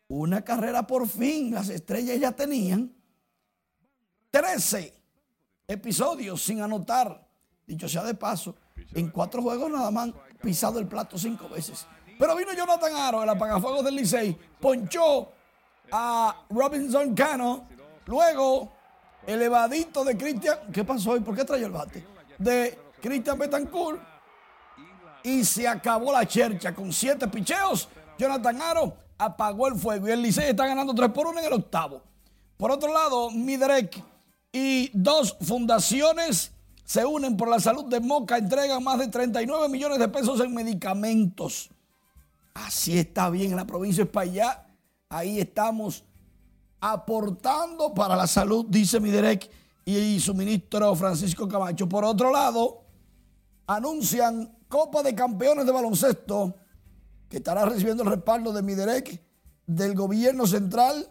una 0.08 0.42
carrera 0.42 0.86
por 0.86 1.06
fin. 1.06 1.54
Las 1.54 1.68
estrellas 1.68 2.18
ya 2.18 2.32
tenían 2.32 2.94
13 4.30 4.94
episodios 5.68 6.42
sin 6.42 6.60
anotar. 6.60 7.26
Dicho 7.66 7.88
sea 7.88 8.02
de 8.04 8.14
paso, 8.14 8.54
en 8.94 9.10
cuatro 9.10 9.42
juegos 9.42 9.70
nada 9.70 9.90
más 9.90 10.10
pisado 10.40 10.78
el 10.78 10.86
plato 10.86 11.18
cinco 11.18 11.48
veces. 11.48 11.86
Pero 12.18 12.34
vino 12.34 12.52
Jonathan 12.54 12.94
Aro, 12.94 13.22
el 13.22 13.28
apagafuegos 13.28 13.84
del 13.84 13.96
Licey, 13.96 14.36
ponchó 14.60 15.32
a 15.90 16.44
Robinson 16.50 17.14
Cano. 17.14 17.66
Luego, 18.06 18.72
el 19.26 19.42
evadito 19.42 20.04
de 20.04 20.16
Cristian. 20.16 20.58
¿Qué 20.72 20.84
pasó 20.84 21.12
hoy? 21.12 21.20
¿Por 21.20 21.34
qué 21.34 21.44
trayó 21.44 21.66
el 21.66 21.72
bate? 21.72 22.04
De 22.38 22.78
Cristian 23.00 23.38
Betancourt. 23.38 24.00
Y 25.22 25.44
se 25.44 25.66
acabó 25.66 26.12
la 26.12 26.26
chercha 26.26 26.74
con 26.74 26.92
siete 26.92 27.26
picheos. 27.28 27.88
Jonathan 28.18 28.62
Aro 28.62 28.96
apagó 29.18 29.66
el 29.68 29.74
fuego. 29.74 30.08
Y 30.08 30.12
el 30.12 30.22
Licey 30.22 30.50
está 30.50 30.66
ganando 30.66 30.94
3 30.94 31.10
por 31.10 31.26
1 31.26 31.40
en 31.40 31.46
el 31.46 31.52
octavo. 31.52 32.02
Por 32.56 32.70
otro 32.70 32.92
lado, 32.92 33.30
Miderek 33.30 34.02
y 34.52 34.90
dos 34.94 35.36
fundaciones 35.42 36.52
se 36.84 37.04
unen 37.04 37.36
por 37.36 37.48
la 37.48 37.58
salud 37.58 37.86
de 37.86 38.00
Moca. 38.00 38.38
Entregan 38.38 38.82
más 38.84 38.98
de 38.98 39.08
39 39.08 39.68
millones 39.68 39.98
de 39.98 40.08
pesos 40.08 40.40
en 40.40 40.54
medicamentos. 40.54 41.70
Así 42.54 42.98
está 42.98 43.28
bien 43.28 43.50
en 43.50 43.56
la 43.56 43.66
provincia 43.66 44.04
de 44.04 44.08
España 44.08 44.65
ahí 45.16 45.40
estamos 45.40 46.04
aportando 46.80 47.94
para 47.94 48.14
la 48.16 48.26
salud, 48.26 48.66
dice 48.68 49.00
Miderec 49.00 49.50
y 49.84 50.20
su 50.20 50.34
ministro 50.34 50.94
Francisco 50.94 51.48
Camacho. 51.48 51.88
Por 51.88 52.04
otro 52.04 52.30
lado, 52.30 52.84
anuncian 53.66 54.54
Copa 54.68 55.02
de 55.02 55.14
Campeones 55.14 55.64
de 55.64 55.72
Baloncesto 55.72 56.54
que 57.28 57.38
estará 57.38 57.64
recibiendo 57.64 58.02
el 58.02 58.10
respaldo 58.10 58.52
de 58.52 58.62
Miderec, 58.62 59.22
del 59.66 59.94
gobierno 59.94 60.46
central 60.46 61.08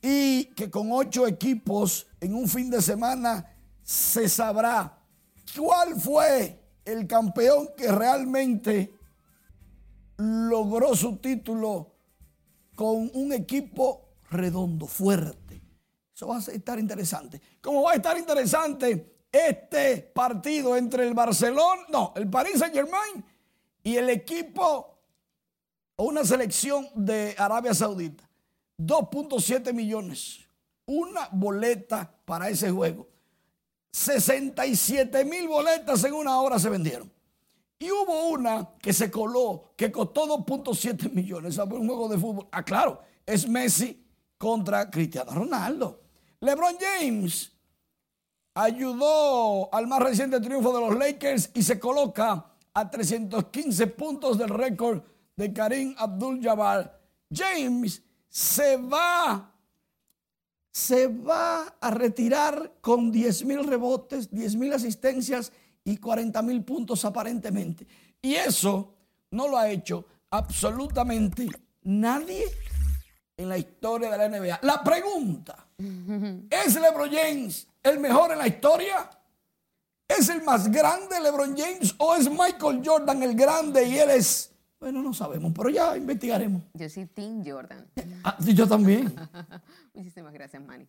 y 0.00 0.46
que 0.54 0.70
con 0.70 0.92
ocho 0.92 1.26
equipos 1.26 2.06
en 2.20 2.34
un 2.34 2.48
fin 2.48 2.70
de 2.70 2.80
semana 2.80 3.52
se 3.82 4.28
sabrá 4.28 4.96
cuál 5.56 6.00
fue 6.00 6.62
el 6.84 7.06
campeón 7.06 7.70
que 7.76 7.90
realmente 7.90 8.94
logró 10.16 10.94
su 10.94 11.16
título 11.16 11.97
con 12.78 13.10
un 13.12 13.32
equipo 13.32 14.08
redondo, 14.30 14.86
fuerte. 14.86 15.60
Eso 16.14 16.28
va 16.28 16.36
a 16.36 16.38
estar 16.38 16.78
interesante. 16.78 17.40
Como 17.60 17.82
va 17.82 17.90
a 17.90 17.94
estar 17.96 18.16
interesante 18.16 19.24
este 19.32 19.98
partido 20.14 20.76
entre 20.76 21.04
el 21.04 21.12
Barcelona, 21.12 21.82
no, 21.88 22.12
el 22.14 22.30
Paris 22.30 22.60
Saint 22.60 22.72
Germain 22.72 23.24
y 23.82 23.96
el 23.96 24.08
equipo 24.10 24.96
o 25.96 26.04
una 26.04 26.24
selección 26.24 26.88
de 26.94 27.34
Arabia 27.36 27.74
Saudita. 27.74 28.30
2.7 28.78 29.72
millones. 29.72 30.38
Una 30.86 31.28
boleta 31.32 32.08
para 32.24 32.48
ese 32.48 32.70
juego. 32.70 33.08
67 33.90 35.24
mil 35.24 35.48
boletas 35.48 36.04
en 36.04 36.12
una 36.12 36.40
hora 36.40 36.60
se 36.60 36.68
vendieron. 36.68 37.10
Y 37.78 37.90
hubo 37.90 38.30
una 38.30 38.70
que 38.80 38.92
se 38.92 39.10
coló 39.10 39.72
que 39.76 39.92
costó 39.92 40.26
2.7 40.26 41.12
millones. 41.12 41.58
Un 41.58 41.86
juego 41.86 42.08
de 42.08 42.18
fútbol. 42.18 42.48
Ah, 42.50 42.64
claro, 42.64 43.00
es 43.24 43.48
Messi 43.48 44.04
contra 44.36 44.90
Cristiano 44.90 45.32
Ronaldo. 45.32 46.00
LeBron 46.40 46.76
James 46.78 47.52
ayudó 48.54 49.72
al 49.72 49.86
más 49.86 50.00
reciente 50.00 50.40
triunfo 50.40 50.72
de 50.72 50.80
los 50.80 50.98
Lakers 50.98 51.50
y 51.54 51.62
se 51.62 51.78
coloca 51.78 52.46
a 52.74 52.90
315 52.90 53.86
puntos 53.88 54.38
del 54.38 54.48
récord 54.48 55.02
de 55.36 55.52
Karim 55.52 55.94
Abdul-Jabbar. 55.96 57.00
James 57.32 58.02
se 58.28 58.76
va, 58.76 59.54
se 60.72 61.06
va 61.06 61.76
a 61.80 61.90
retirar 61.90 62.78
con 62.80 63.12
10 63.12 63.44
mil 63.44 63.64
rebotes, 63.64 64.30
10 64.30 64.56
mil 64.56 64.72
asistencias 64.72 65.52
y 65.88 65.96
40 65.96 66.42
mil 66.42 66.62
puntos 66.64 67.02
aparentemente. 67.04 67.86
Y 68.20 68.34
eso 68.34 68.94
no 69.30 69.48
lo 69.48 69.56
ha 69.56 69.70
hecho 69.70 70.04
absolutamente 70.30 71.48
nadie 71.82 72.44
en 73.36 73.48
la 73.48 73.56
historia 73.56 74.10
de 74.10 74.18
la 74.18 74.28
NBA. 74.28 74.58
La 74.62 74.84
pregunta, 74.84 75.66
¿es 76.50 76.74
LeBron 76.74 77.10
James 77.10 77.66
el 77.82 77.98
mejor 78.00 78.32
en 78.32 78.38
la 78.38 78.46
historia? 78.46 79.10
¿Es 80.06 80.28
el 80.28 80.42
más 80.42 80.70
grande 80.70 81.20
LeBron 81.20 81.56
James 81.56 81.94
o 81.98 82.14
es 82.14 82.30
Michael 82.30 82.82
Jordan 82.84 83.22
el 83.22 83.34
grande 83.34 83.84
y 83.84 83.98
él 83.98 84.10
es... 84.10 84.52
Bueno, 84.80 85.02
no 85.02 85.12
sabemos, 85.12 85.52
pero 85.56 85.70
ya 85.70 85.96
investigaremos. 85.96 86.62
Yo 86.74 86.88
soy 86.88 87.06
Tim 87.06 87.42
Jordan. 87.44 87.84
Ah, 88.22 88.36
yo 88.40 88.68
también. 88.68 89.12
Muchísimas 89.94 90.32
gracias, 90.32 90.62
Manny. 90.62 90.86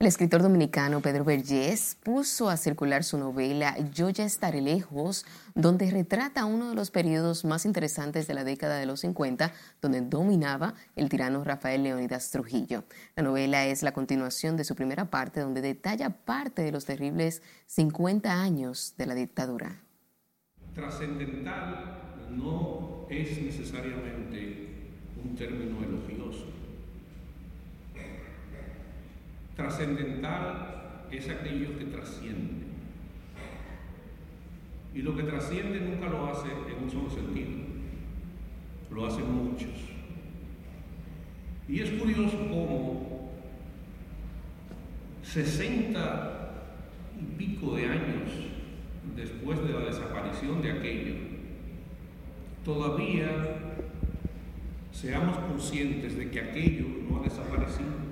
El 0.00 0.06
escritor 0.06 0.42
dominicano 0.42 1.00
Pedro 1.00 1.24
Vergés 1.24 1.96
puso 2.04 2.48
a 2.48 2.56
circular 2.56 3.02
su 3.02 3.18
novela 3.18 3.76
Yo 3.92 4.10
ya 4.10 4.24
estaré 4.24 4.60
lejos, 4.60 5.26
donde 5.56 5.90
retrata 5.90 6.44
uno 6.44 6.68
de 6.68 6.76
los 6.76 6.92
periodos 6.92 7.44
más 7.44 7.66
interesantes 7.66 8.28
de 8.28 8.34
la 8.34 8.44
década 8.44 8.76
de 8.76 8.86
los 8.86 9.00
50, 9.00 9.52
donde 9.82 10.02
dominaba 10.02 10.74
el 10.94 11.08
tirano 11.08 11.42
Rafael 11.42 11.82
Leónidas 11.82 12.30
Trujillo. 12.30 12.84
La 13.16 13.24
novela 13.24 13.66
es 13.66 13.82
la 13.82 13.90
continuación 13.90 14.56
de 14.56 14.62
su 14.62 14.76
primera 14.76 15.06
parte, 15.06 15.40
donde 15.40 15.62
detalla 15.62 16.10
parte 16.10 16.62
de 16.62 16.70
los 16.70 16.84
terribles 16.84 17.42
50 17.66 18.40
años 18.40 18.94
de 18.98 19.06
la 19.06 19.16
dictadura. 19.16 19.80
Trascendental 20.76 22.28
no 22.30 23.04
es 23.10 23.36
necesariamente 23.42 24.92
un 25.24 25.34
término 25.34 25.82
elogioso 25.82 26.57
Trascendental 29.58 31.06
es 31.10 31.28
aquello 31.28 31.76
que 31.76 31.86
trasciende. 31.86 32.66
Y 34.94 35.02
lo 35.02 35.16
que 35.16 35.24
trasciende 35.24 35.80
nunca 35.80 36.08
lo 36.08 36.28
hace 36.28 36.46
en 36.46 36.84
un 36.84 36.88
solo 36.88 37.10
sentido, 37.10 37.50
lo 38.88 39.04
hacen 39.04 39.24
muchos. 39.32 39.72
Y 41.68 41.80
es 41.80 41.90
curioso 41.90 42.38
cómo 42.48 43.32
60 45.24 46.50
y 47.20 47.24
pico 47.36 47.74
de 47.74 47.86
años 47.86 48.30
después 49.16 49.60
de 49.66 49.72
la 49.72 49.86
desaparición 49.86 50.62
de 50.62 50.70
aquello, 50.70 51.14
todavía 52.64 53.28
seamos 54.92 55.36
conscientes 55.36 56.16
de 56.16 56.30
que 56.30 56.40
aquello 56.42 56.86
no 57.10 57.18
ha 57.18 57.24
desaparecido 57.24 58.07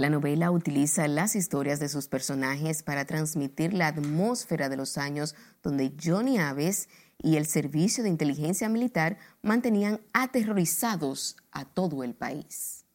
la 0.00 0.08
novela 0.08 0.50
utiliza 0.50 1.06
las 1.08 1.36
historias 1.36 1.78
de 1.78 1.90
sus 1.90 2.08
personajes 2.08 2.82
para 2.82 3.04
transmitir 3.04 3.74
la 3.74 3.88
atmósfera 3.88 4.70
de 4.70 4.78
los 4.78 4.96
años 4.96 5.34
donde 5.62 5.92
Johnny 6.02 6.38
Aves 6.38 6.88
y 7.18 7.36
el 7.36 7.44
Servicio 7.44 8.02
de 8.02 8.08
Inteligencia 8.08 8.70
Militar 8.70 9.18
mantenían 9.42 10.00
aterrorizados 10.14 11.36
a 11.52 11.66
todo 11.66 12.02
el 12.02 12.14
país. 12.14 12.86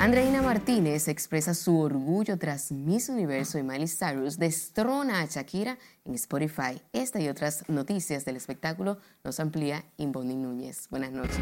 Andreina 0.00 0.42
Martínez 0.42 1.08
expresa 1.08 1.54
su 1.54 1.80
orgullo 1.80 2.38
tras 2.38 2.70
Miss 2.70 3.08
Universo 3.08 3.58
y 3.58 3.64
Miley 3.64 3.88
Cyrus 3.88 4.38
destrona 4.38 5.22
a 5.22 5.26
Shakira 5.26 5.76
en 6.04 6.14
Spotify. 6.14 6.80
Esta 6.92 7.20
y 7.20 7.28
otras 7.28 7.68
noticias 7.68 8.24
del 8.24 8.36
espectáculo 8.36 8.98
nos 9.24 9.40
amplía 9.40 9.84
Imboni 9.96 10.36
Núñez. 10.36 10.86
Buenas 10.88 11.10
noches. 11.10 11.40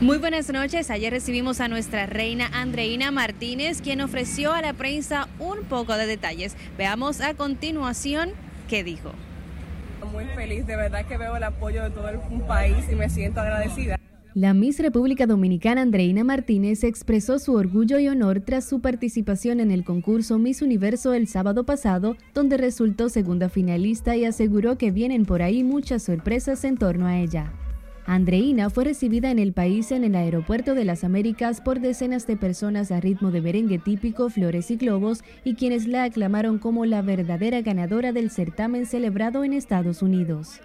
Muy 0.00 0.16
buenas 0.16 0.48
noches. 0.50 0.90
Ayer 0.90 1.12
recibimos 1.12 1.60
a 1.60 1.68
nuestra 1.68 2.06
reina 2.06 2.48
Andreina 2.50 3.10
Martínez, 3.10 3.82
quien 3.82 4.00
ofreció 4.00 4.54
a 4.54 4.62
la 4.62 4.72
prensa 4.72 5.28
un 5.38 5.64
poco 5.64 5.98
de 5.98 6.06
detalles. 6.06 6.56
Veamos 6.78 7.20
a 7.20 7.34
continuación 7.34 8.30
qué 8.70 8.82
dijo. 8.82 9.12
Muy 10.10 10.24
feliz, 10.34 10.66
de 10.66 10.76
verdad 10.76 11.04
que 11.06 11.18
veo 11.18 11.36
el 11.36 11.42
apoyo 11.42 11.82
de 11.84 11.90
todo 11.90 12.08
el 12.08 12.20
país 12.46 12.86
y 12.90 12.94
me 12.94 13.10
siento 13.10 13.40
agradecida. 13.42 13.98
La 14.34 14.52
Miss 14.52 14.80
República 14.80 15.28
Dominicana 15.28 15.82
Andreina 15.82 16.24
Martínez 16.24 16.82
expresó 16.82 17.38
su 17.38 17.54
orgullo 17.54 18.00
y 18.00 18.08
honor 18.08 18.40
tras 18.40 18.64
su 18.64 18.80
participación 18.80 19.60
en 19.60 19.70
el 19.70 19.84
concurso 19.84 20.40
Miss 20.40 20.60
Universo 20.60 21.14
el 21.14 21.28
sábado 21.28 21.62
pasado, 21.62 22.16
donde 22.34 22.56
resultó 22.56 23.08
segunda 23.08 23.48
finalista 23.48 24.16
y 24.16 24.24
aseguró 24.24 24.76
que 24.76 24.90
vienen 24.90 25.24
por 25.24 25.40
ahí 25.40 25.62
muchas 25.62 26.02
sorpresas 26.02 26.64
en 26.64 26.78
torno 26.78 27.06
a 27.06 27.20
ella. 27.20 27.52
Andreina 28.06 28.70
fue 28.70 28.82
recibida 28.82 29.30
en 29.30 29.38
el 29.38 29.52
país 29.52 29.92
en 29.92 30.02
el 30.02 30.16
Aeropuerto 30.16 30.74
de 30.74 30.84
las 30.84 31.04
Américas 31.04 31.60
por 31.60 31.78
decenas 31.78 32.26
de 32.26 32.36
personas 32.36 32.90
a 32.90 32.98
ritmo 32.98 33.30
de 33.30 33.40
merengue 33.40 33.78
típico, 33.78 34.30
flores 34.30 34.68
y 34.72 34.76
globos, 34.76 35.22
y 35.44 35.54
quienes 35.54 35.86
la 35.86 36.02
aclamaron 36.02 36.58
como 36.58 36.86
la 36.86 37.02
verdadera 37.02 37.62
ganadora 37.62 38.10
del 38.10 38.30
certamen 38.30 38.84
celebrado 38.84 39.44
en 39.44 39.52
Estados 39.52 40.02
Unidos. 40.02 40.60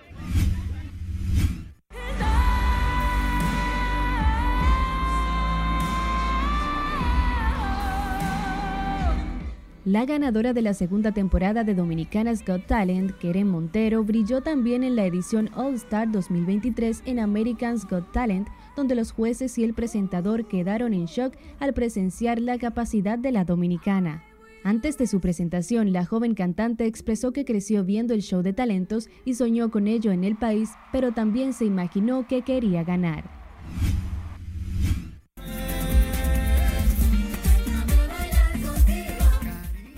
La 9.89 10.05
ganadora 10.05 10.53
de 10.53 10.61
la 10.61 10.75
segunda 10.75 11.13
temporada 11.13 11.63
de 11.63 11.73
Dominicanas 11.73 12.45
Got 12.45 12.67
Talent, 12.67 13.11
Keren 13.17 13.47
Montero, 13.47 14.03
brilló 14.03 14.41
también 14.41 14.83
en 14.83 14.95
la 14.95 15.03
edición 15.03 15.49
All 15.55 15.73
Star 15.73 16.11
2023 16.11 17.01
en 17.07 17.17
Americans 17.17 17.87
Got 17.89 18.11
Talent, 18.11 18.49
donde 18.75 18.93
los 18.93 19.11
jueces 19.11 19.57
y 19.57 19.63
el 19.63 19.73
presentador 19.73 20.47
quedaron 20.47 20.93
en 20.93 21.05
shock 21.05 21.33
al 21.57 21.73
presenciar 21.73 22.39
la 22.39 22.59
capacidad 22.59 23.17
de 23.17 23.31
la 23.31 23.45
dominicana. 23.45 24.23
Antes 24.63 24.95
de 24.99 25.07
su 25.07 25.19
presentación, 25.21 25.91
la 25.91 26.05
joven 26.05 26.35
cantante 26.35 26.85
expresó 26.85 27.31
que 27.31 27.43
creció 27.43 27.83
viendo 27.83 28.13
el 28.13 28.21
show 28.21 28.43
de 28.43 28.53
talentos 28.53 29.09
y 29.25 29.33
soñó 29.33 29.71
con 29.71 29.87
ello 29.87 30.11
en 30.11 30.23
el 30.23 30.35
país, 30.35 30.69
pero 30.91 31.13
también 31.13 31.51
se 31.51 31.65
imaginó 31.65 32.27
que 32.27 32.43
quería 32.43 32.83
ganar. 32.83 33.39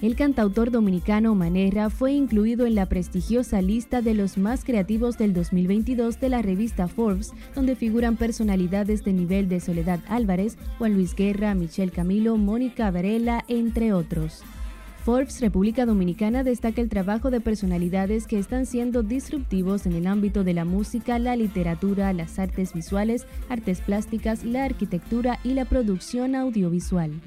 El 0.02 0.16
cantautor 0.16 0.72
dominicano 0.72 1.36
Manera 1.36 1.92
fue 1.92 2.14
incluido 2.14 2.66
en 2.66 2.74
la 2.74 2.88
prestigiosa 2.88 3.62
lista 3.62 4.02
de 4.02 4.16
los 4.16 4.36
más 4.36 4.66
creativos 4.66 5.20
del 5.20 5.32
2022 5.32 6.20
de 6.20 6.30
la 6.30 6.42
revista 6.42 6.88
Forbes, 6.88 7.34
donde 7.54 7.76
figuran 7.76 8.18
personalidades 8.18 9.04
de 9.04 9.14
nivel 9.14 9.48
de 9.48 9.60
Soledad 9.60 10.00
Álvarez, 10.08 10.58
Juan 10.80 10.96
Luis 10.96 11.14
Guerra, 11.14 11.54
Michelle 11.54 11.92
Camilo, 11.92 12.36
Mónica 12.38 12.90
Varela, 12.90 13.46
entre 13.48 13.94
otros. 13.94 14.42
Forbes 15.06 15.40
República 15.40 15.86
Dominicana 15.86 16.44
destaca 16.44 16.82
el 16.82 16.90
trabajo 16.90 17.30
de 17.30 17.40
personalidades 17.40 18.26
que 18.26 18.40
están 18.40 18.66
siendo 18.66 19.04
disruptivos 19.04 19.86
en 19.86 19.94
el 19.94 20.08
ámbito 20.08 20.44
de 20.44 20.56
la 20.56 20.66
música, 20.66 21.20
la 21.20 21.36
literatura, 21.36 22.12
las 22.14 22.40
artes 22.40 22.74
visuales, 22.74 23.28
artes 23.50 23.82
plásticas, 23.82 24.46
la 24.46 24.64
arquitectura 24.66 25.38
y 25.44 25.54
la 25.54 25.66
producción 25.66 26.34
audiovisual. 26.34 27.22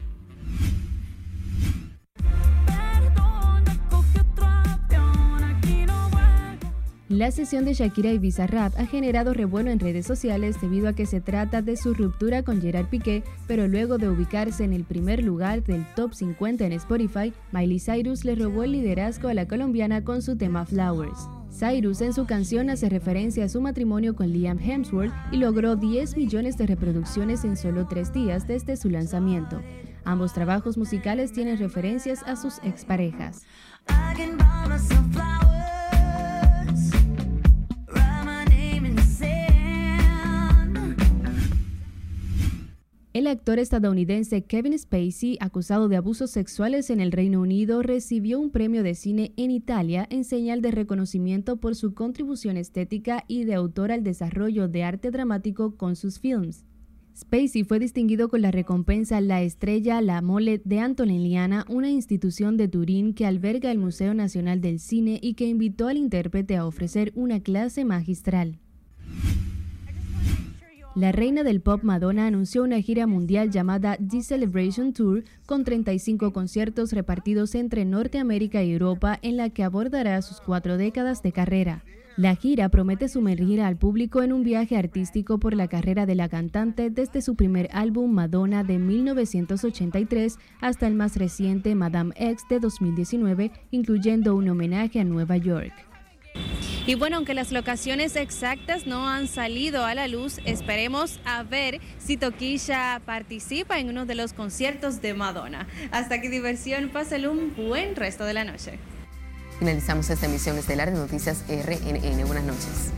La 7.15 7.31
sesión 7.31 7.65
de 7.65 7.75
Shakira 7.75 8.11
y 8.11 8.19
Bizarrap 8.19 8.77
ha 8.77 8.87
generado 8.87 9.35
revuelo 9.35 9.71
en 9.71 9.79
redes 9.79 10.05
sociales 10.05 10.61
debido 10.61 10.89
a 10.89 10.95
que 10.95 11.07
se 11.07 11.21
trata 11.21 11.63
de 11.63 11.77
su 11.77 11.95
ruptura 11.95 12.43
con 12.43 12.61
Gerard 12.61 12.89
Piqué, 12.89 13.23
pero 13.47 13.69
luego 13.69 13.99
de 13.99 14.09
ubicarse 14.09 14.65
en 14.65 14.73
el 14.73 14.83
primer 14.83 15.23
lugar 15.23 15.63
del 15.63 15.87
top 15.95 16.13
50 16.13 16.67
en 16.67 16.73
Spotify, 16.73 17.33
Miley 17.53 17.79
Cyrus 17.79 18.25
le 18.25 18.35
robó 18.35 18.65
el 18.65 18.73
liderazgo 18.73 19.29
a 19.29 19.35
la 19.35 19.47
colombiana 19.47 20.03
con 20.03 20.23
su 20.23 20.37
tema 20.37 20.67
Flowers. 20.67 21.29
Cyrus 21.57 22.01
en 22.01 22.15
su 22.15 22.27
canción 22.27 22.69
hace 22.69 22.89
referencia 22.89 23.45
a 23.45 23.49
su 23.49 23.61
matrimonio 23.61 24.17
con 24.17 24.33
Liam 24.33 24.59
Hemsworth 24.59 25.13
y 25.31 25.37
logró 25.37 25.77
10 25.77 26.17
millones 26.17 26.59
de 26.59 26.67
reproducciones 26.67 27.45
en 27.45 27.57
solo 27.57 27.87
tres 27.87 28.13
días 28.13 28.49
desde 28.49 28.77
su 28.77 28.91
lanzamiento. 28.91 29.63
Ambos 30.05 30.33
trabajos 30.33 30.77
musicales 30.77 31.33
tienen 31.33 31.59
referencias 31.59 32.25
a 32.25 32.35
sus 32.35 32.59
exparejas. 32.65 33.45
El 43.15 43.29
actor 43.29 43.61
estadounidense 43.61 44.43
Kevin 44.43 44.77
Spacey, 44.77 45.39
acusado 45.39 45.89
de 45.89 45.95
abusos 45.95 46.33
sexuales 46.33 46.91
en 46.91 46.99
el 46.99 47.13
Reino 47.13 47.41
Unido, 47.41 47.81
recibió 47.81 48.41
un 48.41 48.51
premio 48.51 48.83
de 48.83 48.97
cine 48.97 49.33
en 49.37 49.53
Italia 49.53 50.05
en 50.11 50.25
señal 50.25 50.61
de 50.63 50.73
reconocimiento 50.73 51.59
por 51.59 51.77
su 51.77 51.95
contribución 51.95 52.57
estética 52.57 53.23
y 53.29 53.45
de 53.45 53.55
autor 53.55 53.93
al 53.93 54.03
desarrollo 54.03 54.67
de 54.67 54.83
arte 54.83 55.13
dramático 55.13 55.77
con 55.77 55.95
sus 55.95 56.19
films. 56.19 56.65
Spacey 57.17 57.63
fue 57.63 57.79
distinguido 57.79 58.29
con 58.29 58.43
la 58.43 58.51
recompensa 58.51 59.21
La 59.21 59.43
Estrella 59.43 60.01
La 60.01 60.21
Mole 60.21 60.61
de 60.65 60.81
Antoniana, 60.81 61.67
una 61.69 61.91
institución 61.91 62.57
de 62.57 62.67
Turín 62.67 63.15
que 63.15 63.27
alberga 63.27 63.71
el 63.71 63.79
Museo 63.79 64.13
Nacional 64.15 64.61
del 64.61 64.81
Cine 64.81 65.21
y 65.23 65.35
que 65.35 65.47
invitó 65.47 65.87
al 65.87 65.99
intérprete 65.99 66.57
a 66.57 66.67
ofrecer 66.67 67.13
una 67.15 67.39
clase 67.39 67.85
magistral. 67.85 68.59
La 70.95 71.11
reina 71.11 71.43
del 71.43 71.61
pop 71.61 71.83
Madonna 71.83 72.29
anunció 72.29 72.63
una 72.63 72.81
gira 72.81 73.09
mundial 73.09 73.51
llamada 73.51 73.97
The 73.97 74.23
Celebration 74.23 74.93
Tour 74.93 75.25
con 75.45 75.65
35 75.65 76.33
conciertos 76.33 76.93
repartidos 76.93 77.57
entre 77.57 77.85
Norteamérica 77.85 78.63
y 78.63 78.71
Europa 78.71 79.19
en 79.23 79.37
la 79.37 79.51
que 79.51 79.65
abordará 79.65 80.23
sus 80.23 80.41
cuatro 80.41 80.77
décadas 80.77 81.21
de 81.21 81.33
carrera. 81.33 81.83
La 82.17 82.37
gira 82.37 82.69
promete 82.69 83.09
sumergir 83.09 83.61
al 83.61 83.77
público 83.77 84.23
en 84.23 84.33
un 84.33 84.45
viaje 84.45 84.77
artístico 84.77 85.39
por 85.39 85.57
la 85.57 85.67
carrera 85.67 86.07
de 86.07 86.15
la 86.15 86.29
cantante 86.29 86.91
desde 86.91 87.23
su 87.23 87.35
primer 87.35 87.69
álbum 87.73 88.13
Madonna 88.13 88.63
de 88.63 88.79
1983 88.79 90.39
hasta 90.61 90.87
el 90.87 90.95
más 90.95 91.17
reciente 91.17 91.75
Madame 91.75 92.15
X 92.17 92.45
de 92.49 92.61
2019, 92.61 93.51
incluyendo 93.73 94.37
un 94.37 94.49
homenaje 94.49 95.01
a 95.01 95.05
Nueva 95.05 95.39
York. 95.39 95.73
Y 96.87 96.97
bueno, 96.97 97.17
aunque 97.17 97.33
las 97.33 97.51
locaciones 97.51 98.15
exactas 98.15 98.87
no 98.87 99.09
han 99.09 99.27
salido 99.27 99.87
a 99.87 99.95
la 99.95 100.07
luz, 100.07 100.39
esperemos 100.45 101.19
a 101.25 101.43
ver 101.43 101.81
si 101.99 102.19
Toquilla 102.19 103.01
participa 103.07 103.79
en 103.79 103.89
uno 103.89 104.05
de 104.05 104.15
los 104.15 104.35
conciertos 104.35 105.01
de 105.01 105.15
Madonna. 105.15 105.67
Hasta 105.93 106.17
aquí 106.17 106.29
diversión, 106.29 106.91
pásale 106.91 107.29
un 107.29 107.55
buen 107.57 107.97
resto 107.97 108.25
de 108.25 108.35
la 108.35 108.45
noche. 108.45 108.79
Finalizamos 109.59 110.11
esta 110.11 110.27
emisión 110.27 110.59
estelar 110.59 110.91
de 110.91 110.99
Noticias 110.99 111.45
RNN. 111.49 112.27
Buenas 112.27 112.45
noches. 112.45 112.93